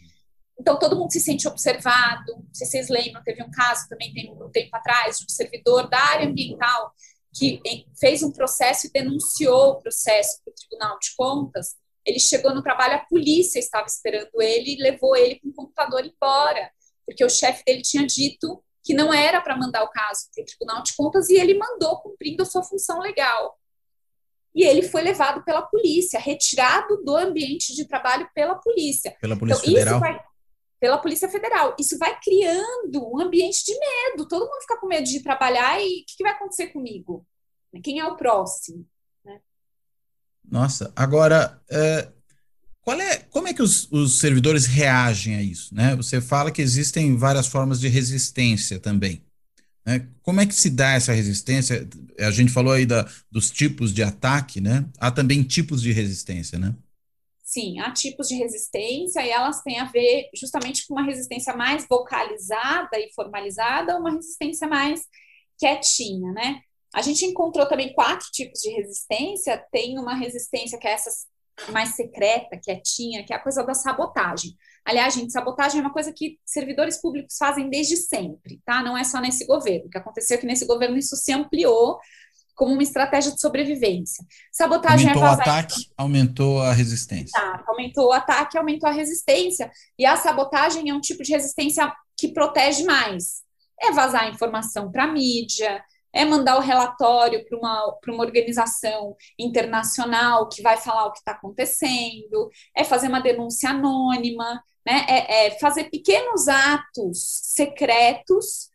Então, 0.63 0.79
todo 0.79 0.97
mundo 0.97 1.11
se 1.11 1.19
sente 1.19 1.45
observado. 1.45 2.37
Não 2.37 2.53
sei 2.53 2.65
se 2.65 2.71
vocês 2.71 2.89
lembram, 2.89 3.21
teve 3.21 3.43
um 3.43 3.51
caso 3.51 3.85
também 3.89 4.13
tem 4.13 4.31
um 4.31 4.49
tempo 4.49 4.73
atrás 4.73 5.17
de 5.17 5.25
um 5.25 5.29
servidor 5.29 5.89
da 5.89 5.99
área 5.99 6.25
ambiental 6.25 6.93
que 7.37 7.61
fez 7.99 8.23
um 8.23 8.31
processo 8.31 8.87
e 8.87 8.89
denunciou 8.89 9.71
o 9.71 9.81
processo 9.81 10.39
para 10.41 10.51
o 10.51 10.55
Tribunal 10.55 10.97
de 10.99 11.13
Contas. 11.17 11.75
Ele 12.05 12.17
chegou 12.17 12.55
no 12.55 12.63
trabalho, 12.63 12.95
a 12.95 12.99
polícia 12.99 13.59
estava 13.59 13.87
esperando 13.87 14.41
ele 14.41 14.75
e 14.75 14.81
levou 14.81 15.17
ele 15.17 15.37
com 15.41 15.49
o 15.49 15.53
computador 15.53 16.05
embora, 16.05 16.71
porque 17.05 17.25
o 17.25 17.29
chefe 17.29 17.61
dele 17.65 17.81
tinha 17.81 18.07
dito 18.07 18.63
que 18.81 18.93
não 18.93 19.13
era 19.13 19.41
para 19.41 19.57
mandar 19.57 19.83
o 19.83 19.89
caso 19.89 20.29
para 20.33 20.43
o 20.43 20.45
Tribunal 20.45 20.81
de 20.81 20.95
Contas 20.95 21.29
e 21.29 21.35
ele 21.35 21.55
mandou 21.55 21.99
cumprindo 21.99 22.43
a 22.43 22.45
sua 22.45 22.63
função 22.63 23.01
legal. 23.01 23.59
E 24.55 24.63
ele 24.63 24.83
foi 24.83 25.01
levado 25.01 25.43
pela 25.43 25.63
polícia, 25.63 26.17
retirado 26.17 27.03
do 27.03 27.17
ambiente 27.17 27.75
de 27.75 27.85
trabalho 27.85 28.29
pela 28.33 28.55
polícia. 28.55 29.13
Pela 29.19 29.35
Polícia 29.35 29.59
então, 29.59 29.73
Federal? 29.73 29.99
Vai, 29.99 30.23
pela 30.83 30.97
Polícia 30.97 31.29
Federal. 31.29 31.73
Isso 31.79 31.97
vai 31.97 32.19
criando 32.19 33.09
um 33.09 33.21
ambiente 33.21 33.63
de 33.63 33.71
medo. 33.71 34.27
Todo 34.27 34.43
mundo 34.43 34.59
fica 34.59 34.77
com 34.77 34.85
medo 34.85 35.05
de 35.05 35.23
trabalhar 35.23 35.79
e 35.79 36.01
o 36.01 36.05
que, 36.05 36.17
que 36.17 36.23
vai 36.23 36.33
acontecer 36.33 36.67
comigo? 36.73 37.25
Quem 37.81 38.01
é 38.01 38.05
o 38.05 38.17
próximo? 38.17 38.85
Né? 39.23 39.39
Nossa, 40.43 40.91
agora, 40.93 41.57
é, 41.71 42.09
qual 42.81 42.99
é, 42.99 43.15
como 43.29 43.47
é 43.47 43.53
que 43.53 43.61
os, 43.61 43.89
os, 43.93 44.19
servidores 44.19 44.65
reagem 44.65 45.37
a 45.37 45.41
isso? 45.41 45.73
Né? 45.73 45.95
Você 45.95 46.19
fala 46.19 46.51
que 46.51 46.61
existem 46.61 47.15
várias 47.15 47.47
formas 47.47 47.79
de 47.79 47.87
resistência 47.87 48.77
também. 48.77 49.23
Né? 49.85 50.05
Como 50.21 50.41
é 50.41 50.45
que 50.45 50.53
se 50.53 50.69
dá 50.69 50.91
essa 50.91 51.13
resistência? 51.13 51.87
A 52.19 52.31
gente 52.31 52.51
falou 52.51 52.73
aí 52.73 52.85
da, 52.85 53.09
dos 53.31 53.49
tipos 53.49 53.93
de 53.93 54.03
ataque, 54.03 54.59
né? 54.59 54.85
Há 54.99 55.09
também 55.09 55.43
tipos 55.43 55.81
de 55.81 55.93
resistência, 55.93 56.59
né? 56.59 56.75
Sim, 57.53 57.79
há 57.79 57.91
tipos 57.93 58.27
de 58.27 58.35
resistência 58.35 59.23
e 59.23 59.29
elas 59.29 59.61
têm 59.61 59.79
a 59.79 59.85
ver 59.85 60.27
justamente 60.33 60.87
com 60.87 60.95
uma 60.95 61.05
resistência 61.05 61.55
mais 61.55 61.85
vocalizada 61.87 62.97
e 62.97 63.13
formalizada, 63.13 63.93
ou 63.93 63.99
uma 63.99 64.11
resistência 64.11 64.67
mais 64.67 65.01
quietinha, 65.59 66.31
né? 66.31 66.61
A 66.95 67.03
gente 67.03 67.23
encontrou 67.25 67.67
também 67.67 67.93
quatro 67.93 68.27
tipos 68.31 68.59
de 68.59 68.71
resistência. 68.71 69.63
Tem 69.71 69.99
uma 69.99 70.15
resistência 70.15 70.79
que 70.79 70.87
é 70.87 70.93
essa 70.93 71.11
mais 71.71 71.89
secreta, 71.95 72.59
quietinha, 72.59 73.23
que 73.23 73.31
é 73.31 73.35
a 73.35 73.43
coisa 73.43 73.63
da 73.63 73.75
sabotagem. 73.75 74.55
Aliás, 74.83 75.13
gente, 75.13 75.31
sabotagem 75.31 75.79
é 75.79 75.83
uma 75.83 75.93
coisa 75.93 76.11
que 76.11 76.39
servidores 76.43 76.99
públicos 76.99 77.37
fazem 77.37 77.69
desde 77.69 77.97
sempre, 77.97 78.61
tá? 78.65 78.81
Não 78.81 78.97
é 78.97 79.03
só 79.03 79.21
nesse 79.21 79.45
governo. 79.45 79.85
O 79.85 79.89
que 79.91 79.97
aconteceu 79.99 80.37
é 80.37 80.39
que 80.39 80.47
nesse 80.47 80.65
governo 80.65 80.97
isso 80.97 81.15
se 81.15 81.31
ampliou 81.31 81.99
como 82.55 82.73
uma 82.73 82.83
estratégia 82.83 83.31
de 83.31 83.39
sobrevivência. 83.39 84.25
Sabotagem 84.51 85.07
aumentou 85.09 85.23
é 85.23 85.29
vazar. 85.29 85.47
o 85.47 85.49
ataque, 85.49 85.91
aumentou 85.97 86.61
a 86.61 86.71
resistência. 86.71 87.63
Aumentou 87.67 88.07
o 88.07 88.11
ataque, 88.11 88.57
aumentou 88.57 88.89
a 88.89 88.91
resistência. 88.91 89.71
E 89.97 90.05
a 90.05 90.15
sabotagem 90.15 90.89
é 90.89 90.93
um 90.93 91.01
tipo 91.01 91.23
de 91.23 91.31
resistência 91.31 91.91
que 92.17 92.29
protege 92.29 92.83
mais. 92.83 93.43
É 93.81 93.91
vazar 93.91 94.29
informação 94.29 94.91
para 94.91 95.05
a 95.05 95.07
mídia, 95.07 95.83
é 96.13 96.23
mandar 96.23 96.57
o 96.57 96.61
relatório 96.61 97.43
para 97.45 97.57
uma, 97.57 97.97
uma 98.07 98.23
organização 98.23 99.15
internacional 99.37 100.47
que 100.47 100.61
vai 100.61 100.77
falar 100.77 101.07
o 101.07 101.11
que 101.11 101.19
está 101.19 101.31
acontecendo, 101.31 102.49
é 102.77 102.83
fazer 102.83 103.07
uma 103.07 103.19
denúncia 103.19 103.71
anônima, 103.71 104.63
né? 104.85 105.05
é, 105.09 105.47
é 105.47 105.59
fazer 105.59 105.85
pequenos 105.85 106.47
atos 106.47 107.17
secretos 107.55 108.71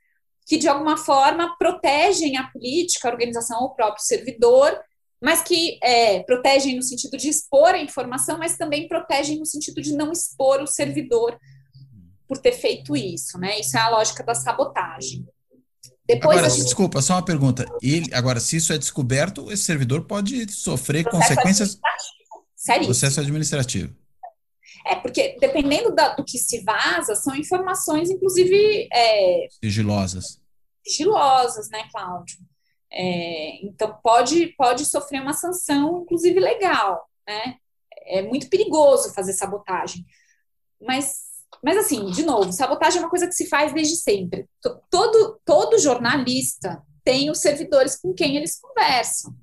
que, 0.48 0.56
de 0.56 0.66
alguma 0.66 0.96
forma, 0.96 1.54
protegem 1.58 2.38
a 2.38 2.44
política, 2.44 3.06
a 3.06 3.12
organização 3.12 3.60
ou 3.60 3.66
o 3.66 3.74
próprio 3.74 4.02
servidor, 4.02 4.80
mas 5.22 5.42
que 5.42 5.78
é, 5.82 6.20
protegem 6.20 6.74
no 6.74 6.82
sentido 6.82 7.18
de 7.18 7.28
expor 7.28 7.74
a 7.74 7.78
informação, 7.78 8.38
mas 8.38 8.56
também 8.56 8.88
protegem 8.88 9.38
no 9.38 9.44
sentido 9.44 9.82
de 9.82 9.92
não 9.94 10.10
expor 10.10 10.62
o 10.62 10.66
servidor 10.66 11.38
por 12.26 12.38
ter 12.38 12.52
feito 12.52 12.96
isso, 12.96 13.38
né? 13.38 13.60
Isso 13.60 13.76
é 13.76 13.80
a 13.80 13.90
lógica 13.90 14.22
da 14.22 14.34
sabotagem. 14.34 15.26
Depois 16.06 16.38
agora, 16.38 16.50
gente... 16.50 16.64
desculpa, 16.64 17.02
só 17.02 17.14
uma 17.14 17.24
pergunta. 17.24 17.66
Ele, 17.82 18.08
agora, 18.14 18.40
se 18.40 18.56
isso 18.56 18.72
é 18.72 18.78
descoberto, 18.78 19.52
esse 19.52 19.64
servidor 19.64 20.04
pode 20.06 20.50
sofrer 20.50 21.04
processo 21.04 21.28
consequências. 21.28 21.78
Administrativo. 21.78 22.86
Processo 22.86 23.20
administrativo. 23.20 23.94
É, 24.86 24.94
porque 24.96 25.36
dependendo 25.40 25.94
da, 25.94 26.14
do 26.14 26.24
que 26.24 26.38
se 26.38 26.62
vaza, 26.62 27.14
são 27.14 27.34
informações, 27.34 28.10
inclusive. 28.10 28.88
É, 28.92 29.46
sigilosas. 29.62 30.40
Sigilosas, 30.86 31.68
né, 31.70 31.88
Cláudio? 31.92 32.38
É, 32.90 33.64
então, 33.64 33.98
pode, 34.02 34.48
pode 34.56 34.84
sofrer 34.86 35.20
uma 35.20 35.34
sanção, 35.34 36.02
inclusive 36.02 36.40
legal, 36.40 37.06
né? 37.26 37.56
É 38.06 38.22
muito 38.22 38.48
perigoso 38.48 39.12
fazer 39.12 39.34
sabotagem. 39.34 40.06
Mas 40.80 41.28
mas, 41.62 41.76
assim, 41.76 42.10
de 42.10 42.24
novo, 42.24 42.52
sabotagem 42.52 42.98
é 42.98 43.02
uma 43.02 43.10
coisa 43.10 43.26
que 43.26 43.32
se 43.32 43.48
faz 43.48 43.72
desde 43.72 43.96
sempre. 43.96 44.46
Todo, 44.90 45.40
todo 45.44 45.78
jornalista 45.78 46.82
tem 47.02 47.30
os 47.30 47.38
servidores 47.38 47.96
com 47.96 48.12
quem 48.12 48.36
eles 48.36 48.60
conversam. 48.60 49.34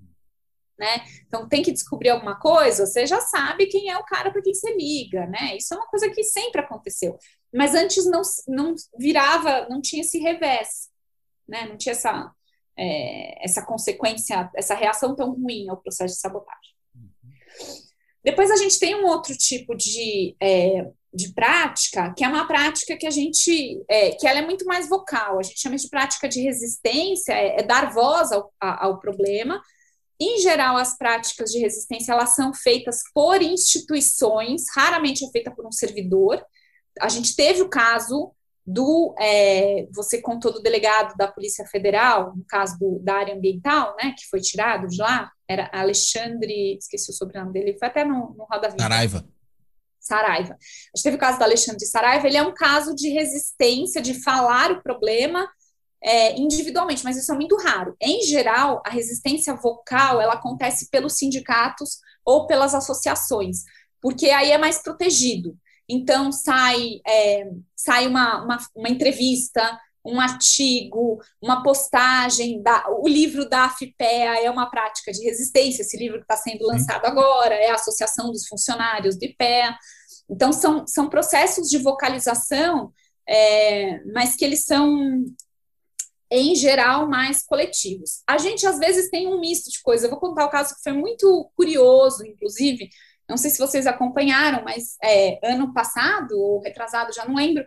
Né? 0.78 1.06
Então, 1.26 1.48
tem 1.48 1.64
que 1.64 1.72
descobrir 1.72 2.10
alguma 2.10 2.38
coisa, 2.38 2.86
você 2.86 3.08
já 3.08 3.22
sabe 3.22 3.68
quem 3.68 3.90
é 3.90 3.98
o 3.98 4.04
cara 4.04 4.30
para 4.30 4.42
quem 4.42 4.54
você 4.54 4.76
liga, 4.76 5.26
né? 5.26 5.56
Isso 5.56 5.74
é 5.74 5.78
uma 5.78 5.88
coisa 5.88 6.10
que 6.10 6.22
sempre 6.22 6.60
aconteceu. 6.60 7.18
Mas 7.54 7.74
antes 7.74 8.06
não, 8.06 8.22
não 8.46 8.76
virava, 9.00 9.70
não 9.70 9.82
tinha 9.82 10.02
esse 10.02 10.20
revés, 10.20 10.90
né? 11.48 11.66
Não 11.66 11.78
tinha 11.78 11.94
essa, 11.94 12.30
é, 12.78 13.46
essa 13.46 13.66
consequência, 13.66 14.52
essa 14.54 14.76
reação 14.76 15.16
tão 15.16 15.32
ruim 15.32 15.70
ao 15.70 15.78
processo 15.78 16.14
de 16.14 16.20
sabotagem. 16.20 16.76
Depois 18.22 18.52
a 18.52 18.58
gente 18.58 18.78
tem 18.78 18.96
um 18.96 19.06
outro 19.06 19.34
tipo 19.38 19.76
de 19.76 20.36
é, 20.42 20.92
de 21.16 21.34
prática, 21.34 22.14
que 22.14 22.26
é 22.26 22.28
uma 22.28 22.46
prática 22.46 22.98
que 22.98 23.08
a 23.08 23.10
gente, 23.10 23.82
é, 23.90 24.12
que 24.12 24.28
ela 24.28 24.40
é 24.40 24.46
muito 24.46 24.66
mais 24.66 24.90
vocal, 24.90 25.40
a 25.40 25.44
gente 25.44 25.62
chama 25.62 25.78
de 25.78 25.88
prática 25.88 26.28
de 26.28 26.42
resistência, 26.42 27.32
é, 27.32 27.62
é 27.62 27.64
dar 27.64 27.94
voz 27.94 28.34
ao, 28.34 28.52
ao 28.60 29.00
problema. 29.00 29.62
Em 30.20 30.40
geral, 30.40 30.78
as 30.78 30.98
práticas 30.98 31.52
de 31.52 31.60
resistência, 31.60 32.14
elas 32.14 32.36
são 32.36 32.54
feitas 32.54 33.02
por 33.14 33.42
instituições, 33.42 34.64
raramente 34.74 35.26
é 35.26 35.30
feita 35.30 35.52
por 35.52 35.66
um 35.66 35.72
servidor. 35.72 36.44
A 37.02 37.10
gente 37.10 37.36
teve 37.36 37.62
o 37.62 37.70
caso 37.70 38.32
do, 38.66 39.14
é, 39.20 39.88
você 39.94 40.22
contou 40.22 40.52
do 40.52 40.62
delegado 40.62 41.16
da 41.16 41.28
Polícia 41.28 41.66
Federal, 41.66 42.36
no 42.36 42.44
caso 42.48 42.80
do, 42.80 43.00
da 43.00 43.16
área 43.16 43.36
ambiental, 43.36 43.96
né, 44.02 44.16
que 44.18 44.26
foi 44.28 44.40
tirado 44.40 44.88
de 44.88 44.98
lá, 44.98 45.32
era 45.48 45.70
Alexandre, 45.72 46.78
esqueci 46.78 47.12
o 47.12 47.14
sobrenome 47.14 47.54
dele, 47.54 47.78
foi 47.78 47.88
até 47.88 48.04
no, 48.04 48.34
no 48.36 48.48
Roda 48.50 48.70
Viva. 48.70 48.82
Saraiva. 48.82 49.26
Saraiva. 50.00 50.54
A 50.54 50.98
gente 50.98 51.04
teve 51.04 51.18
o 51.18 51.20
caso 51.20 51.38
do 51.38 51.44
Alexandre 51.44 51.86
Saraiva, 51.86 52.28
ele 52.28 52.38
é 52.38 52.44
um 52.44 52.54
caso 52.54 52.96
de 52.96 53.10
resistência, 53.10 54.02
de 54.02 54.16
falar 54.24 54.72
o 54.72 54.82
problema 54.82 55.48
é, 56.06 56.40
individualmente, 56.40 57.04
mas 57.04 57.18
isso 57.18 57.32
é 57.32 57.36
muito 57.36 57.58
raro. 57.58 57.96
Em 58.00 58.22
geral, 58.22 58.84
a 58.86 58.92
resistência 58.92 59.56
vocal 59.56 60.22
ela 60.22 60.34
acontece 60.34 60.90
pelos 60.92 61.14
sindicatos 61.14 62.00
ou 62.24 62.46
pelas 62.46 62.76
associações, 62.76 63.64
porque 64.00 64.30
aí 64.30 64.52
é 64.52 64.58
mais 64.58 64.82
protegido. 64.82 65.58
Então 65.90 66.32
sai, 66.32 67.00
é, 67.08 67.50
sai 67.76 68.08
uma, 68.08 68.44
uma, 68.44 68.58
uma 68.76 68.90
entrevista, 68.90 69.80
um 70.06 70.20
artigo, 70.20 71.20
uma 71.42 71.64
postagem, 71.64 72.62
da, 72.62 72.86
o 72.90 73.08
livro 73.08 73.50
da 73.50 73.66
AFPEA 73.66 74.44
é 74.44 74.50
uma 74.52 74.70
prática 74.70 75.12
de 75.12 75.24
resistência, 75.24 75.82
esse 75.82 75.98
livro 75.98 76.20
que 76.20 76.32
está 76.32 76.38
sendo 76.38 76.68
lançado 76.68 77.06
agora, 77.06 77.56
é 77.56 77.72
a 77.72 77.76
Associação 77.76 78.32
dos 78.32 78.48
Funcionários 78.48 79.18
do 79.18 79.26
IPEA. 79.26 79.76
Então, 80.30 80.54
são, 80.54 80.86
são 80.86 81.10
processos 81.10 81.68
de 81.68 81.80
vocalização, 81.80 82.94
é, 83.28 84.04
mas 84.14 84.36
que 84.36 84.46
eles 84.46 84.66
são, 84.66 85.24
em 86.32 86.56
geral, 86.56 87.08
mais 87.08 87.46
coletivos. 87.46 88.24
A 88.28 88.38
gente, 88.38 88.66
às 88.66 88.80
vezes, 88.80 89.10
tem 89.10 89.28
um 89.28 89.40
misto 89.40 89.70
de 89.70 89.82
coisas. 89.82 90.04
Eu 90.04 90.10
vou 90.10 90.20
contar 90.20 90.46
o 90.46 90.50
caso 90.50 90.76
que 90.76 90.82
foi 90.82 90.94
muito 90.94 91.50
curioso, 91.56 92.26
inclusive, 92.26 92.90
não 93.28 93.38
sei 93.38 93.50
se 93.50 93.60
vocês 93.60 93.88
acompanharam, 93.88 94.64
mas 94.64 94.98
é, 95.04 95.40
ano 95.44 95.74
passado, 95.74 96.40
ou 96.40 96.62
retrasado, 96.62 97.14
já 97.14 97.26
não 97.26 97.36
lembro, 97.36 97.66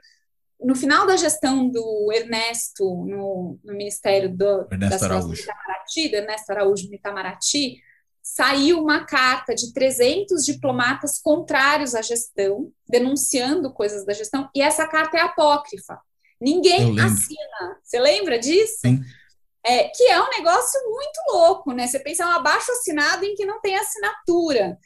no 0.60 0.74
final 0.74 1.06
da 1.06 1.16
gestão 1.16 1.68
do 1.68 2.10
Ernesto 2.12 2.84
no, 2.84 3.58
no 3.62 3.72
Ministério 3.72 4.34
do, 4.34 4.66
Ernesto 4.70 5.04
Araújo. 5.04 5.42
Itamaraty, 5.42 6.08
do 6.08 6.16
Ernesto 6.16 6.50
Araújo 6.50 6.88
no 6.88 6.94
Itamaraty, 6.94 7.82
saiu 8.22 8.80
uma 8.82 9.04
carta 9.04 9.54
de 9.54 9.72
300 9.72 10.44
diplomatas 10.44 11.18
contrários 11.18 11.94
à 11.94 12.02
gestão, 12.02 12.70
denunciando 12.88 13.72
coisas 13.72 14.04
da 14.04 14.12
gestão, 14.12 14.50
e 14.54 14.60
essa 14.60 14.86
carta 14.86 15.16
é 15.16 15.20
apócrifa. 15.20 15.98
Ninguém 16.40 16.98
assina. 17.00 17.78
Você 17.82 17.98
lembra 17.98 18.38
disso? 18.38 18.78
Sim. 18.82 19.00
É, 19.64 19.88
que 19.88 20.04
é 20.04 20.22
um 20.22 20.30
negócio 20.30 20.80
muito 20.88 21.20
louco, 21.32 21.72
né? 21.72 21.86
Você 21.86 21.98
pensa 21.98 22.26
um 22.26 22.30
abaixo 22.30 22.70
assinado 22.72 23.24
em 23.24 23.34
que 23.34 23.44
não 23.44 23.60
tem 23.60 23.76
assinatura 23.76 24.78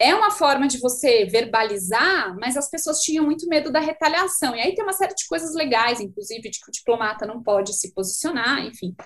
é 0.00 0.14
uma 0.14 0.30
forma 0.30 0.66
de 0.66 0.78
você 0.78 1.26
verbalizar, 1.26 2.34
mas 2.40 2.56
as 2.56 2.70
pessoas 2.70 3.00
tinham 3.00 3.22
muito 3.22 3.46
medo 3.46 3.70
da 3.70 3.80
retaliação. 3.80 4.56
E 4.56 4.60
aí 4.60 4.74
tem 4.74 4.82
uma 4.82 4.94
série 4.94 5.14
de 5.14 5.26
coisas 5.26 5.54
legais, 5.54 6.00
inclusive 6.00 6.48
de 6.48 6.58
que 6.58 6.70
o 6.70 6.72
diplomata 6.72 7.26
não 7.26 7.42
pode 7.42 7.74
se 7.74 7.92
posicionar, 7.92 8.64
enfim. 8.64 8.96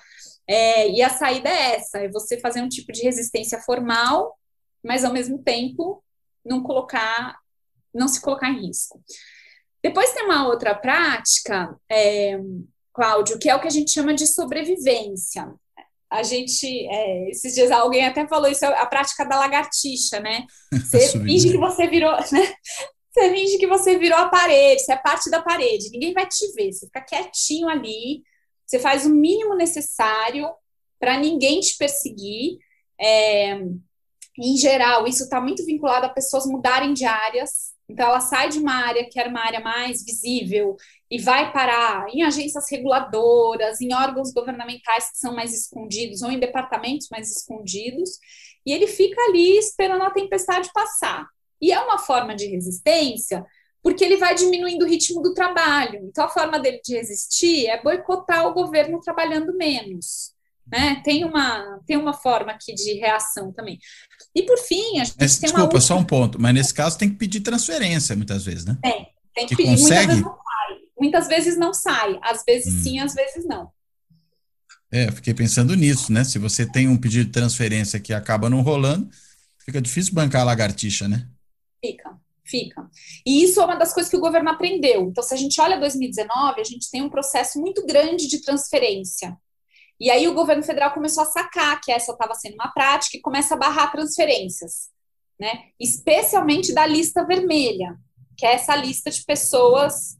É, 0.46 0.88
e 0.88 1.02
a 1.02 1.10
saída 1.10 1.48
é 1.48 1.74
essa: 1.74 1.98
é 1.98 2.08
você 2.08 2.38
fazer 2.38 2.62
um 2.62 2.68
tipo 2.68 2.92
de 2.92 3.02
resistência 3.02 3.60
formal, 3.60 4.38
mas 4.84 5.04
ao 5.04 5.12
mesmo 5.12 5.42
tempo 5.42 6.00
não 6.44 6.62
colocar, 6.62 7.40
não 7.92 8.06
se 8.06 8.20
colocar 8.20 8.48
em 8.50 8.64
risco. 8.64 9.02
Depois 9.84 10.12
tem 10.12 10.24
uma 10.24 10.48
outra 10.48 10.74
prática, 10.74 11.78
é, 11.88 12.40
Cláudio, 12.92 13.38
que 13.38 13.48
é 13.48 13.54
o 13.54 13.60
que 13.60 13.68
a 13.68 13.70
gente 13.70 13.92
chama 13.92 14.14
de 14.14 14.26
sobrevivência 14.26 15.46
a 16.14 16.22
gente, 16.22 16.86
é, 16.86 17.28
esses 17.28 17.54
dias 17.54 17.72
alguém 17.72 18.06
até 18.06 18.24
falou 18.28 18.48
isso, 18.48 18.64
a 18.64 18.86
prática 18.86 19.24
da 19.24 19.36
lagartixa, 19.36 20.20
né? 20.20 20.46
Você 20.72 21.18
finge 21.18 21.50
que 21.50 21.58
você 21.58 21.88
virou, 21.88 22.12
né? 22.30 22.54
Você 23.12 23.30
finge 23.30 23.58
que 23.58 23.66
você 23.66 23.98
virou 23.98 24.18
a 24.18 24.28
parede, 24.28 24.82
você 24.82 24.92
é 24.92 24.96
parte 24.96 25.28
da 25.28 25.42
parede, 25.42 25.90
ninguém 25.90 26.12
vai 26.12 26.26
te 26.26 26.52
ver, 26.52 26.72
você 26.72 26.86
fica 26.86 27.00
quietinho 27.00 27.68
ali, 27.68 28.22
você 28.66 28.78
faz 28.78 29.06
o 29.06 29.10
mínimo 29.10 29.54
necessário 29.56 30.48
para 30.98 31.18
ninguém 31.18 31.60
te 31.60 31.76
perseguir. 31.76 32.58
É, 33.00 33.60
em 34.38 34.56
geral, 34.56 35.06
isso 35.06 35.24
está 35.24 35.40
muito 35.40 35.64
vinculado 35.64 36.06
a 36.06 36.08
pessoas 36.08 36.46
mudarem 36.46 36.92
de 36.92 37.04
áreas, 37.04 37.74
então, 37.88 38.06
ela 38.08 38.20
sai 38.20 38.48
de 38.48 38.58
uma 38.58 38.74
área 38.86 39.08
que 39.08 39.20
era 39.20 39.28
uma 39.28 39.44
área 39.44 39.60
mais 39.60 40.04
visível 40.04 40.76
e 41.10 41.20
vai 41.20 41.52
parar 41.52 42.06
em 42.08 42.22
agências 42.22 42.64
reguladoras, 42.70 43.80
em 43.80 43.94
órgãos 43.94 44.32
governamentais 44.32 45.10
que 45.10 45.18
são 45.18 45.34
mais 45.34 45.52
escondidos 45.52 46.22
ou 46.22 46.30
em 46.30 46.38
departamentos 46.38 47.08
mais 47.10 47.30
escondidos, 47.30 48.18
e 48.64 48.72
ele 48.72 48.86
fica 48.86 49.20
ali 49.28 49.58
esperando 49.58 50.02
a 50.02 50.10
tempestade 50.10 50.70
passar. 50.72 51.26
E 51.60 51.72
é 51.72 51.80
uma 51.80 51.98
forma 51.98 52.34
de 52.34 52.46
resistência 52.46 53.44
porque 53.82 54.02
ele 54.02 54.16
vai 54.16 54.34
diminuindo 54.34 54.84
o 54.84 54.88
ritmo 54.88 55.20
do 55.20 55.34
trabalho. 55.34 56.00
Então, 56.04 56.24
a 56.24 56.28
forma 56.28 56.58
dele 56.58 56.80
de 56.82 56.96
resistir 56.96 57.66
é 57.66 57.82
boicotar 57.82 58.46
o 58.46 58.54
governo 58.54 58.98
trabalhando 58.98 59.54
menos. 59.54 60.33
Né? 60.66 61.00
Tem, 61.04 61.24
uma, 61.24 61.80
tem 61.86 61.96
uma 61.96 62.12
forma 62.12 62.52
aqui 62.52 62.74
de 62.74 62.94
reação 62.94 63.52
também. 63.52 63.78
E 64.34 64.42
por 64.42 64.58
fim, 64.58 64.98
a 65.00 65.04
gente 65.04 65.16
mas, 65.20 65.38
tem 65.38 65.50
Desculpa, 65.50 65.80
só 65.80 65.96
um 65.96 66.04
ponto, 66.04 66.40
mas 66.40 66.54
nesse 66.54 66.74
caso 66.74 66.98
tem 66.98 67.10
que 67.10 67.16
pedir 67.16 67.40
transferência 67.40 68.16
muitas 68.16 68.44
vezes, 68.44 68.64
né? 68.64 68.76
Tem, 68.82 69.08
tem 69.34 69.46
que, 69.46 69.56
que 69.56 69.62
pedir. 69.62 69.80
Consegue? 69.80 70.14
Muitas 70.14 70.18
vezes 70.18 70.24
não 70.24 70.34
sai. 70.34 70.80
Muitas 70.98 71.28
vezes 71.28 71.58
não 71.58 71.74
sai, 71.74 72.18
às 72.22 72.44
vezes 72.44 72.74
hum. 72.74 72.82
sim, 72.82 72.98
às 72.98 73.14
vezes 73.14 73.46
não. 73.46 73.70
É, 74.90 75.10
fiquei 75.10 75.34
pensando 75.34 75.74
nisso, 75.74 76.12
né? 76.12 76.22
Se 76.22 76.38
você 76.38 76.64
tem 76.64 76.88
um 76.88 76.96
pedido 76.96 77.26
de 77.26 77.32
transferência 77.32 77.98
que 77.98 78.12
acaba 78.12 78.48
não 78.48 78.62
rolando, 78.62 79.08
fica 79.58 79.82
difícil 79.82 80.14
bancar 80.14 80.42
a 80.42 80.44
lagartixa, 80.44 81.08
né? 81.08 81.28
Fica, 81.84 82.16
fica. 82.44 82.88
E 83.26 83.42
isso 83.42 83.60
é 83.60 83.64
uma 83.64 83.74
das 83.74 83.92
coisas 83.92 84.08
que 84.08 84.16
o 84.16 84.20
governo 84.20 84.50
aprendeu. 84.50 85.08
Então, 85.08 85.22
se 85.22 85.34
a 85.34 85.36
gente 85.36 85.60
olha 85.60 85.80
2019, 85.80 86.60
a 86.60 86.64
gente 86.64 86.90
tem 86.90 87.02
um 87.02 87.10
processo 87.10 87.60
muito 87.60 87.84
grande 87.84 88.28
de 88.28 88.40
transferência. 88.40 89.36
E 90.00 90.10
aí 90.10 90.26
o 90.26 90.34
governo 90.34 90.62
federal 90.62 90.92
começou 90.92 91.22
a 91.22 91.26
sacar 91.26 91.80
que 91.80 91.92
essa 91.92 92.12
estava 92.12 92.34
sendo 92.34 92.54
uma 92.54 92.72
prática 92.72 93.16
e 93.16 93.20
começa 93.20 93.54
a 93.54 93.58
barrar 93.58 93.92
transferências, 93.92 94.88
né? 95.38 95.68
Especialmente 95.78 96.72
da 96.72 96.86
lista 96.86 97.24
vermelha, 97.24 97.96
que 98.36 98.44
é 98.44 98.54
essa 98.54 98.74
lista 98.74 99.10
de 99.10 99.22
pessoas 99.24 100.16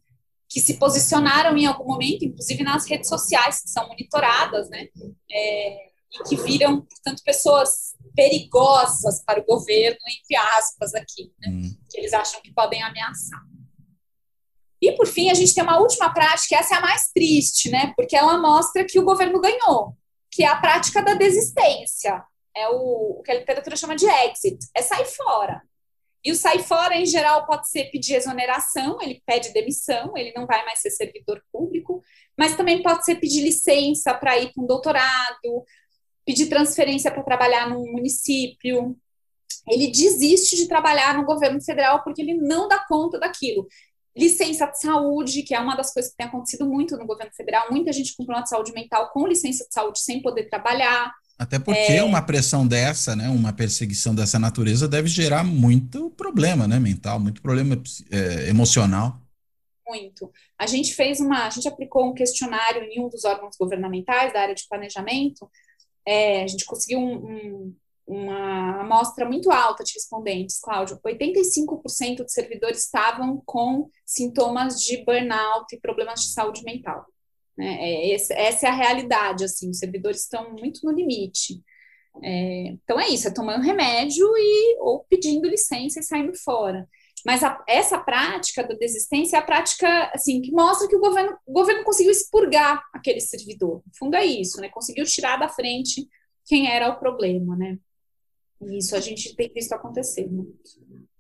que 0.49 0.61
se 0.61 0.79
posicionaram 0.79 1.57
em 1.57 1.67
algum 1.67 1.85
momento, 1.85 2.25
inclusive 2.25 2.63
nas 2.63 2.87
redes 2.89 3.09
sociais, 3.09 3.63
que 3.63 3.71
são 3.71 3.89
monitoradas, 3.89 4.71
né? 4.71 4.87
É, 5.31 5.95
e 6.15 6.23
que 6.29 6.37
viram, 6.37 6.83
portanto, 6.83 7.23
pessoas 7.25 7.95
perigosas 8.15 9.23
para 9.25 9.41
o 9.41 9.45
governo, 9.45 9.99
entre 10.09 10.37
aspas, 10.57 10.95
aqui, 10.95 11.33
né? 11.41 11.49
Hum. 11.49 11.77
Que 11.91 11.99
eles 11.99 12.13
acham 12.13 12.41
que 12.41 12.53
podem 12.53 12.81
ameaçar. 12.83 13.43
E, 14.85 14.93
por 14.93 15.07
fim, 15.07 15.31
a 15.31 15.35
gente 15.35 15.55
tem 15.55 15.65
uma 15.65 15.79
última 15.81 16.13
prática, 16.13 16.57
essa 16.57 16.75
é 16.75 16.79
a 16.79 16.83
mais 16.83 17.11
triste, 17.11 17.71
né? 17.71 17.95
Porque 17.97 18.15
ela 18.15 18.37
mostra 18.37 18.85
que 18.85 18.99
o 18.99 19.05
governo 19.05 19.41
ganhou, 19.41 19.97
que 20.31 20.45
é 20.45 20.47
a 20.47 20.57
prática 20.57 21.03
da 21.03 21.15
desistência. 21.15 22.23
É 22.55 22.69
o, 22.69 23.19
o 23.19 23.23
que 23.23 23.31
a 23.31 23.39
literatura 23.39 23.77
chama 23.77 23.97
de 23.97 24.05
exit, 24.05 24.59
é 24.77 24.83
sair 24.83 25.07
fora. 25.07 25.63
E 26.23 26.31
o 26.31 26.35
sair 26.35 26.63
fora, 26.63 26.97
em 26.97 27.07
geral, 27.07 27.47
pode 27.47 27.67
ser 27.71 27.87
pedir 27.91 28.15
exoneração, 28.17 28.99
ele 29.01 29.23
pede 29.27 29.55
demissão, 29.55 30.13
ele 30.19 30.35
não 30.37 30.47
vai 30.47 30.63
mais 30.67 30.81
ser 30.81 30.91
servidor 30.91 31.43
público, 31.51 32.03
mas 32.37 32.55
também 32.55 32.83
pode 32.83 33.07
ser 33.07 33.15
pedir 33.15 33.43
licença 33.43 34.13
para 34.13 34.39
ir 34.39 34.53
para 34.53 34.63
um 34.63 34.67
doutorado, 34.67 35.65
pedir 36.27 36.47
transferência 36.47 37.11
para 37.11 37.23
trabalhar 37.23 37.71
num 37.71 37.91
município. 37.91 38.95
Ele 39.67 39.87
desiste 39.87 40.57
de 40.57 40.69
trabalhar 40.69 41.17
no 41.17 41.25
governo 41.25 41.63
federal 41.63 42.05
porque 42.05 42.21
ele 42.21 42.35
não 42.35 42.69
dá 42.69 42.85
conta 42.87 43.19
daquilo. 43.19 43.67
Licença 44.17 44.67
de 44.67 44.81
saúde, 44.81 45.43
que 45.43 45.55
é 45.55 45.61
uma 45.61 45.77
das 45.77 45.93
coisas 45.93 46.11
que 46.11 46.17
tem 46.17 46.27
acontecido 46.27 46.67
muito 46.67 46.97
no 46.97 47.07
governo 47.07 47.33
federal, 47.35 47.67
muita 47.71 47.93
gente 47.93 48.15
com 48.17 48.25
plano 48.25 48.45
de 48.45 48.49
saúde 48.49 48.73
mental 48.73 49.11
com 49.11 49.27
licença 49.27 49.67
de 49.67 49.75
saúde 49.75 50.01
sem 50.01 50.23
poder 50.23 50.49
trabalhar. 50.49 51.13
Até 51.39 51.59
porque 51.59 51.93
é... 51.93 52.03
uma 52.03 52.23
pressão 52.23 52.67
dessa, 52.67 53.17
né, 53.17 53.29
uma 53.29 53.53
perseguição 53.53 54.15
dessa 54.15 54.39
natureza 54.39 54.87
deve 54.87 55.09
gerar 55.09 55.43
muito 55.43 56.11
problema, 56.11 56.69
né, 56.69 56.79
mental, 56.79 57.19
muito 57.19 57.43
problema 57.43 57.81
é, 58.11 58.49
emocional. 58.49 59.21
Muito. 59.87 60.31
A 60.59 60.67
gente 60.67 60.95
fez 60.95 61.21
uma, 61.21 61.47
a 61.47 61.51
gente 61.51 61.69
aplicou 61.69 62.09
um 62.09 62.15
questionário 62.15 62.83
em 62.85 63.01
um 63.01 63.09
dos 63.09 63.25
órgãos 63.25 63.57
governamentais 63.57 64.33
da 64.33 64.41
área 64.41 64.55
de 64.55 64.67
planejamento. 64.69 65.51
É, 66.07 66.43
a 66.43 66.47
gente 66.47 66.65
conseguiu 66.65 67.01
um, 67.01 67.15
um, 67.15 67.77
uma 68.07 68.83
amostra 68.83 69.25
muito 69.25 69.51
alta 69.51 69.83
de 69.83 69.95
respondentes, 69.95 70.61
Cláudio. 70.61 70.99
85% 71.05 72.25
dos 72.25 72.33
servidores 72.33 72.81
estavam 72.81 73.43
com 73.47 73.89
sintomas 74.05 74.81
de 74.81 75.05
burnout 75.05 75.75
e 75.75 75.81
problemas 75.81 76.21
de 76.21 76.33
saúde 76.33 76.63
mental. 76.65 77.07
Né? 77.57 77.79
É, 77.81 78.15
essa 78.15 78.67
é 78.67 78.69
a 78.69 78.75
realidade, 78.75 79.45
assim, 79.45 79.71
os 79.71 79.79
servidores 79.79 80.21
estão 80.21 80.51
muito 80.53 80.81
no 80.85 80.93
limite. 80.93 81.63
É, 82.23 82.67
então 82.85 83.01
é 83.01 83.09
isso, 83.09 83.27
é 83.27 83.33
tomando 83.33 83.63
remédio 83.63 84.27
e 84.37 84.77
ou 84.81 85.05
pedindo 85.09 85.49
licença 85.49 85.99
e 86.01 86.03
saindo 86.03 86.35
fora. 86.37 86.89
Mas 87.25 87.43
a, 87.43 87.63
essa 87.67 87.99
prática 87.99 88.63
da 88.63 88.75
desistência 88.75 89.37
é 89.37 89.41
a 89.41 89.43
prática 89.43 90.11
assim 90.15 90.43
que 90.43 90.53
mostra 90.53 90.87
que 90.87 90.95
o 90.95 91.01
governo, 91.01 91.37
o 91.47 91.53
governo 91.53 91.83
conseguiu 91.83 92.13
expurgar 92.13 92.85
aquele 92.93 93.21
servidor. 93.21 93.83
No 93.87 93.93
fundo 93.99 94.15
é 94.15 94.25
isso, 94.25 94.61
né? 94.61 94.69
Conseguiu 94.69 95.05
tirar 95.07 95.39
da 95.39 95.49
frente 95.49 96.07
quem 96.45 96.71
era 96.71 96.91
o 96.91 96.99
problema, 96.99 97.57
né? 97.57 97.79
E 98.63 98.79
isso 98.79 98.95
a 98.97 99.01
gente 99.01 99.35
tem 99.35 99.53
visto 99.53 99.73
acontecer. 99.73 100.29
Né? 100.31 100.45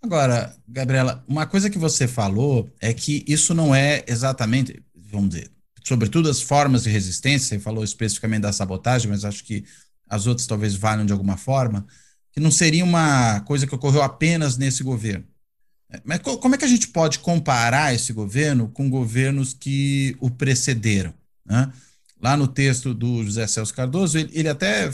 Agora, 0.02 0.54
Gabriela, 0.68 1.24
uma 1.26 1.46
coisa 1.46 1.70
que 1.70 1.78
você 1.78 2.06
falou 2.06 2.70
é 2.80 2.92
que 2.92 3.24
isso 3.26 3.54
não 3.54 3.74
é 3.74 4.04
exatamente, 4.06 4.82
vamos 4.94 5.30
dizer, 5.30 5.50
sobretudo 5.84 6.28
as 6.28 6.40
formas 6.40 6.84
de 6.84 6.90
resistência, 6.90 7.48
você 7.48 7.58
falou 7.58 7.84
especificamente 7.84 8.42
da 8.42 8.52
sabotagem, 8.52 9.10
mas 9.10 9.24
acho 9.24 9.44
que 9.44 9.64
as 10.08 10.26
outras 10.26 10.46
talvez 10.46 10.74
valham 10.74 11.06
de 11.06 11.12
alguma 11.12 11.36
forma, 11.36 11.86
que 12.32 12.40
não 12.40 12.50
seria 12.50 12.84
uma 12.84 13.40
coisa 13.40 13.66
que 13.66 13.74
ocorreu 13.74 14.02
apenas 14.02 14.56
nesse 14.56 14.82
governo. 14.82 15.24
Mas 16.04 16.18
como 16.18 16.54
é 16.54 16.58
que 16.58 16.64
a 16.64 16.68
gente 16.68 16.88
pode 16.88 17.20
comparar 17.20 17.94
esse 17.94 18.12
governo 18.12 18.68
com 18.68 18.90
governos 18.90 19.54
que 19.54 20.16
o 20.20 20.30
precederam? 20.30 21.14
Né? 21.44 21.72
Lá 22.20 22.36
no 22.36 22.48
texto 22.48 22.92
do 22.92 23.22
José 23.22 23.46
Celso 23.46 23.72
Cardoso, 23.74 24.18
ele, 24.18 24.30
ele 24.32 24.48
até 24.48 24.90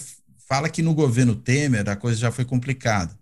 fala 0.50 0.68
que 0.68 0.82
no 0.82 0.92
governo 0.92 1.36
Temer 1.36 1.88
a 1.88 1.94
coisa 1.94 2.18
já 2.18 2.32
foi 2.32 2.44
complicada. 2.44 3.16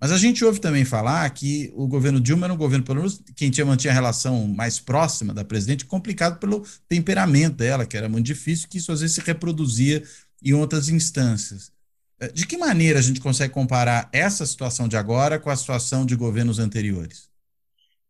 Mas 0.00 0.10
a 0.10 0.16
gente 0.16 0.42
ouve 0.42 0.58
também 0.58 0.86
falar 0.86 1.28
que 1.30 1.70
o 1.76 1.86
governo 1.86 2.18
Dilma 2.18 2.46
era 2.46 2.54
um 2.54 2.56
governo, 2.56 2.82
pelo 2.82 3.00
menos 3.00 3.22
quem 3.36 3.50
tinha 3.50 3.66
mantinha 3.66 3.92
a 3.92 3.94
relação 3.94 4.48
mais 4.48 4.80
próxima 4.80 5.34
da 5.34 5.44
presidente, 5.44 5.84
complicado 5.84 6.40
pelo 6.40 6.66
temperamento 6.88 7.56
dela, 7.56 7.84
que 7.84 7.96
era 7.96 8.08
muito 8.08 8.24
difícil, 8.24 8.68
que 8.68 8.78
isso 8.78 8.90
às 8.90 9.00
vezes 9.00 9.14
se 9.16 9.20
reproduzia 9.20 10.02
em 10.42 10.54
outras 10.54 10.88
instâncias. 10.88 11.70
Eh, 12.18 12.32
de 12.32 12.46
que 12.46 12.56
maneira 12.56 12.98
a 12.98 13.02
gente 13.02 13.20
consegue 13.20 13.52
comparar 13.52 14.08
essa 14.10 14.46
situação 14.46 14.88
de 14.88 14.96
agora 14.96 15.38
com 15.38 15.50
a 15.50 15.56
situação 15.56 16.06
de 16.06 16.16
governos 16.16 16.58
anteriores? 16.58 17.31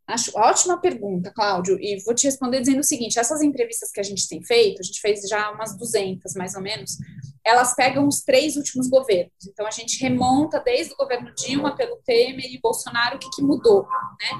Acho 0.07 0.32
ótima 0.36 0.80
pergunta, 0.80 1.32
Cláudio, 1.32 1.78
e 1.80 2.03
vou 2.05 2.14
te 2.14 2.26
responder 2.26 2.61
dizendo 2.61 2.80
o 2.80 2.84
seguinte: 2.84 3.18
essas 3.18 3.40
entrevistas 3.40 3.90
que 3.90 4.00
a 4.00 4.03
gente 4.03 4.28
tem 4.28 4.42
feito, 4.42 4.80
a 4.80 4.82
gente 4.82 5.00
fez 5.00 5.20
já 5.28 5.50
umas 5.50 5.76
200 5.76 6.34
mais 6.34 6.55
ou 6.55 6.61
menos, 6.61 6.96
elas 7.44 7.74
pegam 7.74 8.07
os 8.09 8.20
três 8.20 8.57
últimos 8.57 8.88
governos. 8.88 9.32
Então 9.48 9.64
a 9.64 9.70
gente 9.70 10.03
remonta 10.03 10.61
desde 10.61 10.92
o 10.92 10.96
governo 10.96 11.32
Dilma, 11.34 11.76
pelo 11.76 11.96
Temer 12.05 12.53
e 12.53 12.61
Bolsonaro, 12.61 13.16
o 13.16 13.18
que, 13.18 13.30
que 13.30 13.42
mudou, 13.42 13.82
né? 13.82 14.38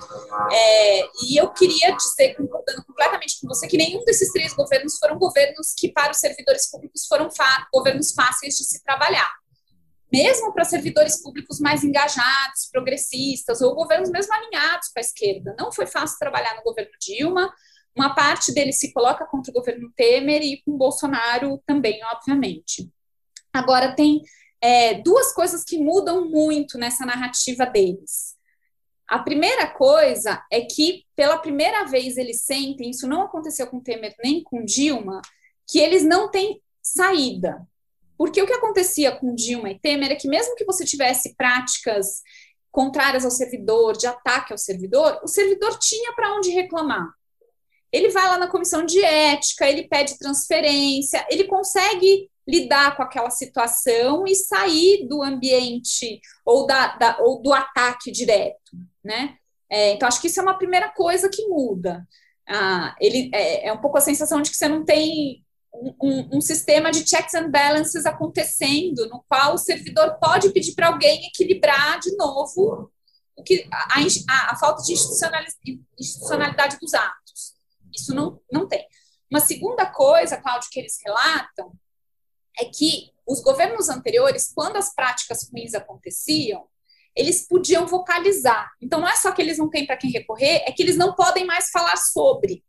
É, 0.53 1.03
e 1.25 1.37
eu 1.37 1.51
queria 1.53 1.97
dizer, 1.97 2.35
concordando 2.35 2.85
completamente 2.85 3.41
com 3.41 3.47
você, 3.47 3.69
que 3.69 3.77
nenhum 3.77 4.05
desses 4.05 4.33
três 4.33 4.53
governos 4.55 4.99
foram 4.99 5.17
governos 5.17 5.75
que, 5.79 5.93
para 5.93 6.11
os 6.11 6.19
servidores 6.19 6.69
públicos, 6.69 7.07
foram 7.07 7.29
governos 7.73 8.13
fáceis 8.13 8.57
de 8.57 8.65
se 8.65 8.83
trabalhar 8.83 9.42
mesmo 10.13 10.53
para 10.53 10.65
servidores 10.65 11.23
públicos 11.23 11.59
mais 11.59 11.83
engajados, 11.83 12.69
progressistas, 12.71 13.63
ou 13.63 13.75
governos 13.75 14.11
mesmo 14.11 14.33
alinhados 14.35 14.89
com 14.89 14.99
a 14.99 15.01
esquerda. 15.01 15.57
Não 15.59 15.73
foi 15.73 15.87
fácil 15.87 16.19
trabalhar 16.19 16.55
no 16.57 16.63
governo 16.63 16.93
Dilma, 17.01 17.53
uma 17.97 18.15
parte 18.15 18.53
dele 18.53 18.73
se 18.73 18.93
coloca 18.93 19.27
contra 19.27 19.51
o 19.51 19.55
governo 19.55 19.93
Temer 19.95 20.43
e 20.43 20.63
com 20.63 20.77
Bolsonaro 20.77 21.63
também, 21.67 22.01
obviamente. 22.05 22.91
Agora, 23.53 23.95
tem 23.95 24.23
é, 24.61 24.95
duas 24.95 25.35
coisas 25.35 25.63
que 25.63 25.79
mudam 25.79 26.29
muito 26.29 26.79
nessa 26.79 27.05
narrativa 27.05 27.67
deles. 27.67 28.35
A 29.07 29.19
primeira 29.19 29.67
coisa 29.67 30.43
é 30.51 30.63
que, 30.63 31.05
pela 31.15 31.37
primeira 31.37 31.85
vez, 31.85 32.17
eles 32.17 32.45
sentem, 32.45 32.91
isso 32.91 33.07
não 33.07 33.23
aconteceu 33.23 33.67
com 33.67 33.81
Temer 33.81 34.15
nem 34.25 34.43
com 34.43 34.65
Dilma, 34.65 35.21
que 35.69 35.79
eles 35.79 36.03
não 36.03 36.31
têm 36.31 36.63
saída. 36.83 37.61
Porque 38.23 38.41
o 38.41 38.47
que 38.47 38.53
acontecia 38.53 39.11
com 39.11 39.35
Dilma 39.35 39.69
e 39.69 39.81
Temer 39.81 40.13
é 40.13 40.15
que, 40.15 40.29
mesmo 40.29 40.55
que 40.55 40.65
você 40.65 40.85
tivesse 40.85 41.35
práticas 41.35 42.23
contrárias 42.71 43.25
ao 43.25 43.33
servidor, 43.33 43.97
de 43.97 44.07
ataque 44.07 44.53
ao 44.53 44.59
servidor, 44.59 45.19
o 45.25 45.27
servidor 45.27 45.77
tinha 45.81 46.13
para 46.13 46.33
onde 46.33 46.49
reclamar. 46.51 47.13
Ele 47.91 48.11
vai 48.11 48.29
lá 48.29 48.39
na 48.39 48.47
comissão 48.47 48.87
de 48.87 49.03
ética, 49.03 49.69
ele 49.69 49.89
pede 49.89 50.17
transferência, 50.21 51.27
ele 51.29 51.49
consegue 51.49 52.31
lidar 52.47 52.97
com 52.97 53.03
aquela 53.03 53.29
situação 53.29 54.25
e 54.25 54.37
sair 54.37 55.05
do 55.09 55.21
ambiente 55.21 56.21
ou, 56.47 56.65
da, 56.65 56.97
da 56.97 57.19
ou 57.23 57.43
do 57.43 57.53
ataque 57.53 58.13
direto, 58.13 58.71
né? 59.03 59.37
É, 59.69 59.95
então, 59.95 60.07
acho 60.07 60.21
que 60.21 60.29
isso 60.29 60.39
é 60.39 60.45
uma 60.45 60.59
primeira 60.59 60.91
coisa 60.91 61.29
que 61.29 61.45
muda. 61.49 62.07
Ah, 62.49 62.95
ele 63.01 63.33
é, 63.35 63.67
é 63.67 63.73
um 63.73 63.81
pouco 63.81 63.99
a 63.99 64.01
sensação 64.01 64.41
de 64.41 64.49
que 64.49 64.57
você 64.57 64.69
não 64.69 64.85
tem 64.85 65.45
um, 65.75 66.37
um, 66.37 66.41
sistema 66.41 66.91
de 66.91 67.09
checks 67.09 67.35
and 67.35 67.51
balances 67.51 68.05
acontecendo, 68.07 69.09
no 69.09 69.25
qual 69.29 69.55
o 69.55 69.59
servidor 69.59 70.19
pode 70.21 70.51
pedir 70.51 70.75
para 70.75 70.89
alguém 70.89 71.27
equilibrar 71.27 71.99
de 71.99 72.15
novo 72.17 72.91
o 73.35 73.43
que, 73.43 73.67
a, 73.73 73.99
a, 73.99 74.53
a 74.53 74.57
falta 74.57 74.83
de 74.83 74.93
institucionalidade 74.93 76.79
dos 76.79 76.95
atos. 76.95 77.55
Isso 77.95 78.15
não, 78.15 78.41
não 78.51 78.69
tem. 78.69 78.87
Uma 79.31 79.41
segunda 79.41 79.87
coisa, 79.87 80.37
Cláudio, 80.37 80.69
que 80.71 80.79
eles 80.79 80.99
relatam 81.05 81.73
é 82.59 82.67
que 82.67 83.11
os 83.27 83.41
governos 83.41 83.89
anteriores, 83.89 84.53
quando 84.55 84.77
as 84.77 84.95
práticas 84.95 85.49
ruins 85.51 85.75
aconteciam, 85.75 86.67
eles 87.17 87.47
podiam 87.47 87.87
vocalizar. 87.87 88.71
Então, 88.81 89.01
não 89.01 89.09
é 89.09 89.17
só 89.17 89.33
que 89.33 89.41
eles 89.41 89.59
não 89.59 89.71
têm 89.71 89.87
para 89.87 89.97
quem 89.97 90.11
recorrer, 90.11 90.63
é 90.67 90.73
que 90.73 90.83
eles 90.83 90.97
não 90.97 91.15
podem 91.15 91.47
mais 91.47 91.71
falar 91.71 91.97
sobre. 91.97 92.63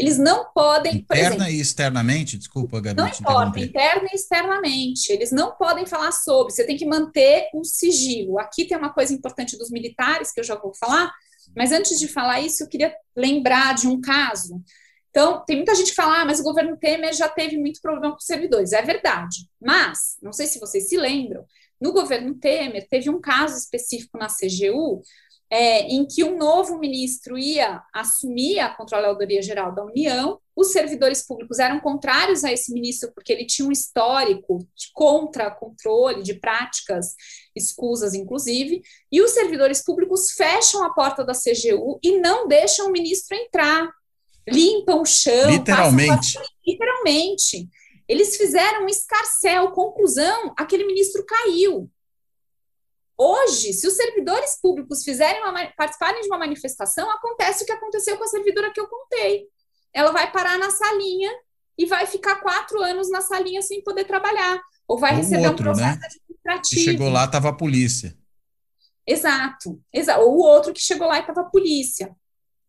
Eles 0.00 0.16
não 0.16 0.50
podem. 0.52 0.96
Interna 0.96 1.34
exemplo, 1.34 1.52
e 1.52 1.60
externamente, 1.60 2.38
desculpa, 2.38 2.80
Gabi. 2.80 3.02
Não 3.02 3.08
importa, 3.08 3.60
interna 3.60 4.08
e 4.10 4.16
externamente. 4.16 5.12
Eles 5.12 5.30
não 5.30 5.52
podem 5.52 5.84
falar 5.84 6.10
sobre. 6.12 6.54
Você 6.54 6.64
tem 6.64 6.76
que 6.76 6.86
manter 6.86 7.48
um 7.54 7.62
sigilo. 7.62 8.38
Aqui 8.38 8.64
tem 8.64 8.78
uma 8.78 8.92
coisa 8.92 9.12
importante 9.12 9.58
dos 9.58 9.70
militares, 9.70 10.32
que 10.32 10.40
eu 10.40 10.44
já 10.44 10.54
vou 10.54 10.72
falar, 10.74 11.12
mas 11.54 11.70
antes 11.70 11.98
de 11.98 12.08
falar 12.08 12.40
isso, 12.40 12.62
eu 12.62 12.68
queria 12.68 12.94
lembrar 13.14 13.74
de 13.74 13.86
um 13.86 14.00
caso. 14.00 14.62
Então, 15.10 15.44
tem 15.44 15.56
muita 15.56 15.74
gente 15.74 15.90
que 15.90 15.96
fala, 15.96 16.22
ah, 16.22 16.24
mas 16.24 16.40
o 16.40 16.44
governo 16.44 16.78
Temer 16.78 17.12
já 17.12 17.28
teve 17.28 17.58
muito 17.58 17.80
problema 17.82 18.12
com 18.12 18.18
os 18.18 18.24
servidores. 18.24 18.72
É 18.72 18.80
verdade. 18.80 19.50
Mas, 19.60 20.16
não 20.22 20.32
sei 20.32 20.46
se 20.46 20.58
vocês 20.58 20.88
se 20.88 20.96
lembram, 20.96 21.44
no 21.78 21.92
governo 21.92 22.34
Temer 22.36 22.86
teve 22.88 23.10
um 23.10 23.20
caso 23.20 23.56
específico 23.58 24.16
na 24.16 24.28
CGU 24.28 25.02
é, 25.50 25.80
em 25.88 26.06
que 26.06 26.22
um 26.22 26.38
novo 26.38 26.78
ministro 26.78 27.36
ia 27.36 27.82
assumir 27.92 28.60
a 28.60 28.72
Controladoria 28.72 29.42
Geral 29.42 29.74
da 29.74 29.84
União. 29.84 30.38
Os 30.54 30.70
servidores 30.70 31.26
públicos 31.26 31.58
eram 31.58 31.80
contrários 31.80 32.44
a 32.44 32.52
esse 32.52 32.72
ministro, 32.72 33.10
porque 33.12 33.32
ele 33.32 33.44
tinha 33.44 33.66
um 33.66 33.72
histórico 33.72 34.58
de 34.76 34.90
contra-controle, 34.92 36.22
de 36.22 36.34
práticas 36.34 37.16
escusas, 37.56 38.14
inclusive, 38.14 38.80
e 39.10 39.20
os 39.20 39.32
servidores 39.32 39.82
públicos 39.82 40.30
fecham 40.32 40.84
a 40.84 40.94
porta 40.94 41.24
da 41.24 41.32
CGU 41.32 41.98
e 42.00 42.18
não 42.20 42.46
deixam 42.46 42.88
o 42.88 42.92
ministro 42.92 43.36
entrar. 43.36 43.90
Limpam 44.48 45.00
o 45.00 45.04
chão. 45.04 45.50
Literalmente. 45.50 46.34
Passam, 46.34 46.42
literalmente. 46.66 47.68
Eles 48.08 48.36
fizeram 48.36 48.84
um 48.84 48.88
escarcel. 48.88 49.70
Conclusão: 49.72 50.52
aquele 50.56 50.86
ministro 50.86 51.24
caiu. 51.24 51.90
Hoje, 53.22 53.74
se 53.74 53.86
os 53.86 53.92
servidores 53.96 54.58
públicos 54.62 55.04
fizerem 55.04 55.42
uma, 55.42 55.66
participarem 55.76 56.22
de 56.22 56.28
uma 56.28 56.38
manifestação, 56.38 57.10
acontece 57.10 57.62
o 57.62 57.66
que 57.66 57.72
aconteceu 57.72 58.16
com 58.16 58.24
a 58.24 58.28
servidora 58.28 58.72
que 58.72 58.80
eu 58.80 58.88
contei. 58.88 59.46
Ela 59.92 60.10
vai 60.10 60.32
parar 60.32 60.58
na 60.58 60.70
salinha 60.70 61.30
e 61.76 61.84
vai 61.84 62.06
ficar 62.06 62.36
quatro 62.36 62.80
anos 62.80 63.10
na 63.10 63.20
salinha 63.20 63.60
sem 63.60 63.84
poder 63.84 64.04
trabalhar. 64.04 64.58
Ou 64.88 64.96
vai 64.96 65.10
Ou 65.10 65.18
receber 65.18 65.48
outro, 65.48 65.64
um 65.64 65.66
processo 65.66 66.00
né? 66.00 66.06
administrativo. 66.06 66.82
Que 66.82 66.90
chegou 66.90 67.10
lá, 67.10 67.26
estava 67.26 67.50
a 67.50 67.52
polícia. 67.52 68.16
Exato, 69.06 69.78
exato. 69.92 70.22
Ou 70.22 70.38
o 70.38 70.40
outro 70.40 70.72
que 70.72 70.80
chegou 70.80 71.06
lá 71.06 71.18
e 71.18 71.20
estava 71.20 71.42
a 71.42 71.50
polícia. 71.50 72.16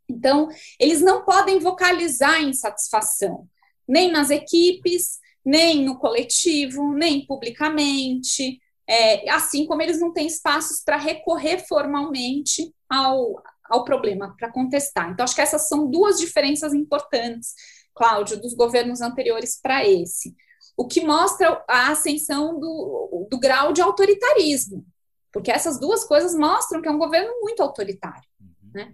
Então, 0.09 0.49
eles 0.77 0.99
não 0.99 1.23
podem 1.23 1.59
vocalizar 1.59 2.43
insatisfação. 2.43 3.47
nem 3.87 4.11
nas 4.11 4.29
equipes, 4.29 5.17
nem 5.45 5.85
no 5.85 5.97
coletivo, 5.97 6.93
nem 6.93 7.25
publicamente, 7.25 8.59
é, 8.91 9.29
assim 9.29 9.65
como 9.65 9.81
eles 9.81 10.01
não 10.01 10.11
têm 10.11 10.27
espaços 10.27 10.81
para 10.83 10.97
recorrer 10.97 11.65
formalmente 11.65 12.75
ao, 12.89 13.41
ao 13.63 13.85
problema, 13.85 14.35
para 14.37 14.51
contestar. 14.51 15.09
Então, 15.09 15.23
acho 15.23 15.33
que 15.33 15.39
essas 15.39 15.69
são 15.69 15.89
duas 15.89 16.19
diferenças 16.19 16.73
importantes, 16.73 17.53
Cláudio, 17.95 18.41
dos 18.41 18.53
governos 18.53 18.99
anteriores 18.99 19.57
para 19.61 19.87
esse. 19.87 20.35
O 20.75 20.87
que 20.87 21.05
mostra 21.05 21.63
a 21.69 21.91
ascensão 21.91 22.59
do, 22.59 23.27
do 23.31 23.39
grau 23.39 23.71
de 23.71 23.81
autoritarismo, 23.81 24.85
porque 25.31 25.51
essas 25.51 25.79
duas 25.79 26.03
coisas 26.03 26.35
mostram 26.35 26.81
que 26.81 26.89
é 26.89 26.91
um 26.91 26.97
governo 26.97 27.31
muito 27.39 27.63
autoritário. 27.63 28.27
Uhum. 28.41 28.71
Né? 28.73 28.93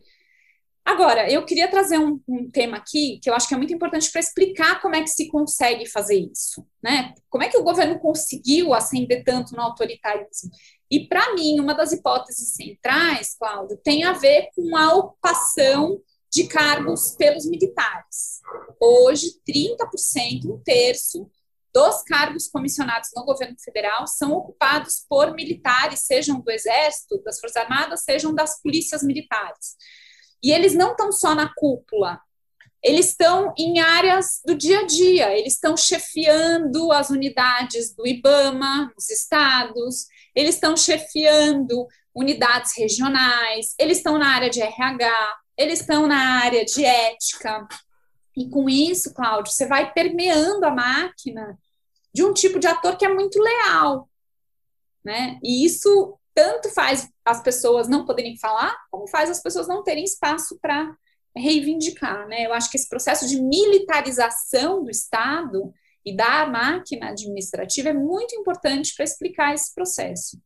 Agora, 0.88 1.29
eu 1.29 1.43
queria 1.43 1.69
trazer 1.69 1.97
um, 1.99 2.17
um, 2.25 2.49
tema 2.49 2.77
aqui 2.77 3.19
que 3.21 3.29
eu 3.29 3.33
acho 3.33 3.45
que 3.45 3.53
é 3.53 3.57
muito 3.57 3.73
importante 3.73 4.09
para 4.09 4.21
explicar 4.21 4.81
como 4.81 4.95
é 4.95 5.01
que 5.01 5.09
se 5.09 5.27
consegue 5.27 5.85
fazer 5.85 6.15
isso, 6.31 6.65
né? 6.81 7.13
Como 7.29 7.43
é 7.43 7.49
que 7.49 7.57
o 7.57 7.63
governo 7.63 7.99
conseguiu 7.99 8.73
ascender 8.73 9.21
tanto 9.25 9.53
no 9.53 9.61
autoritarismo? 9.61 10.49
E, 10.89 11.05
para 11.05 11.35
mim, 11.35 11.59
uma 11.59 11.73
das 11.73 11.91
hipóteses 11.91 12.55
centrais, 12.55 13.35
Cláudio, 13.38 13.75
tem 13.83 14.05
a 14.05 14.13
ver 14.13 14.47
com 14.55 14.77
a 14.77 14.95
ocupação 14.95 16.01
de 16.31 16.47
cargos 16.47 17.11
pelos 17.17 17.45
militares. 17.45 18.39
Hoje, 18.79 19.41
30%, 19.45 20.45
um 20.45 20.57
terço 20.63 21.29
dos 21.73 22.01
cargos 22.03 22.47
comissionados 22.47 23.09
no 23.13 23.25
governo 23.25 23.57
federal 23.59 24.07
são 24.07 24.31
ocupados 24.31 25.05
por 25.09 25.33
militares, 25.33 26.05
sejam 26.05 26.39
do 26.39 26.49
Exército, 26.49 27.21
das 27.23 27.41
Forças 27.41 27.61
Armadas, 27.61 28.05
sejam 28.05 28.33
das 28.33 28.61
polícias 28.61 29.03
militares. 29.03 29.75
E 30.43 30.51
eles 30.51 30.73
não 30.73 30.91
estão 30.91 31.11
só 31.11 31.33
na 31.33 31.51
cúpula, 31.53 32.21
eles 32.83 33.09
estão 33.09 33.53
em 33.57 33.79
áreas 33.79 34.41
do 34.45 34.55
dia 34.55 34.81
a 34.81 34.85
dia, 34.85 35.38
eles 35.38 35.53
estão 35.53 35.75
chefiando 35.75 36.91
as 36.91 37.09
unidades 37.09 37.93
do 37.93 38.05
IBAMA, 38.07 38.91
nos 38.95 39.09
estados, 39.09 40.07
eles 40.35 40.55
estão 40.55 40.77
chefiando 40.77 41.88
unidades 42.13 42.77
regionais, 42.77 43.75
eles 43.79 43.97
estão 43.97 44.17
na 44.17 44.27
área 44.29 44.49
de 44.49 44.61
RH, 44.61 45.38
eles 45.57 45.81
estão 45.81 46.07
na 46.07 46.43
área 46.43 46.63
de 46.63 46.85
ética. 46.85 47.67
E 48.35 48.47
com 48.49 48.69
isso, 48.69 49.13
Cláudio, 49.13 49.51
você 49.51 49.65
vai 49.65 49.91
permeando 49.91 50.65
a 50.65 50.71
máquina 50.71 51.57
de 52.13 52.23
um 52.23 52.33
tipo 52.33 52.59
de 52.59 52.67
ator 52.67 52.95
que 52.95 53.05
é 53.05 53.13
muito 53.13 53.39
leal. 53.41 54.07
Né? 55.03 55.39
E 55.43 55.65
isso 55.65 56.17
tanto 56.38 56.69
faz 56.69 57.09
as 57.25 57.41
pessoas 57.41 57.89
não 57.89 58.05
poderem 58.05 58.38
falar, 58.38 58.71
como 58.91 59.07
faz 59.07 59.27
as 59.27 59.41
pessoas 59.41 59.67
não 59.67 59.83
terem 59.83 60.03
espaço 60.03 60.55
para 60.61 60.95
reivindicar, 61.35 62.27
né? 62.27 62.45
Eu 62.45 62.53
acho 62.53 62.69
que 62.69 62.77
esse 62.77 62.88
processo 62.88 63.27
de 63.27 63.41
militarização 63.41 64.83
do 64.83 64.91
Estado 64.91 65.73
e 66.05 66.15
da 66.15 66.45
máquina 66.45 67.09
administrativa 67.09 67.89
é 67.89 67.93
muito 67.93 68.35
importante 68.35 68.93
para 68.95 69.03
explicar 69.03 69.55
esse 69.55 69.73
processo. 69.73 70.39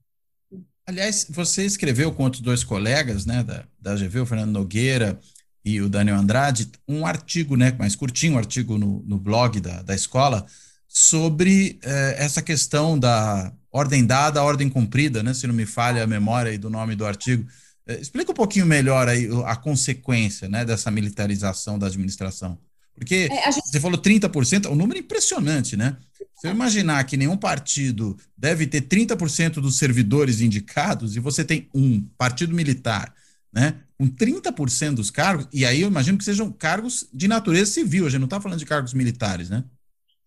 Aliás, 0.88 1.28
você 1.30 1.66
escreveu 1.66 2.14
com 2.14 2.24
outros 2.24 2.42
dois 2.42 2.64
colegas, 2.64 3.26
né, 3.26 3.44
da, 3.44 3.66
da 3.78 3.96
GV, 3.96 4.22
o 4.22 4.26
Fernando 4.26 4.52
Nogueira 4.52 5.20
e 5.64 5.82
o 5.82 5.90
Daniel 5.90 6.16
Andrade, 6.16 6.72
um 6.88 7.06
artigo, 7.06 7.58
né, 7.58 7.74
mais 7.78 7.98
curtinho, 7.98 8.36
um 8.36 8.38
artigo 8.38 8.78
no, 8.78 9.04
no 9.06 9.18
blog 9.18 9.60
da, 9.60 9.82
da 9.82 9.94
escola, 9.94 10.46
sobre 10.88 11.80
eh, 11.84 12.16
essa 12.18 12.42
questão 12.42 12.98
da 12.98 13.54
ordem 13.72 14.06
dada, 14.06 14.44
ordem 14.44 14.70
cumprida, 14.70 15.24
né? 15.24 15.34
Se 15.34 15.48
não 15.48 15.54
me 15.54 15.66
falha 15.66 16.04
a 16.04 16.08
memória 16.08 16.58
do 16.58 16.70
nome 16.70 16.96
do 16.96 17.06
artigo. 17.06 17.48
Eh, 17.88 18.00
explica 18.00 18.32
um 18.32 18.36
pouquinho 18.36 18.66
melhor 18.66 19.08
aí 19.08 19.30
a 19.46 19.56
consequência 19.56 20.50
né, 20.50 20.66
dessa 20.66 20.92
militarização 20.92 21.80
da 21.80 21.88
administração. 21.88 22.58
Porque 22.96 23.30
é, 23.32 23.52
gente... 23.52 23.68
você 23.68 23.80
falou 23.80 23.98
30%, 23.98 24.66
é 24.66 24.70
um 24.70 24.76
número 24.76 25.00
impressionante, 25.00 25.78
né? 25.78 25.98
Se 26.42 26.48
eu 26.48 26.52
imaginar 26.52 27.04
que 27.04 27.16
nenhum 27.16 27.38
partido 27.38 28.18
deve 28.38 28.66
ter 28.66 28.82
30% 28.82 29.54
dos 29.56 29.78
servidores 29.78 30.42
indicados 30.42 31.16
e 31.16 31.20
você 31.20 31.44
tem 31.44 31.70
um 31.74 32.02
partido 32.18 32.54
militar, 32.56 33.14
né, 33.54 33.76
com 33.96 34.08
30% 34.08 34.96
dos 34.96 35.12
cargos, 35.12 35.48
e 35.54 35.66
aí 35.66 35.82
eu 35.82 35.88
imagino 35.88 36.18
que 36.18 36.24
sejam 36.24 36.52
cargos 36.52 37.08
de 37.14 37.28
natureza 37.28 37.72
civil, 37.72 38.08
a 38.08 38.10
gente 38.10 38.20
não 38.22 38.26
está 38.26 38.42
falando 38.42 38.58
de 38.58 38.66
cargos 38.66 38.94
militares, 38.94 39.52
né? 39.52 39.64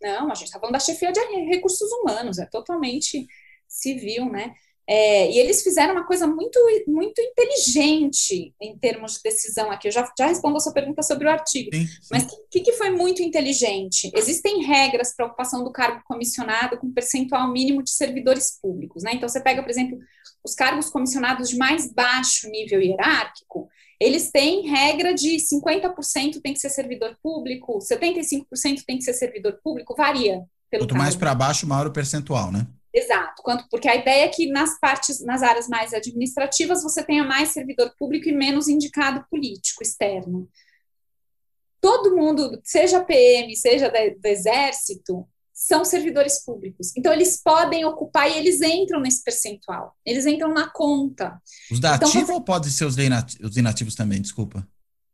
Não, 0.05 0.31
a 0.31 0.35
gente 0.35 0.49
está 0.49 0.61
falando 0.61 0.75
da 0.75 0.81
chefia 0.81 1.11
de 1.11 1.21
recursos 1.47 1.91
humanos, 1.91 2.39
é 2.39 2.45
totalmente 2.45 3.27
civil, 3.67 4.27
né? 4.31 4.55
É, 4.87 5.31
e 5.31 5.39
eles 5.39 5.63
fizeram 5.63 5.95
uma 5.95 6.07
coisa 6.07 6.27
muito, 6.27 6.59
muito 6.87 7.19
inteligente 7.19 8.55
em 8.61 8.77
termos 8.77 9.15
de 9.15 9.23
decisão 9.23 9.71
aqui. 9.71 9.89
Eu 9.89 9.93
já, 9.93 10.13
já 10.19 10.27
respondo 10.27 10.59
a 10.59 10.61
sua 10.61 10.75
pergunta 10.75 11.03
sobre 11.03 11.27
o 11.27 11.31
artigo. 11.31 11.75
Sim, 11.75 11.87
sim. 11.87 12.09
Mas 12.11 12.25
o 12.25 12.49
que, 12.51 12.61
que 12.61 12.73
foi 12.75 12.91
muito 12.91 13.23
inteligente? 13.23 14.11
Existem 14.15 14.63
regras 14.63 15.17
para 15.17 15.25
ocupação 15.25 15.65
do 15.65 15.73
cargo 15.73 16.03
comissionado 16.05 16.77
com 16.77 16.93
percentual 16.93 17.51
mínimo 17.51 17.83
de 17.83 17.91
servidores 17.91 18.59
públicos. 18.61 19.03
Né? 19.03 19.13
Então, 19.15 19.27
você 19.27 19.41
pega, 19.41 19.63
por 19.63 19.71
exemplo, 19.71 19.99
os 20.45 20.55
cargos 20.55 20.91
comissionados 20.91 21.49
de 21.49 21.57
mais 21.57 21.91
baixo 21.91 22.51
nível 22.51 22.83
hierárquico, 22.83 23.71
eles 24.01 24.31
têm 24.31 24.69
regra 24.69 25.15
de 25.15 25.37
50% 25.37 26.41
tem 26.43 26.53
que 26.53 26.61
ser 26.61 26.71
servidor 26.71 27.17
público, 27.23 27.79
75% 27.79 28.85
tem 28.87 28.99
que 28.99 29.05
ser 29.05 29.15
servidor 29.15 29.59
público, 29.63 29.95
varia. 29.97 30.43
Pelo 30.71 30.85
Quanto 30.85 30.97
mais 30.97 31.15
para 31.15 31.35
baixo, 31.35 31.67
maior 31.67 31.87
o 31.87 31.93
percentual, 31.93 32.51
né? 32.51 32.67
Exato, 32.93 33.43
quanto, 33.43 33.69
porque 33.69 33.89
a 33.89 33.97
ideia 33.97 34.25
é 34.25 34.29
que 34.29 34.47
nas 34.47 34.79
partes, 34.79 35.21
nas 35.25 35.43
áreas 35.43 35.69
mais 35.69 35.93
administrativas, 35.93 36.83
você 36.83 37.03
tenha 37.03 37.25
mais 37.25 37.49
servidor 37.49 37.93
público 37.99 38.29
e 38.29 38.33
menos 38.33 38.69
indicado 38.69 39.27
político 39.29 39.83
externo. 39.83 40.49
Todo 41.81 42.17
mundo, 42.17 42.61
seja 42.63 43.05
PM, 43.05 43.55
seja 43.57 43.91
do 43.91 44.27
exército, 44.27 45.27
são 45.67 45.83
servidores 45.83 46.45
públicos. 46.45 46.93
Então, 46.95 47.11
eles 47.11 47.41
podem 47.43 47.87
ocupar 47.87 48.31
e 48.31 48.37
eles 48.37 48.61
entram 48.61 49.01
nesse 49.01 49.25
percentual. 49.25 49.97
Eles 50.05 50.27
entram 50.27 50.53
na 50.53 50.69
conta. 50.69 51.41
Os 51.71 51.81
da 51.81 51.97
então, 51.97 52.07
ativa 52.07 52.27
você... 52.27 52.33
ou 52.33 52.45
podem 52.45 52.71
ser 52.71 52.85
os, 52.85 52.97
os 53.43 53.57
inativos 53.57 53.95
também? 53.95 54.21
Desculpa. 54.21 54.69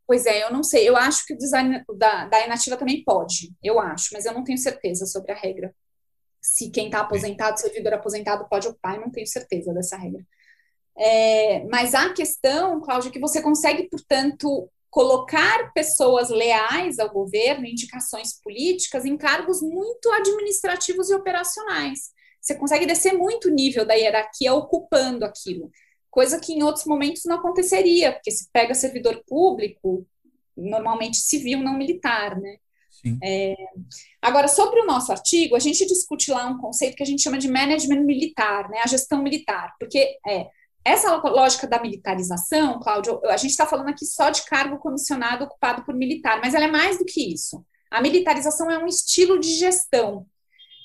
Pois 0.05 0.25
é, 0.25 0.43
eu 0.43 0.51
não 0.51 0.61
sei. 0.61 0.89
Eu 0.89 0.97
acho 0.97 1.25
que 1.25 1.33
o 1.33 1.37
design 1.37 1.81
da, 1.97 2.25
da 2.25 2.45
inativa 2.45 2.75
também 2.75 3.01
pode. 3.01 3.53
Eu 3.63 3.79
acho, 3.79 4.09
mas 4.11 4.25
eu 4.25 4.33
não 4.33 4.43
tenho 4.43 4.57
certeza 4.57 5.05
sobre 5.05 5.31
a 5.31 5.35
regra. 5.35 5.73
Se 6.41 6.69
quem 6.69 6.87
está 6.87 6.99
aposentado, 6.99 7.57
servidor 7.57 7.93
aposentado, 7.93 8.45
pode 8.49 8.67
ocupar, 8.67 8.95
eu 8.95 9.01
não 9.01 9.11
tenho 9.11 9.27
certeza 9.27 9.73
dessa 9.73 9.95
regra. 9.95 10.21
É, 10.97 11.63
mas 11.69 11.95
a 11.95 12.11
questão, 12.11 12.81
Cláudia, 12.81 13.07
é 13.07 13.11
que 13.13 13.21
você 13.21 13.41
consegue, 13.41 13.87
portanto, 13.87 14.69
colocar 14.91 15.71
pessoas 15.73 16.29
leais 16.29 16.99
ao 16.99 17.09
governo, 17.09 17.65
indicações 17.65 18.39
políticas, 18.43 19.05
em 19.05 19.17
cargos 19.17 19.61
muito 19.61 20.11
administrativos 20.11 21.09
e 21.09 21.15
operacionais. 21.15 22.11
Você 22.41 22.55
consegue 22.55 22.85
descer 22.85 23.13
muito 23.13 23.47
o 23.47 23.51
nível 23.51 23.85
da 23.85 23.93
hierarquia 23.93 24.53
ocupando 24.53 25.23
aquilo, 25.23 25.71
coisa 26.09 26.39
que 26.39 26.53
em 26.53 26.61
outros 26.61 26.85
momentos 26.85 27.23
não 27.25 27.37
aconteceria, 27.37 28.11
porque 28.11 28.31
se 28.31 28.49
pega 28.51 28.73
servidor 28.73 29.23
público, 29.25 30.05
normalmente 30.57 31.17
civil, 31.17 31.59
não 31.59 31.77
militar, 31.77 32.37
né? 32.39 32.57
É, 33.23 33.55
agora, 34.21 34.47
sobre 34.47 34.81
o 34.81 34.85
nosso 34.85 35.11
artigo, 35.11 35.55
a 35.55 35.59
gente 35.59 35.85
discute 35.87 36.29
lá 36.29 36.47
um 36.47 36.59
conceito 36.59 36.95
que 36.95 37.01
a 37.01 37.05
gente 37.05 37.21
chama 37.21 37.37
de 37.37 37.47
management 37.47 38.03
militar, 38.03 38.69
né, 38.69 38.79
a 38.83 38.87
gestão 38.87 39.23
militar, 39.23 39.73
porque 39.79 40.17
é, 40.27 40.47
essa 40.83 41.15
lógica 41.15 41.67
da 41.67 41.81
militarização, 41.81 42.79
Cláudio, 42.79 43.21
a 43.25 43.37
gente 43.37 43.51
está 43.51 43.65
falando 43.65 43.89
aqui 43.89 44.05
só 44.05 44.29
de 44.29 44.43
cargo 44.43 44.79
comissionado 44.79 45.45
ocupado 45.45 45.83
por 45.83 45.93
militar, 45.93 46.39
mas 46.41 46.53
ela 46.53 46.65
é 46.65 46.71
mais 46.71 46.97
do 46.97 47.05
que 47.05 47.33
isso. 47.33 47.63
A 47.89 48.01
militarização 48.01 48.69
é 48.71 48.77
um 48.77 48.87
estilo 48.87 49.39
de 49.39 49.53
gestão 49.53 50.25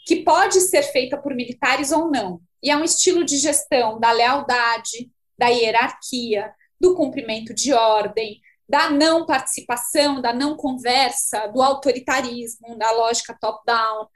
que 0.06 0.22
pode 0.22 0.60
ser 0.60 0.82
feita 0.82 1.16
por 1.16 1.34
militares 1.34 1.92
ou 1.92 2.10
não. 2.10 2.40
E 2.62 2.70
é 2.70 2.76
um 2.76 2.84
estilo 2.84 3.24
de 3.24 3.36
gestão 3.36 3.98
da 3.98 4.12
lealdade, 4.12 5.10
da 5.38 5.48
hierarquia, 5.48 6.52
do 6.80 6.94
cumprimento 6.94 7.54
de 7.54 7.72
ordem, 7.72 8.40
da 8.68 8.90
não 8.90 9.24
participação, 9.24 10.20
da 10.20 10.32
não 10.32 10.56
conversa, 10.56 11.46
do 11.48 11.62
autoritarismo, 11.62 12.76
da 12.76 12.90
lógica 12.92 13.36
top-down. 13.40 14.06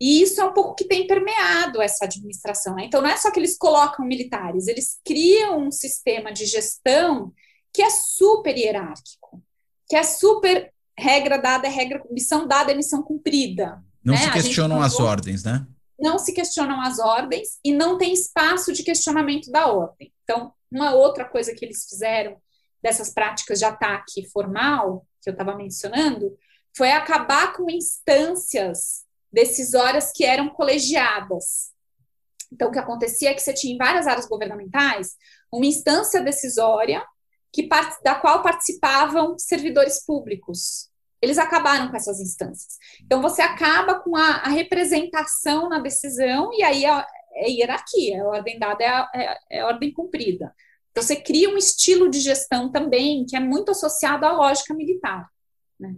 E 0.00 0.22
isso 0.22 0.40
é 0.40 0.44
um 0.44 0.52
pouco 0.52 0.74
que 0.74 0.84
tem 0.84 1.06
permeado 1.06 1.82
essa 1.82 2.04
administração. 2.04 2.76
Né? 2.76 2.84
Então, 2.84 3.02
não 3.02 3.10
é 3.10 3.16
só 3.16 3.30
que 3.30 3.40
eles 3.40 3.58
colocam 3.58 4.06
militares, 4.06 4.68
eles 4.68 5.00
criam 5.04 5.66
um 5.66 5.70
sistema 5.70 6.32
de 6.32 6.46
gestão 6.46 7.32
que 7.72 7.82
é 7.82 7.90
super 7.90 8.56
hierárquico, 8.56 9.42
que 9.88 9.96
é 9.96 10.02
super 10.02 10.72
regra 10.96 11.38
dada, 11.38 11.66
é 11.66 11.70
regra, 11.70 12.02
missão 12.10 12.46
dada, 12.46 12.72
é 12.72 12.74
missão 12.74 13.02
cumprida. 13.02 13.82
Não 14.04 14.14
né? 14.14 14.20
se 14.20 14.30
questionam 14.32 14.80
as 14.80 14.98
ordens, 14.98 15.44
né? 15.44 15.66
Não 15.98 16.18
se 16.18 16.32
questionam 16.32 16.80
as 16.80 16.98
ordens 16.98 17.58
e 17.64 17.72
não 17.72 17.98
tem 17.98 18.12
espaço 18.12 18.72
de 18.72 18.84
questionamento 18.84 19.50
da 19.50 19.66
ordem. 19.66 20.12
Então, 20.22 20.52
uma 20.70 20.92
outra 20.92 21.24
coisa 21.24 21.54
que 21.54 21.64
eles 21.64 21.86
fizeram 21.88 22.36
dessas 22.82 23.12
práticas 23.12 23.58
de 23.58 23.64
ataque 23.64 24.28
formal, 24.30 25.04
que 25.20 25.28
eu 25.28 25.32
estava 25.32 25.56
mencionando, 25.56 26.36
foi 26.76 26.92
acabar 26.92 27.52
com 27.52 27.68
instâncias 27.68 29.04
decisórias 29.32 30.12
que 30.12 30.24
eram 30.24 30.48
colegiadas. 30.48 31.72
Então, 32.52 32.68
o 32.68 32.72
que 32.72 32.78
acontecia 32.78 33.30
é 33.30 33.34
que 33.34 33.40
você 33.40 33.52
tinha 33.52 33.74
em 33.74 33.78
várias 33.78 34.06
áreas 34.06 34.26
governamentais 34.26 35.16
uma 35.52 35.66
instância 35.66 36.20
decisória 36.22 37.04
que, 37.52 37.68
da 38.02 38.14
qual 38.14 38.42
participavam 38.42 39.38
servidores 39.38 40.04
públicos. 40.04 40.88
eles 41.20 41.36
acabaram 41.36 41.90
com 41.90 41.96
essas 41.96 42.20
instâncias. 42.20 42.78
Então, 43.02 43.20
você 43.20 43.42
acaba 43.42 43.96
com 43.96 44.14
a, 44.16 44.36
a 44.36 44.48
representação 44.48 45.68
na 45.68 45.80
decisão, 45.80 46.52
e 46.52 46.62
aí 46.62 46.84
é, 46.84 47.04
é 47.34 47.50
hierarquia, 47.50 48.22
a 48.22 48.26
ordem 48.26 48.56
dada 48.56 48.84
é 48.84 48.88
a, 48.88 49.10
é, 49.12 49.38
é 49.50 49.60
a 49.60 49.66
ordem 49.66 49.92
cumprida. 49.92 50.54
Então, 50.92 51.02
você 51.02 51.16
cria 51.16 51.50
um 51.50 51.56
estilo 51.56 52.08
de 52.08 52.20
gestão 52.20 52.70
também 52.70 53.26
que 53.26 53.36
é 53.36 53.40
muito 53.40 53.72
associado 53.72 54.26
à 54.26 54.32
lógica 54.32 54.72
militar. 54.74 55.28
Né? 55.78 55.96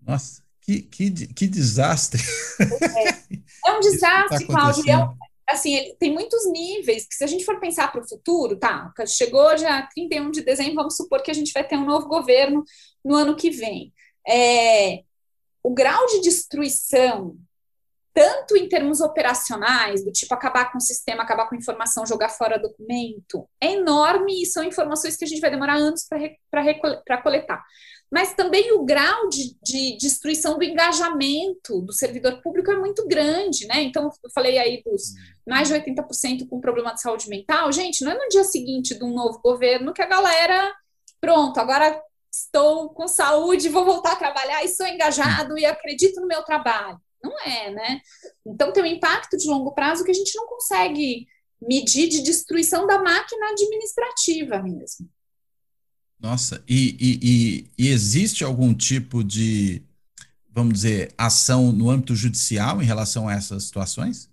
Nossa, 0.00 0.41
que, 0.62 0.82
que, 0.82 1.26
que 1.26 1.46
desastre! 1.46 2.22
É, 2.60 3.36
é 3.66 3.72
um 3.72 3.80
desastre, 3.80 4.46
tá 4.46 4.52
Cláudio. 4.52 4.88
É 4.88 4.96
um, 4.96 5.14
assim, 5.48 5.74
ele 5.74 5.96
tem 5.98 6.12
muitos 6.12 6.50
níveis, 6.50 7.06
que 7.06 7.14
se 7.14 7.24
a 7.24 7.26
gente 7.26 7.44
for 7.44 7.58
pensar 7.58 7.90
para 7.90 8.00
o 8.00 8.08
futuro, 8.08 8.56
tá, 8.56 8.92
chegou 9.06 9.56
já 9.56 9.82
31 9.88 10.30
de 10.30 10.42
dezembro, 10.42 10.76
vamos 10.76 10.96
supor 10.96 11.22
que 11.22 11.30
a 11.30 11.34
gente 11.34 11.52
vai 11.52 11.66
ter 11.66 11.76
um 11.76 11.84
novo 11.84 12.08
governo 12.08 12.64
no 13.04 13.16
ano 13.16 13.36
que 13.36 13.50
vem. 13.50 13.92
É, 14.26 15.02
o 15.62 15.74
grau 15.74 16.06
de 16.06 16.20
destruição, 16.20 17.36
tanto 18.14 18.56
em 18.56 18.68
termos 18.68 19.00
operacionais, 19.00 20.04
do 20.04 20.12
tipo 20.12 20.32
acabar 20.32 20.70
com 20.70 20.78
o 20.78 20.80
sistema, 20.80 21.24
acabar 21.24 21.48
com 21.48 21.56
a 21.56 21.58
informação, 21.58 22.06
jogar 22.06 22.28
fora 22.28 22.58
documento, 22.58 23.48
é 23.60 23.72
enorme 23.72 24.42
e 24.42 24.46
são 24.46 24.62
informações 24.62 25.16
que 25.16 25.24
a 25.24 25.28
gente 25.28 25.40
vai 25.40 25.50
demorar 25.50 25.74
anos 25.74 26.06
para 26.08 27.22
coletar 27.22 27.64
mas 28.12 28.34
também 28.34 28.72
o 28.72 28.84
grau 28.84 29.30
de, 29.30 29.56
de, 29.62 29.96
destruição 29.96 30.58
do 30.58 30.62
engajamento 30.62 31.80
do 31.80 31.94
servidor 31.94 32.42
público 32.42 32.70
é 32.70 32.76
muito 32.76 33.08
grande, 33.08 33.66
né? 33.66 33.80
Então, 33.80 34.12
eu 34.22 34.30
falei 34.34 34.58
aí 34.58 34.82
dos 34.82 35.14
mais 35.48 35.68
de 35.68 35.74
80% 35.74 36.46
com 36.46 36.60
problema 36.60 36.92
de 36.92 37.00
saúde 37.00 37.30
mental. 37.30 37.72
Gente, 37.72 38.04
não 38.04 38.12
é 38.12 38.18
no 38.18 38.28
dia 38.28 38.44
seguinte 38.44 38.94
de 38.94 39.02
um 39.02 39.14
novo 39.14 39.40
governo 39.40 39.94
que 39.94 40.02
a 40.02 40.06
galera, 40.06 40.74
pronto, 41.22 41.58
agora 41.58 41.98
estou 42.30 42.90
com 42.90 43.08
saúde, 43.08 43.70
vou 43.70 43.86
voltar 43.86 44.12
a 44.12 44.16
trabalhar 44.16 44.62
e 44.62 44.68
sou 44.68 44.86
engajado 44.86 45.56
e 45.56 45.64
acredito 45.64 46.20
no 46.20 46.26
meu 46.26 46.42
trabalho. 46.42 47.00
Não 47.24 47.40
é, 47.40 47.70
né? 47.70 48.00
Então, 48.44 48.74
tem 48.74 48.82
um 48.82 48.86
impacto 48.86 49.38
de 49.38 49.48
longo 49.48 49.72
prazo 49.72 50.04
que 50.04 50.10
a 50.10 50.14
gente 50.14 50.36
não 50.36 50.46
consegue 50.46 51.26
medir 51.62 52.10
de 52.10 52.20
destruição 52.22 52.86
da 52.86 52.98
máquina 52.98 53.52
administrativa 53.52 54.62
mesmo. 54.62 55.08
Nossa, 56.22 56.62
e, 56.68 56.96
e, 57.00 57.66
e, 57.76 57.88
existe 57.88 58.44
algum 58.44 58.72
tipo 58.72 59.24
de, 59.24 59.82
vamos 60.48 60.74
dizer, 60.74 61.12
ação 61.18 61.72
no 61.72 61.90
âmbito 61.90 62.14
judicial 62.14 62.80
em 62.80 62.84
relação 62.84 63.28
a 63.28 63.34
essas 63.34 63.64
situações? 63.64 64.30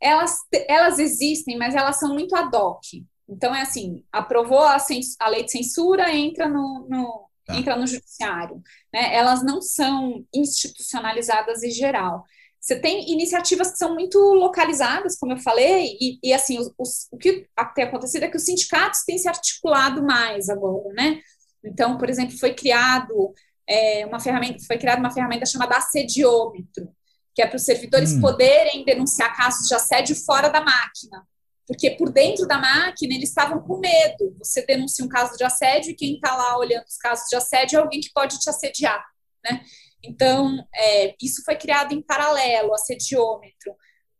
Elas, 0.00 0.36
elas 0.68 1.00
existem, 1.00 1.58
mas 1.58 1.74
elas 1.74 1.98
são 1.98 2.14
muito 2.14 2.36
ad 2.36 2.56
hoc. 2.56 2.84
Então, 3.28 3.52
é 3.52 3.62
assim, 3.62 4.04
aprovou 4.12 4.60
a, 4.60 4.76
a 5.18 5.28
lei 5.28 5.44
de 5.44 5.50
censura, 5.50 6.14
entra 6.14 6.48
no, 6.48 6.86
no 6.88 7.28
tá. 7.44 7.56
entra 7.56 7.76
no 7.76 7.86
judiciário. 7.86 8.62
Né? 8.92 9.12
Elas 9.16 9.42
não 9.42 9.60
são 9.60 10.24
institucionalizadas 10.32 11.64
em 11.64 11.70
geral. 11.70 12.24
Você 12.62 12.76
tem 12.76 13.10
iniciativas 13.10 13.72
que 13.72 13.78
são 13.78 13.92
muito 13.92 14.16
localizadas, 14.18 15.18
como 15.18 15.32
eu 15.32 15.38
falei, 15.38 15.96
e, 16.00 16.20
e 16.22 16.32
assim, 16.32 16.60
os, 16.60 16.72
os, 16.78 17.08
o 17.10 17.18
que 17.18 17.48
tem 17.74 17.84
acontecido 17.84 18.22
é 18.22 18.28
que 18.28 18.36
os 18.36 18.44
sindicatos 18.44 19.02
têm 19.04 19.18
se 19.18 19.28
articulado 19.28 20.00
mais 20.00 20.48
agora, 20.48 20.88
né? 20.94 21.20
Então, 21.64 21.98
por 21.98 22.08
exemplo, 22.08 22.38
foi 22.38 22.54
criado 22.54 23.34
é, 23.68 24.06
uma 24.06 24.20
ferramenta, 24.20 24.64
foi 24.64 24.78
criada 24.78 25.00
uma 25.00 25.10
ferramenta 25.10 25.44
chamada 25.44 25.76
assediômetro, 25.76 26.88
que 27.34 27.42
é 27.42 27.48
para 27.48 27.56
os 27.56 27.64
servidores 27.64 28.12
hum. 28.12 28.20
poderem 28.20 28.84
denunciar 28.84 29.36
casos 29.36 29.66
de 29.66 29.74
assédio 29.74 30.14
fora 30.14 30.48
da 30.48 30.60
máquina. 30.60 31.26
Porque 31.66 31.90
por 31.90 32.12
dentro 32.12 32.46
da 32.46 32.58
máquina 32.58 33.14
eles 33.14 33.30
estavam 33.30 33.60
com 33.60 33.78
medo. 33.78 34.36
Você 34.38 34.64
denuncia 34.64 35.04
um 35.04 35.08
caso 35.08 35.36
de 35.36 35.42
assédio 35.42 35.90
e 35.90 35.96
quem 35.96 36.14
está 36.14 36.36
lá 36.36 36.56
olhando 36.56 36.84
os 36.84 36.96
casos 36.96 37.28
de 37.28 37.34
assédio 37.34 37.78
é 37.78 37.82
alguém 37.82 38.00
que 38.00 38.12
pode 38.12 38.38
te 38.38 38.48
assediar, 38.48 39.04
né? 39.44 39.64
Então, 40.04 40.66
é, 40.74 41.14
isso 41.22 41.42
foi 41.44 41.56
criado 41.56 41.92
em 41.92 42.02
paralelo, 42.02 42.74
assediômetro. 42.74 43.74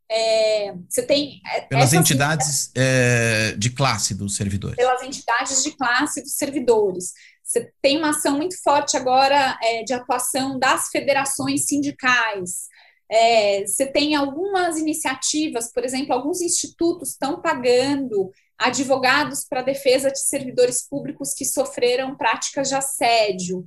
É, 0.09 0.73
você 0.87 1.01
tem. 1.01 1.41
É, 1.53 1.61
Pelas 1.61 1.93
entidades 1.93 2.71
é, 2.75 3.53
de 3.57 3.69
classe 3.71 4.13
dos 4.13 4.35
servidores. 4.35 4.75
Pelas 4.75 5.01
entidades 5.01 5.63
de 5.63 5.71
classe 5.71 6.21
dos 6.21 6.35
servidores. 6.35 7.13
Você 7.43 7.71
tem 7.81 7.97
uma 7.97 8.09
ação 8.09 8.37
muito 8.37 8.61
forte 8.61 8.95
agora 8.95 9.57
é, 9.61 9.83
de 9.83 9.93
atuação 9.93 10.57
das 10.57 10.89
federações 10.89 11.65
sindicais. 11.65 12.67
É, 13.11 13.65
você 13.65 13.85
tem 13.85 14.15
algumas 14.15 14.77
iniciativas, 14.77 15.71
por 15.71 15.83
exemplo, 15.83 16.13
alguns 16.13 16.41
institutos 16.41 17.09
estão 17.09 17.41
pagando 17.41 18.31
advogados 18.57 19.45
para 19.47 19.61
defesa 19.61 20.09
de 20.09 20.19
servidores 20.19 20.87
públicos 20.87 21.33
que 21.33 21.45
sofreram 21.45 22.15
práticas 22.15 22.69
de 22.69 22.75
assédio. 22.75 23.65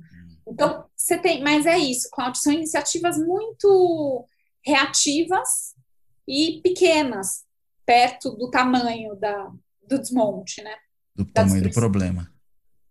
Então, 0.49 0.85
você 0.95 1.17
tem, 1.17 1.43
mas 1.43 1.65
é 1.65 1.77
isso, 1.77 2.09
Cláudio, 2.11 2.41
são 2.41 2.53
iniciativas 2.53 3.17
muito 3.17 4.25
reativas 4.65 5.75
e 6.27 6.59
pequenas, 6.61 7.43
perto 7.85 8.31
do 8.31 8.49
tamanho 8.49 9.15
da, 9.15 9.51
do 9.87 9.99
desmonte, 9.99 10.61
né? 10.61 10.75
Do 11.15 11.25
tamanho 11.25 11.63
do 11.63 11.71
problema. 11.71 12.31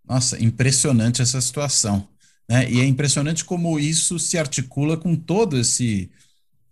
Nossa, 0.05 0.43
impressionante 0.43 1.23
essa 1.23 1.41
situação. 1.41 2.09
Né? 2.49 2.71
E 2.71 2.81
é 2.81 2.85
impressionante 2.85 3.45
como 3.45 3.79
isso 3.79 4.19
se 4.19 4.39
articula 4.39 4.97
com 4.97 5.17
todo 5.17 5.59
esse 5.59 6.11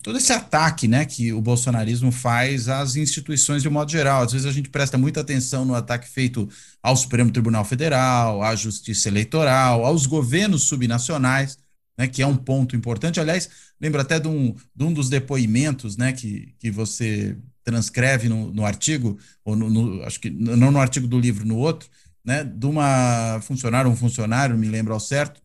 todo 0.04 0.18
esse 0.18 0.34
ataque 0.34 0.86
né, 0.86 1.06
que 1.06 1.32
o 1.32 1.40
bolsonarismo 1.40 2.12
faz 2.12 2.68
às 2.68 2.94
instituições 2.94 3.62
de 3.62 3.68
um 3.68 3.72
modo 3.72 3.90
geral. 3.90 4.22
Às 4.22 4.32
vezes 4.32 4.46
a 4.46 4.52
gente 4.52 4.68
presta 4.68 4.98
muita 4.98 5.22
atenção 5.22 5.64
no 5.64 5.74
ataque 5.74 6.06
feito 6.06 6.46
ao 6.82 6.94
Supremo 6.94 7.30
Tribunal 7.30 7.64
Federal, 7.64 8.42
à 8.42 8.54
Justiça 8.54 9.08
Eleitoral, 9.08 9.82
aos 9.82 10.04
governos 10.04 10.64
subnacionais, 10.64 11.56
né, 11.96 12.06
que 12.06 12.20
é 12.20 12.26
um 12.26 12.36
ponto 12.36 12.76
importante. 12.76 13.18
Aliás, 13.18 13.48
lembro 13.80 13.98
até 13.98 14.20
de 14.20 14.28
um, 14.28 14.54
de 14.76 14.84
um 14.84 14.92
dos 14.92 15.08
depoimentos 15.08 15.96
né, 15.96 16.12
que, 16.12 16.54
que 16.58 16.70
você 16.70 17.38
transcreve 17.64 18.28
no, 18.28 18.52
no 18.52 18.66
artigo, 18.66 19.18
ou 19.42 19.56
no, 19.56 19.70
no, 19.70 20.02
acho 20.04 20.20
que 20.20 20.28
não 20.28 20.70
no 20.70 20.80
artigo 20.80 21.06
do 21.06 21.18
livro, 21.18 21.46
no 21.46 21.56
outro, 21.56 21.88
né, 22.22 22.44
de 22.44 22.66
uma 22.66 23.40
funcionária, 23.40 23.90
um 23.90 23.96
funcionário, 23.96 24.58
me 24.58 24.68
lembro 24.68 24.92
ao 24.92 25.00
certo, 25.00 25.40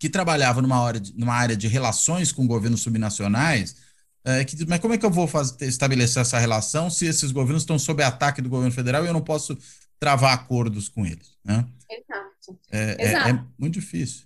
que 0.00 0.08
trabalhava 0.08 0.62
numa, 0.62 0.80
hora 0.80 0.98
de, 0.98 1.12
numa 1.16 1.34
área 1.34 1.54
de 1.54 1.68
relações 1.68 2.32
com 2.32 2.46
governos 2.46 2.80
subnacionais, 2.80 3.76
é, 4.24 4.42
que, 4.46 4.56
mas 4.66 4.80
como 4.80 4.94
é 4.94 4.98
que 4.98 5.04
eu 5.04 5.10
vou 5.10 5.28
fazer, 5.28 5.66
estabelecer 5.66 6.22
essa 6.22 6.38
relação 6.38 6.88
se 6.88 7.06
esses 7.06 7.30
governos 7.30 7.62
estão 7.62 7.78
sob 7.78 8.02
ataque 8.02 8.40
do 8.40 8.48
governo 8.48 8.72
federal 8.72 9.04
e 9.04 9.08
eu 9.08 9.12
não 9.12 9.20
posso 9.20 9.56
travar 9.98 10.32
acordos 10.32 10.88
com 10.88 11.04
eles? 11.04 11.36
Né? 11.44 11.66
Exato. 11.90 12.58
É, 12.72 13.04
Exato. 13.04 13.28
É, 13.28 13.30
é, 13.30 13.44
muito 13.58 13.74
difícil. 13.74 14.24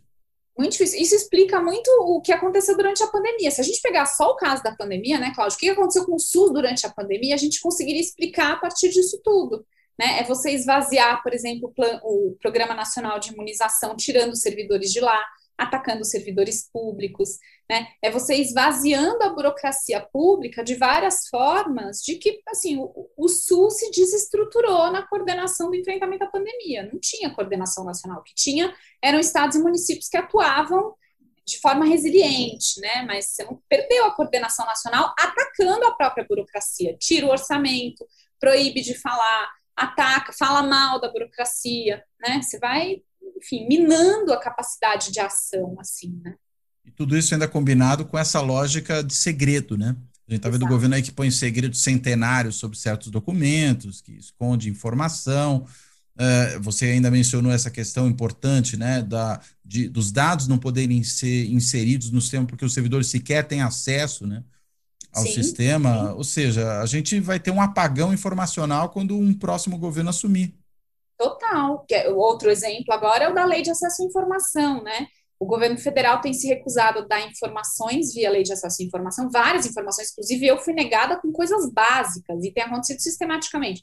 Muito 0.56 0.72
difícil. 0.72 1.00
Isso 1.00 1.16
explica 1.16 1.60
muito 1.60 1.90
o 2.02 2.20
que 2.20 2.30
aconteceu 2.30 2.76
durante 2.76 3.02
a 3.02 3.08
pandemia. 3.08 3.50
Se 3.50 3.60
a 3.60 3.64
gente 3.64 3.82
pegar 3.82 4.06
só 4.06 4.30
o 4.30 4.36
caso 4.36 4.62
da 4.62 4.76
pandemia, 4.76 5.18
né, 5.18 5.32
Cláudio, 5.34 5.56
o 5.56 5.58
que 5.58 5.68
aconteceu 5.68 6.04
com 6.04 6.14
o 6.14 6.20
SUS 6.20 6.52
durante 6.52 6.86
a 6.86 6.90
pandemia, 6.90 7.34
a 7.34 7.38
gente 7.38 7.60
conseguiria 7.60 8.00
explicar 8.00 8.52
a 8.52 8.56
partir 8.56 8.90
disso 8.90 9.20
tudo. 9.24 9.66
Né? 9.98 10.20
É 10.20 10.22
você 10.22 10.52
esvaziar, 10.52 11.20
por 11.22 11.34
exemplo, 11.34 11.68
o, 11.68 11.72
plan, 11.72 12.00
o 12.04 12.36
Programa 12.40 12.74
Nacional 12.74 13.18
de 13.18 13.32
Imunização, 13.32 13.96
tirando 13.96 14.32
os 14.32 14.40
servidores 14.40 14.92
de 14.92 15.00
lá, 15.00 15.20
atacando 15.56 16.04
servidores 16.04 16.68
públicos, 16.72 17.38
né? 17.70 17.88
É 18.02 18.10
você 18.10 18.34
esvaziando 18.34 19.22
a 19.22 19.30
burocracia 19.30 20.00
pública 20.00 20.64
de 20.64 20.74
várias 20.74 21.28
formas, 21.28 21.98
de 21.98 22.16
que 22.16 22.40
assim 22.48 22.76
o, 22.78 23.08
o 23.16 23.28
se 23.28 23.90
desestruturou 23.90 24.90
na 24.90 25.06
coordenação 25.06 25.70
do 25.70 25.76
enfrentamento 25.76 26.24
à 26.24 26.26
pandemia. 26.26 26.88
Não 26.92 26.98
tinha 26.98 27.34
coordenação 27.34 27.84
nacional, 27.84 28.20
o 28.20 28.24
que 28.24 28.34
tinha 28.34 28.74
eram 29.02 29.18
estados 29.18 29.56
e 29.56 29.62
municípios 29.62 30.08
que 30.08 30.16
atuavam 30.16 30.94
de 31.46 31.58
forma 31.60 31.84
resiliente, 31.84 32.80
né? 32.80 33.02
Mas 33.02 33.26
você 33.26 33.44
não 33.44 33.62
perdeu 33.68 34.06
a 34.06 34.14
coordenação 34.14 34.66
nacional 34.66 35.14
atacando 35.18 35.86
a 35.86 35.94
própria 35.94 36.26
burocracia, 36.28 36.96
tira 36.98 37.26
o 37.26 37.30
orçamento, 37.30 38.06
proíbe 38.40 38.80
de 38.80 38.94
falar, 38.94 39.52
ataca, 39.76 40.32
fala 40.32 40.62
mal 40.62 41.00
da 41.00 41.10
burocracia, 41.10 42.02
né? 42.20 42.40
Você 42.42 42.58
vai 42.58 43.02
enfim, 43.36 43.66
minando 43.68 44.32
a 44.32 44.40
capacidade 44.40 45.10
de 45.10 45.20
ação, 45.20 45.76
assim, 45.78 46.20
né? 46.22 46.34
E 46.84 46.90
tudo 46.90 47.16
isso 47.16 47.32
ainda 47.32 47.48
combinado 47.48 48.04
com 48.04 48.18
essa 48.18 48.40
lógica 48.40 49.02
de 49.02 49.14
segredo, 49.14 49.76
né? 49.78 49.96
A 50.26 50.32
gente 50.32 50.40
está 50.40 50.48
vendo 50.48 50.64
o 50.64 50.68
governo 50.68 50.94
aí 50.94 51.02
que 51.02 51.12
põe 51.12 51.30
segredo 51.30 51.76
centenário 51.76 52.50
sobre 52.50 52.78
certos 52.78 53.10
documentos, 53.10 54.00
que 54.00 54.12
esconde 54.12 54.70
informação. 54.70 55.66
Uh, 56.14 56.60
você 56.60 56.86
ainda 56.86 57.10
mencionou 57.10 57.52
essa 57.52 57.70
questão 57.70 58.08
importante, 58.08 58.76
né, 58.76 59.02
da, 59.02 59.40
de, 59.64 59.88
dos 59.88 60.12
dados 60.12 60.46
não 60.46 60.56
poderem 60.56 61.02
ser 61.02 61.46
inseridos 61.46 62.10
no 62.10 62.20
sistema 62.20 62.46
porque 62.46 62.64
os 62.64 62.72
servidores 62.72 63.08
sequer 63.08 63.46
têm 63.46 63.60
acesso, 63.60 64.26
né, 64.26 64.42
ao 65.12 65.24
sim, 65.24 65.32
sistema. 65.32 66.08
Sim. 66.08 66.14
Ou 66.14 66.24
seja, 66.24 66.80
a 66.80 66.86
gente 66.86 67.18
vai 67.20 67.40
ter 67.40 67.50
um 67.50 67.60
apagão 67.60 68.14
informacional 68.14 68.90
quando 68.90 69.18
um 69.18 69.34
próximo 69.34 69.76
governo 69.76 70.10
assumir. 70.10 70.54
Total. 71.16 71.84
Que 71.86 71.94
é, 71.94 72.10
o 72.10 72.16
outro 72.16 72.50
exemplo 72.50 72.92
agora 72.92 73.24
é 73.24 73.28
o 73.28 73.34
da 73.34 73.44
lei 73.44 73.62
de 73.62 73.70
acesso 73.70 74.02
à 74.02 74.06
informação, 74.06 74.82
né? 74.82 75.06
O 75.38 75.46
governo 75.46 75.76
federal 75.76 76.20
tem 76.20 76.32
se 76.32 76.46
recusado 76.48 77.00
a 77.00 77.06
dar 77.06 77.20
informações 77.28 78.14
via 78.14 78.30
lei 78.30 78.42
de 78.42 78.52
acesso 78.52 78.82
à 78.82 78.84
informação, 78.84 79.30
várias 79.30 79.66
informações, 79.66 80.10
inclusive 80.12 80.46
eu 80.46 80.58
fui 80.58 80.72
negada 80.72 81.20
com 81.20 81.30
coisas 81.32 81.70
básicas, 81.70 82.42
e 82.44 82.52
tem 82.52 82.62
acontecido 82.62 83.00
sistematicamente. 83.00 83.82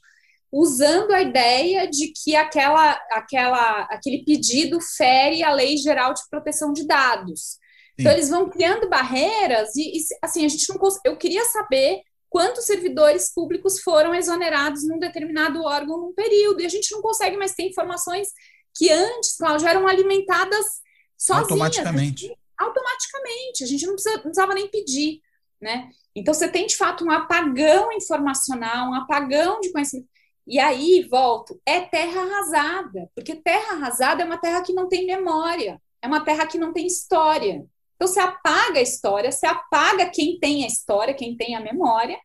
usando 0.50 1.12
a 1.12 1.22
ideia 1.22 1.88
de 1.88 2.12
que 2.12 2.36
aquela, 2.36 2.92
aquela, 3.10 3.82
aquele 3.84 4.24
pedido 4.24 4.78
fere 4.80 5.42
a 5.42 5.52
Lei 5.52 5.76
Geral 5.78 6.12
de 6.12 6.22
Proteção 6.28 6.72
de 6.72 6.86
Dados. 6.86 7.58
Então, 7.94 7.96
Sim. 7.96 8.00
Então, 8.00 8.12
eles 8.12 8.28
vão 8.28 8.50
criando 8.50 8.88
barreiras 8.88 9.74
e, 9.76 9.98
e, 9.98 10.00
assim, 10.22 10.44
a 10.44 10.48
gente 10.48 10.68
não 10.68 10.78
Eu 11.04 11.16
queria 11.16 11.44
saber 11.46 12.02
quantos 12.32 12.64
servidores 12.64 13.30
públicos 13.30 13.80
foram 13.82 14.14
exonerados 14.14 14.88
num 14.88 14.98
determinado 14.98 15.62
órgão 15.62 15.98
num 15.98 16.14
período, 16.14 16.62
e 16.62 16.66
a 16.66 16.68
gente 16.68 16.90
não 16.90 17.02
consegue 17.02 17.36
mais 17.36 17.52
ter 17.54 17.64
informações 17.64 18.28
que 18.74 18.90
antes, 18.90 19.36
Cláudio, 19.36 19.68
eram 19.68 19.86
alimentadas 19.86 20.80
sozinhas. 21.14 21.50
Automaticamente. 21.50 22.34
automaticamente, 22.56 23.62
a 23.62 23.66
gente 23.66 23.86
não, 23.86 23.92
precisa, 23.92 24.14
não 24.14 24.22
precisava 24.22 24.54
nem 24.54 24.66
pedir, 24.66 25.20
né? 25.60 25.90
Então, 26.16 26.32
você 26.32 26.48
tem, 26.48 26.66
de 26.66 26.74
fato, 26.74 27.04
um 27.04 27.10
apagão 27.10 27.92
informacional, 27.92 28.88
um 28.88 28.94
apagão 28.94 29.60
de 29.60 29.70
conhecimento. 29.70 30.08
E 30.46 30.58
aí, 30.58 31.06
volto, 31.10 31.60
é 31.66 31.82
terra 31.82 32.22
arrasada, 32.22 33.10
porque 33.14 33.36
terra 33.36 33.74
arrasada 33.74 34.22
é 34.22 34.24
uma 34.24 34.38
terra 34.38 34.62
que 34.62 34.72
não 34.72 34.88
tem 34.88 35.04
memória, 35.04 35.78
é 36.00 36.06
uma 36.06 36.24
terra 36.24 36.46
que 36.46 36.56
não 36.56 36.72
tem 36.72 36.86
história. 36.86 37.62
Então, 38.02 38.12
você 38.12 38.18
apaga 38.18 38.80
a 38.80 38.82
história, 38.82 39.30
você 39.30 39.46
apaga 39.46 40.10
quem 40.10 40.36
tem 40.36 40.64
a 40.64 40.66
história, 40.66 41.14
quem 41.14 41.36
tem 41.36 41.54
a 41.54 41.60
memória, 41.60 42.18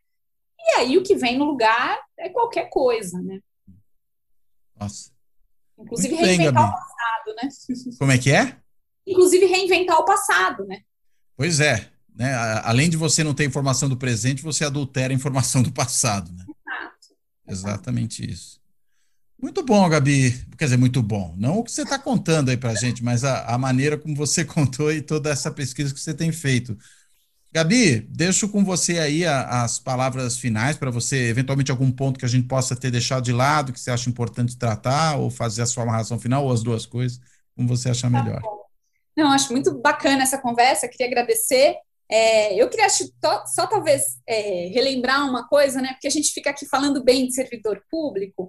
e 0.58 0.70
aí 0.72 0.98
o 0.98 1.04
que 1.04 1.14
vem 1.14 1.38
no 1.38 1.44
lugar 1.44 2.00
é 2.18 2.28
qualquer 2.28 2.68
coisa, 2.68 3.22
né? 3.22 3.38
Nossa. 4.74 5.12
Inclusive 5.78 6.14
Muito 6.14 6.26
reinventar 6.26 6.64
bem, 6.64 6.72
o 6.72 6.72
passado, 6.72 7.36
né? 7.36 7.48
Como 7.98 8.10
é 8.10 8.18
que 8.18 8.32
é? 8.32 8.56
Inclusive 9.06 9.46
reinventar 9.46 9.96
o 9.98 10.04
passado, 10.04 10.66
né? 10.66 10.80
Pois 11.36 11.60
é. 11.60 11.88
Né? 12.12 12.34
Além 12.64 12.90
de 12.90 12.96
você 12.96 13.22
não 13.22 13.32
ter 13.32 13.44
informação 13.44 13.88
do 13.88 13.96
presente, 13.96 14.42
você 14.42 14.64
adultera 14.64 15.12
a 15.12 15.16
informação 15.16 15.62
do 15.62 15.70
passado, 15.70 16.32
né? 16.32 16.44
Exato. 16.44 17.16
Exatamente 17.46 18.28
isso. 18.28 18.57
Muito 19.40 19.62
bom, 19.62 19.88
Gabi. 19.88 20.32
Quer 20.58 20.64
dizer, 20.64 20.76
muito 20.76 21.00
bom. 21.00 21.32
Não 21.36 21.58
o 21.58 21.64
que 21.64 21.70
você 21.70 21.82
está 21.82 21.98
contando 21.98 22.48
aí 22.48 22.56
para 22.56 22.70
a 22.70 22.74
gente, 22.74 23.04
mas 23.04 23.22
a, 23.22 23.44
a, 23.46 23.56
maneira 23.56 23.96
como 23.96 24.14
você 24.14 24.44
contou 24.44 24.92
e 24.92 25.00
toda 25.00 25.30
essa 25.30 25.50
pesquisa 25.50 25.94
que 25.94 26.00
você 26.00 26.12
tem 26.12 26.32
feito. 26.32 26.76
Gabi, 27.52 28.00
deixo 28.00 28.48
com 28.48 28.64
você 28.64 28.98
aí 28.98 29.24
a, 29.24 29.62
as 29.62 29.78
palavras 29.78 30.36
finais 30.36 30.76
para 30.76 30.90
você, 30.90 31.28
eventualmente, 31.28 31.70
algum 31.70 31.90
ponto 31.90 32.18
que 32.18 32.24
a 32.24 32.28
gente 32.28 32.46
possa 32.48 32.76
ter 32.76 32.90
deixado 32.90 33.24
de 33.24 33.32
lado, 33.32 33.72
que 33.72 33.80
você 33.80 33.90
acha 33.90 34.10
importante 34.10 34.58
tratar, 34.58 35.16
ou 35.16 35.30
fazer 35.30 35.62
a 35.62 35.66
sua 35.66 35.84
amarração 35.84 36.18
final, 36.18 36.44
ou 36.44 36.52
as 36.52 36.62
duas 36.62 36.84
coisas, 36.84 37.20
como 37.56 37.68
você 37.68 37.88
achar 37.88 38.10
tá 38.10 38.22
melhor. 38.22 38.42
Não, 39.16 39.30
acho 39.30 39.52
muito 39.52 39.72
bacana 39.80 40.24
essa 40.24 40.38
conversa, 40.38 40.88
queria 40.88 41.06
agradecer. 41.06 41.76
É, 42.10 42.60
eu 42.60 42.68
queria 42.68 42.88
só, 42.88 43.44
só 43.46 43.66
talvez 43.66 44.18
é, 44.26 44.68
relembrar 44.72 45.28
uma 45.28 45.46
coisa, 45.46 45.80
né? 45.80 45.92
Porque 45.92 46.06
a 46.06 46.10
gente 46.10 46.32
fica 46.32 46.50
aqui 46.50 46.66
falando 46.66 47.04
bem 47.04 47.26
de 47.26 47.34
servidor 47.34 47.82
público, 47.90 48.48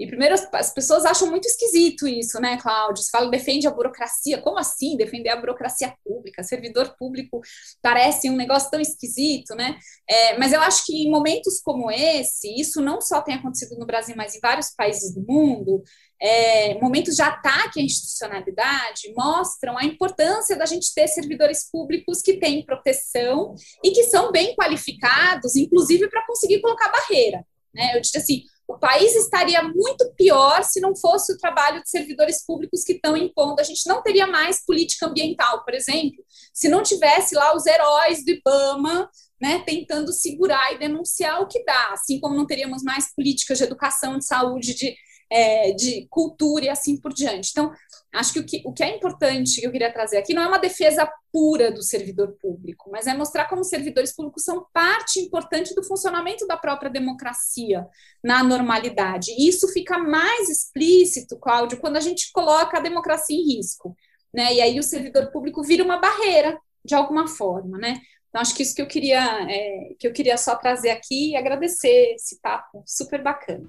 e 0.00 0.06
primeiro 0.06 0.34
as, 0.34 0.48
as, 0.54 0.72
pessoas 0.72 1.04
acham 1.04 1.28
muito 1.28 1.44
esquisito 1.44 2.08
isso, 2.08 2.40
né, 2.40 2.56
Cláudio? 2.56 3.02
Você 3.02 3.10
fala 3.10 3.30
defende 3.30 3.68
a 3.68 3.70
burocracia. 3.70 4.40
Como 4.40 4.58
assim 4.58 4.96
defender 4.96 5.28
a 5.28 5.36
burocracia 5.36 5.94
pública? 6.02 6.42
Servidor 6.42 6.96
público 6.98 7.42
parece 7.82 8.30
um 8.30 8.36
negócio 8.36 8.70
tão 8.70 8.80
esquisito, 8.80 9.54
né? 9.54 9.78
É, 10.08 10.38
mas 10.38 10.54
eu 10.54 10.60
acho 10.62 10.86
que 10.86 11.02
em 11.02 11.10
momentos 11.10 11.60
como 11.60 11.90
esse, 11.90 12.48
isso 12.58 12.80
não 12.80 12.98
só 13.02 13.20
tem 13.20 13.34
acontecido 13.34 13.78
no 13.78 13.84
Brasil, 13.84 14.14
mas 14.16 14.34
em 14.34 14.40
vários 14.40 14.70
países 14.70 15.14
do 15.14 15.20
mundo, 15.20 15.82
é, 16.18 16.80
momentos 16.80 17.14
de 17.14 17.22
ataque 17.22 17.78
à 17.78 17.82
institucionalidade 17.82 19.12
mostram 19.14 19.76
a 19.76 19.84
importância 19.84 20.56
da 20.56 20.64
gente 20.64 20.94
ter 20.94 21.08
servidores 21.08 21.70
públicos 21.70 22.22
que 22.22 22.38
têm 22.38 22.64
proteção 22.64 23.54
e 23.84 23.90
que 23.90 24.04
são 24.04 24.32
bem 24.32 24.54
qualificados, 24.56 25.56
inclusive 25.56 26.08
para 26.08 26.26
conseguir 26.26 26.62
colocar 26.62 26.90
barreira. 26.90 27.44
Né? 27.74 27.96
Eu 27.96 28.00
disse 28.00 28.18
assim, 28.18 28.42
o 28.70 28.78
país 28.78 29.16
estaria 29.16 29.62
muito 29.64 30.12
pior 30.16 30.62
se 30.62 30.80
não 30.80 30.94
fosse 30.94 31.32
o 31.32 31.38
trabalho 31.38 31.82
de 31.82 31.90
servidores 31.90 32.44
públicos 32.46 32.84
que 32.84 32.92
estão 32.92 33.16
impondo. 33.16 33.60
A 33.60 33.64
gente 33.64 33.84
não 33.88 34.00
teria 34.00 34.28
mais 34.28 34.64
política 34.64 35.06
ambiental, 35.06 35.64
por 35.64 35.74
exemplo, 35.74 36.22
se 36.54 36.68
não 36.68 36.80
tivesse 36.80 37.34
lá 37.34 37.54
os 37.56 37.66
heróis 37.66 38.24
do 38.24 38.30
IBAMA 38.30 39.10
né, 39.40 39.62
tentando 39.66 40.12
segurar 40.12 40.72
e 40.72 40.78
denunciar 40.78 41.40
o 41.40 41.48
que 41.48 41.64
dá, 41.64 41.90
assim 41.92 42.20
como 42.20 42.36
não 42.36 42.46
teríamos 42.46 42.84
mais 42.84 43.12
políticas 43.12 43.58
de 43.58 43.64
educação, 43.64 44.18
de 44.18 44.26
saúde, 44.26 44.74
de 44.74 44.94
é, 45.30 45.72
de 45.72 46.06
cultura 46.10 46.64
e 46.64 46.68
assim 46.68 46.96
por 46.96 47.12
diante. 47.12 47.50
Então, 47.52 47.72
acho 48.12 48.32
que 48.32 48.40
o, 48.40 48.44
que 48.44 48.62
o 48.64 48.72
que 48.72 48.82
é 48.82 48.96
importante 48.96 49.60
que 49.60 49.66
eu 49.66 49.70
queria 49.70 49.92
trazer 49.92 50.18
aqui 50.18 50.34
não 50.34 50.42
é 50.42 50.48
uma 50.48 50.58
defesa 50.58 51.10
pura 51.32 51.70
do 51.70 51.82
servidor 51.82 52.36
público, 52.40 52.90
mas 52.90 53.06
é 53.06 53.14
mostrar 53.14 53.46
como 53.48 53.62
servidores 53.62 54.14
públicos 54.14 54.42
são 54.42 54.66
parte 54.72 55.20
importante 55.20 55.74
do 55.74 55.84
funcionamento 55.84 56.46
da 56.46 56.56
própria 56.56 56.90
democracia 56.90 57.86
na 58.22 58.42
normalidade. 58.42 59.30
E 59.38 59.48
isso 59.48 59.68
fica 59.68 59.96
mais 59.96 60.48
explícito, 60.48 61.38
Cláudio, 61.38 61.78
quando 61.78 61.96
a 61.96 62.00
gente 62.00 62.32
coloca 62.32 62.78
a 62.78 62.82
democracia 62.82 63.36
em 63.36 63.56
risco. 63.56 63.96
Né? 64.34 64.54
E 64.54 64.60
aí 64.60 64.78
o 64.78 64.82
servidor 64.82 65.30
público 65.30 65.62
vira 65.62 65.84
uma 65.84 65.98
barreira, 65.98 66.58
de 66.84 66.94
alguma 66.94 67.28
forma, 67.28 67.78
né? 67.78 68.00
Então, 68.28 68.40
acho 68.40 68.54
que 68.54 68.62
isso 68.62 68.74
que 68.74 68.80
eu 68.80 68.86
queria, 68.86 69.20
é, 69.50 69.94
que 69.98 70.06
eu 70.06 70.12
queria 70.12 70.36
só 70.36 70.54
trazer 70.54 70.90
aqui 70.90 71.30
e 71.30 71.36
agradecer 71.36 72.14
esse 72.14 72.40
papo 72.40 72.82
super 72.86 73.20
bacana. 73.22 73.68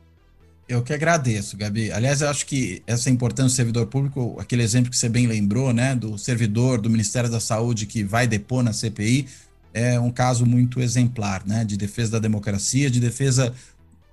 Eu 0.72 0.82
que 0.82 0.94
agradeço, 0.94 1.58
Gabi. 1.58 1.92
Aliás, 1.92 2.22
eu 2.22 2.30
acho 2.30 2.46
que 2.46 2.82
essa 2.88 3.10
importância 3.10 3.52
do 3.52 3.56
servidor 3.58 3.88
público, 3.88 4.38
aquele 4.40 4.64
exemplo 4.64 4.90
que 4.90 4.96
você 4.96 5.10
bem 5.10 5.28
lembrou, 5.28 5.74
né, 5.74 5.94
do 5.94 6.18
servidor 6.18 6.80
do 6.80 6.90
Ministério 6.90 7.30
da 7.30 7.42
Saúde 7.42 7.86
que 7.86 8.06
vai 8.06 8.26
depor 8.26 8.64
na 8.64 8.72
CPI, 8.72 9.28
é 9.74 10.00
um 10.00 10.10
caso 10.10 10.46
muito 10.46 10.80
exemplar, 10.80 11.46
né, 11.46 11.66
de 11.66 11.76
defesa 11.76 12.12
da 12.14 12.20
democracia, 12.20 12.90
de 12.90 13.02
defesa 13.02 13.54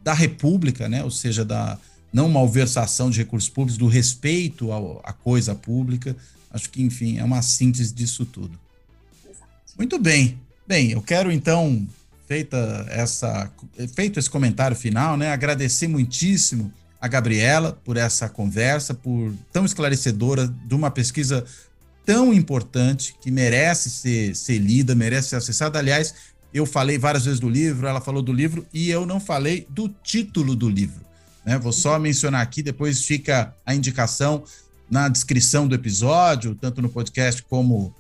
da 0.02 0.12
República, 0.12 0.88
né, 0.88 1.04
ou 1.04 1.12
seja, 1.12 1.44
da 1.44 1.78
não 2.12 2.28
malversação 2.28 3.08
de 3.08 3.18
recursos 3.18 3.48
públicos, 3.48 3.78
do 3.78 3.86
respeito 3.86 4.72
à 5.04 5.12
coisa 5.12 5.54
pública. 5.54 6.16
Acho 6.50 6.68
que, 6.70 6.82
enfim, 6.82 7.18
é 7.18 7.24
uma 7.24 7.40
síntese 7.40 7.94
disso 7.94 8.26
tudo. 8.26 8.58
Muito 9.76 9.96
bem. 9.96 10.36
Bem, 10.66 10.90
eu 10.90 11.02
quero 11.02 11.30
então 11.30 11.86
feita 12.28 12.86
essa, 12.90 13.50
feito 13.94 14.20
esse 14.20 14.28
comentário 14.28 14.76
final, 14.76 15.16
né? 15.16 15.32
Agradecer 15.32 15.88
muitíssimo 15.88 16.70
a 17.00 17.08
Gabriela 17.08 17.80
por 17.82 17.96
essa 17.96 18.28
conversa, 18.28 18.92
por 18.92 19.32
tão 19.50 19.64
esclarecedora 19.64 20.46
de 20.46 20.74
uma 20.74 20.90
pesquisa 20.90 21.44
tão 22.04 22.32
importante 22.34 23.14
que 23.20 23.30
merece 23.30 23.88
ser, 23.88 24.36
ser 24.36 24.58
lida, 24.58 24.94
merece 24.94 25.30
ser 25.30 25.36
acessada. 25.36 25.78
Aliás, 25.78 26.14
eu 26.52 26.66
falei 26.66 26.98
várias 26.98 27.24
vezes 27.24 27.40
do 27.40 27.48
livro, 27.48 27.86
ela 27.86 28.00
falou 28.00 28.22
do 28.22 28.32
livro 28.32 28.66
e 28.72 28.90
eu 28.90 29.06
não 29.06 29.18
falei 29.18 29.66
do 29.70 29.88
título 29.88 30.54
do 30.54 30.68
livro. 30.68 31.00
Né? 31.44 31.58
Vou 31.58 31.72
só 31.72 31.98
mencionar 31.98 32.42
aqui, 32.42 32.62
depois 32.62 33.04
fica 33.04 33.54
a 33.64 33.74
indicação 33.74 34.44
na 34.90 35.08
descrição 35.08 35.66
do 35.66 35.74
episódio, 35.74 36.54
tanto 36.54 36.82
no 36.82 36.88
podcast 36.88 37.42
como 37.42 37.94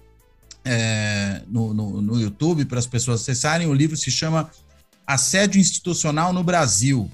é, 0.70 1.40
no, 1.48 1.72
no, 1.72 2.02
no 2.02 2.20
YouTube 2.20 2.66
para 2.66 2.78
as 2.78 2.86
pessoas 2.86 3.22
acessarem. 3.22 3.66
O 3.66 3.72
livro 3.72 3.96
se 3.96 4.10
chama 4.10 4.50
Assédio 5.06 5.58
Institucional 5.58 6.30
no 6.30 6.44
Brasil: 6.44 7.10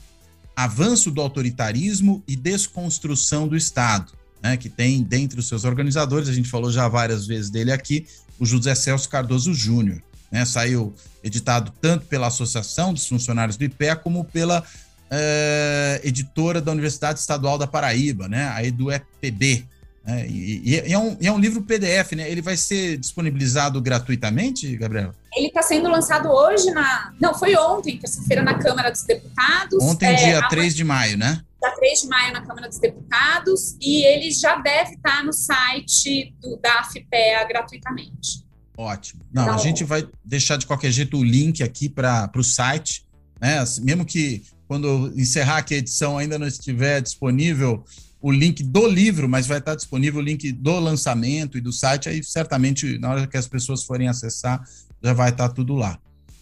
Avanço 0.57 1.09
do 1.09 1.21
Autoritarismo 1.21 2.21
e 2.27 2.35
Desconstrução 2.35 3.47
do 3.47 3.57
Estado. 3.57 4.13
Né, 4.43 4.59
que 4.59 4.69
tem 4.69 5.03
dentre 5.03 5.41
os 5.41 5.49
seus 5.49 5.65
organizadores, 5.65 6.29
a 6.29 6.33
gente 6.33 6.51
falou 6.51 6.71
já 6.71 6.87
várias 6.87 7.27
vezes 7.27 7.49
dele 7.49 7.73
aqui, 7.73 8.07
o 8.39 8.45
José 8.45 8.75
Celso 8.75 9.09
Cardoso 9.09 9.55
Júnior. 9.55 10.03
Né, 10.31 10.45
saiu 10.45 10.93
editado 11.23 11.73
tanto 11.81 12.05
pela 12.07 12.27
Associação 12.27 12.93
dos 12.93 13.07
Funcionários 13.07 13.57
do 13.57 13.65
IPE, 13.65 13.97
como 14.03 14.23
pela 14.23 14.63
é, 15.11 16.01
editora 16.05 16.61
da 16.61 16.73
Universidade 16.73 17.21
Estadual 17.21 17.57
da 17.57 17.67
Paraíba, 17.67 18.29
né, 18.29 18.49
a 18.49 18.63
EduEPB. 18.63 19.67
É, 20.07 20.27
e, 20.27 20.63
e, 20.65 20.93
é 20.93 20.99
um, 20.99 21.17
e, 21.19 21.27
é 21.27 21.33
um, 21.33 21.39
livro 21.39 21.63
PDF, 21.63 22.13
né? 22.13 22.31
Ele 22.31 22.43
vai 22.43 22.59
ser 22.59 22.99
disponibilizado 22.99 23.81
gratuitamente, 23.81 24.77
Gabriela? 24.77 25.15
Ele 25.35 25.47
está 25.47 25.63
sendo 25.63 25.89
lançado 25.89 26.29
hoje 26.29 26.71
na. 26.73 27.15
Não, 27.19 27.35
foi 27.35 27.57
ontem, 27.57 27.99
terça-feira, 27.99 28.43
na 28.43 28.55
Câmara 28.59 28.91
dos 28.91 29.03
Deputados. 29.03 29.83
Ontem, 29.83 30.07
é, 30.07 30.15
dia 30.15 30.39
a... 30.41 30.49
3 30.49 30.75
de 30.75 30.85
maio, 30.85 31.17
né? 31.17 31.41
Dia 31.63 31.75
3 31.75 32.03
de 32.03 32.09
maio 32.09 32.33
na 32.35 32.43
Câmara 32.43 32.69
dos 32.69 32.79
Deputados, 32.79 33.77
e 33.81 34.05
ele 34.05 34.31
já 34.31 34.57
deve 34.57 34.95
estar 34.95 35.19
tá 35.19 35.23
no 35.23 35.33
site 35.33 36.35
do, 36.39 36.59
da 36.59 36.81
AFPEA 36.81 37.43
gratuitamente. 37.49 38.45
Ótimo. 38.77 39.23
Não, 39.33 39.45
então, 39.45 39.55
a 39.55 39.59
gente 39.59 39.85
vai 39.85 40.07
deixar 40.23 40.59
de 40.59 40.67
qualquer 40.67 40.91
jeito 40.91 41.17
o 41.17 41.25
link 41.25 41.63
aqui 41.63 41.89
para 41.89 42.31
o 42.37 42.45
site, 42.45 43.07
né? 43.41 43.59
Assim, 43.61 43.83
mesmo 43.83 44.05
que 44.05 44.43
quando 44.69 45.13
encerrar 45.17 45.59
aqui 45.59 45.75
a 45.75 45.79
edição 45.79 46.19
ainda 46.19 46.39
não 46.39 46.47
estiver 46.47 47.01
disponível 47.01 47.85
o 48.25 48.33
link 48.33 48.63
do 48.63 48.87
livro, 48.87 49.29
mas 49.29 49.47
vai 49.47 49.59
estar 49.59 49.75
disponível 49.75 50.19
o 50.19 50.25
link 50.25 50.51
do 50.51 50.81
lançamento 50.81 51.59
e 51.59 51.61
do 51.61 51.71
site, 51.71 52.09
aí 52.09 52.25
certamente 52.25 52.97
na 52.97 53.11
hora 53.11 53.27
que 53.27 53.37
as 53.37 53.47
pessoas 53.47 53.85
forem 53.85 54.09
acessar, 54.09 54.67
já 55.03 55.13
vai 55.13 55.29
estar 55.29 55.51
tudo 55.51 55.75
lá. 55.75 55.99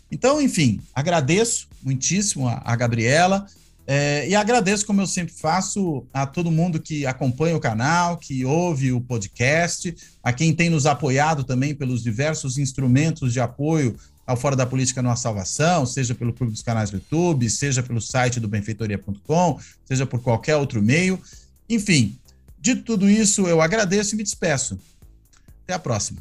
Então, 0.08 0.40
enfim, 0.40 0.80
agradeço 0.94 1.66
muitíssimo 1.82 2.46
a, 2.46 2.62
a 2.64 2.76
Gabriela 2.76 3.44
é, 3.84 4.28
e 4.28 4.34
agradeço, 4.36 4.86
como 4.86 5.00
eu 5.00 5.08
sempre 5.08 5.34
faço, 5.34 6.06
a 6.14 6.24
todo 6.24 6.52
mundo 6.52 6.80
que 6.80 7.04
acompanha 7.04 7.56
o 7.56 7.60
canal, 7.60 8.16
que 8.16 8.44
ouve 8.44 8.92
o 8.92 9.00
podcast, 9.00 9.92
a 10.22 10.32
quem 10.32 10.54
tem 10.54 10.70
nos 10.70 10.86
apoiado 10.86 11.42
também 11.42 11.74
pelos 11.74 12.00
diversos 12.00 12.58
instrumentos 12.58 13.32
de 13.32 13.40
apoio 13.40 13.96
ao 14.24 14.36
Fora 14.36 14.54
da 14.54 14.64
Política 14.64 15.02
Há 15.02 15.16
Salvação, 15.16 15.84
seja 15.84 16.14
pelo 16.14 16.32
clube 16.32 16.52
dos 16.52 16.62
canais 16.62 16.90
do 16.90 16.98
YouTube, 16.98 17.50
seja 17.50 17.82
pelo 17.82 18.00
site 18.00 18.38
do 18.38 18.46
benfeitoria.com, 18.46 19.58
seja 19.84 20.06
por 20.06 20.22
qualquer 20.22 20.54
outro 20.54 20.80
meio. 20.80 21.20
Enfim, 21.68 22.18
de 22.58 22.76
tudo 22.76 23.08
isso, 23.08 23.46
eu 23.46 23.60
agradeço 23.60 24.14
e 24.14 24.16
me 24.16 24.22
despeço. 24.22 24.78
Até 25.64 25.74
a 25.74 25.78
próxima. 25.78 26.20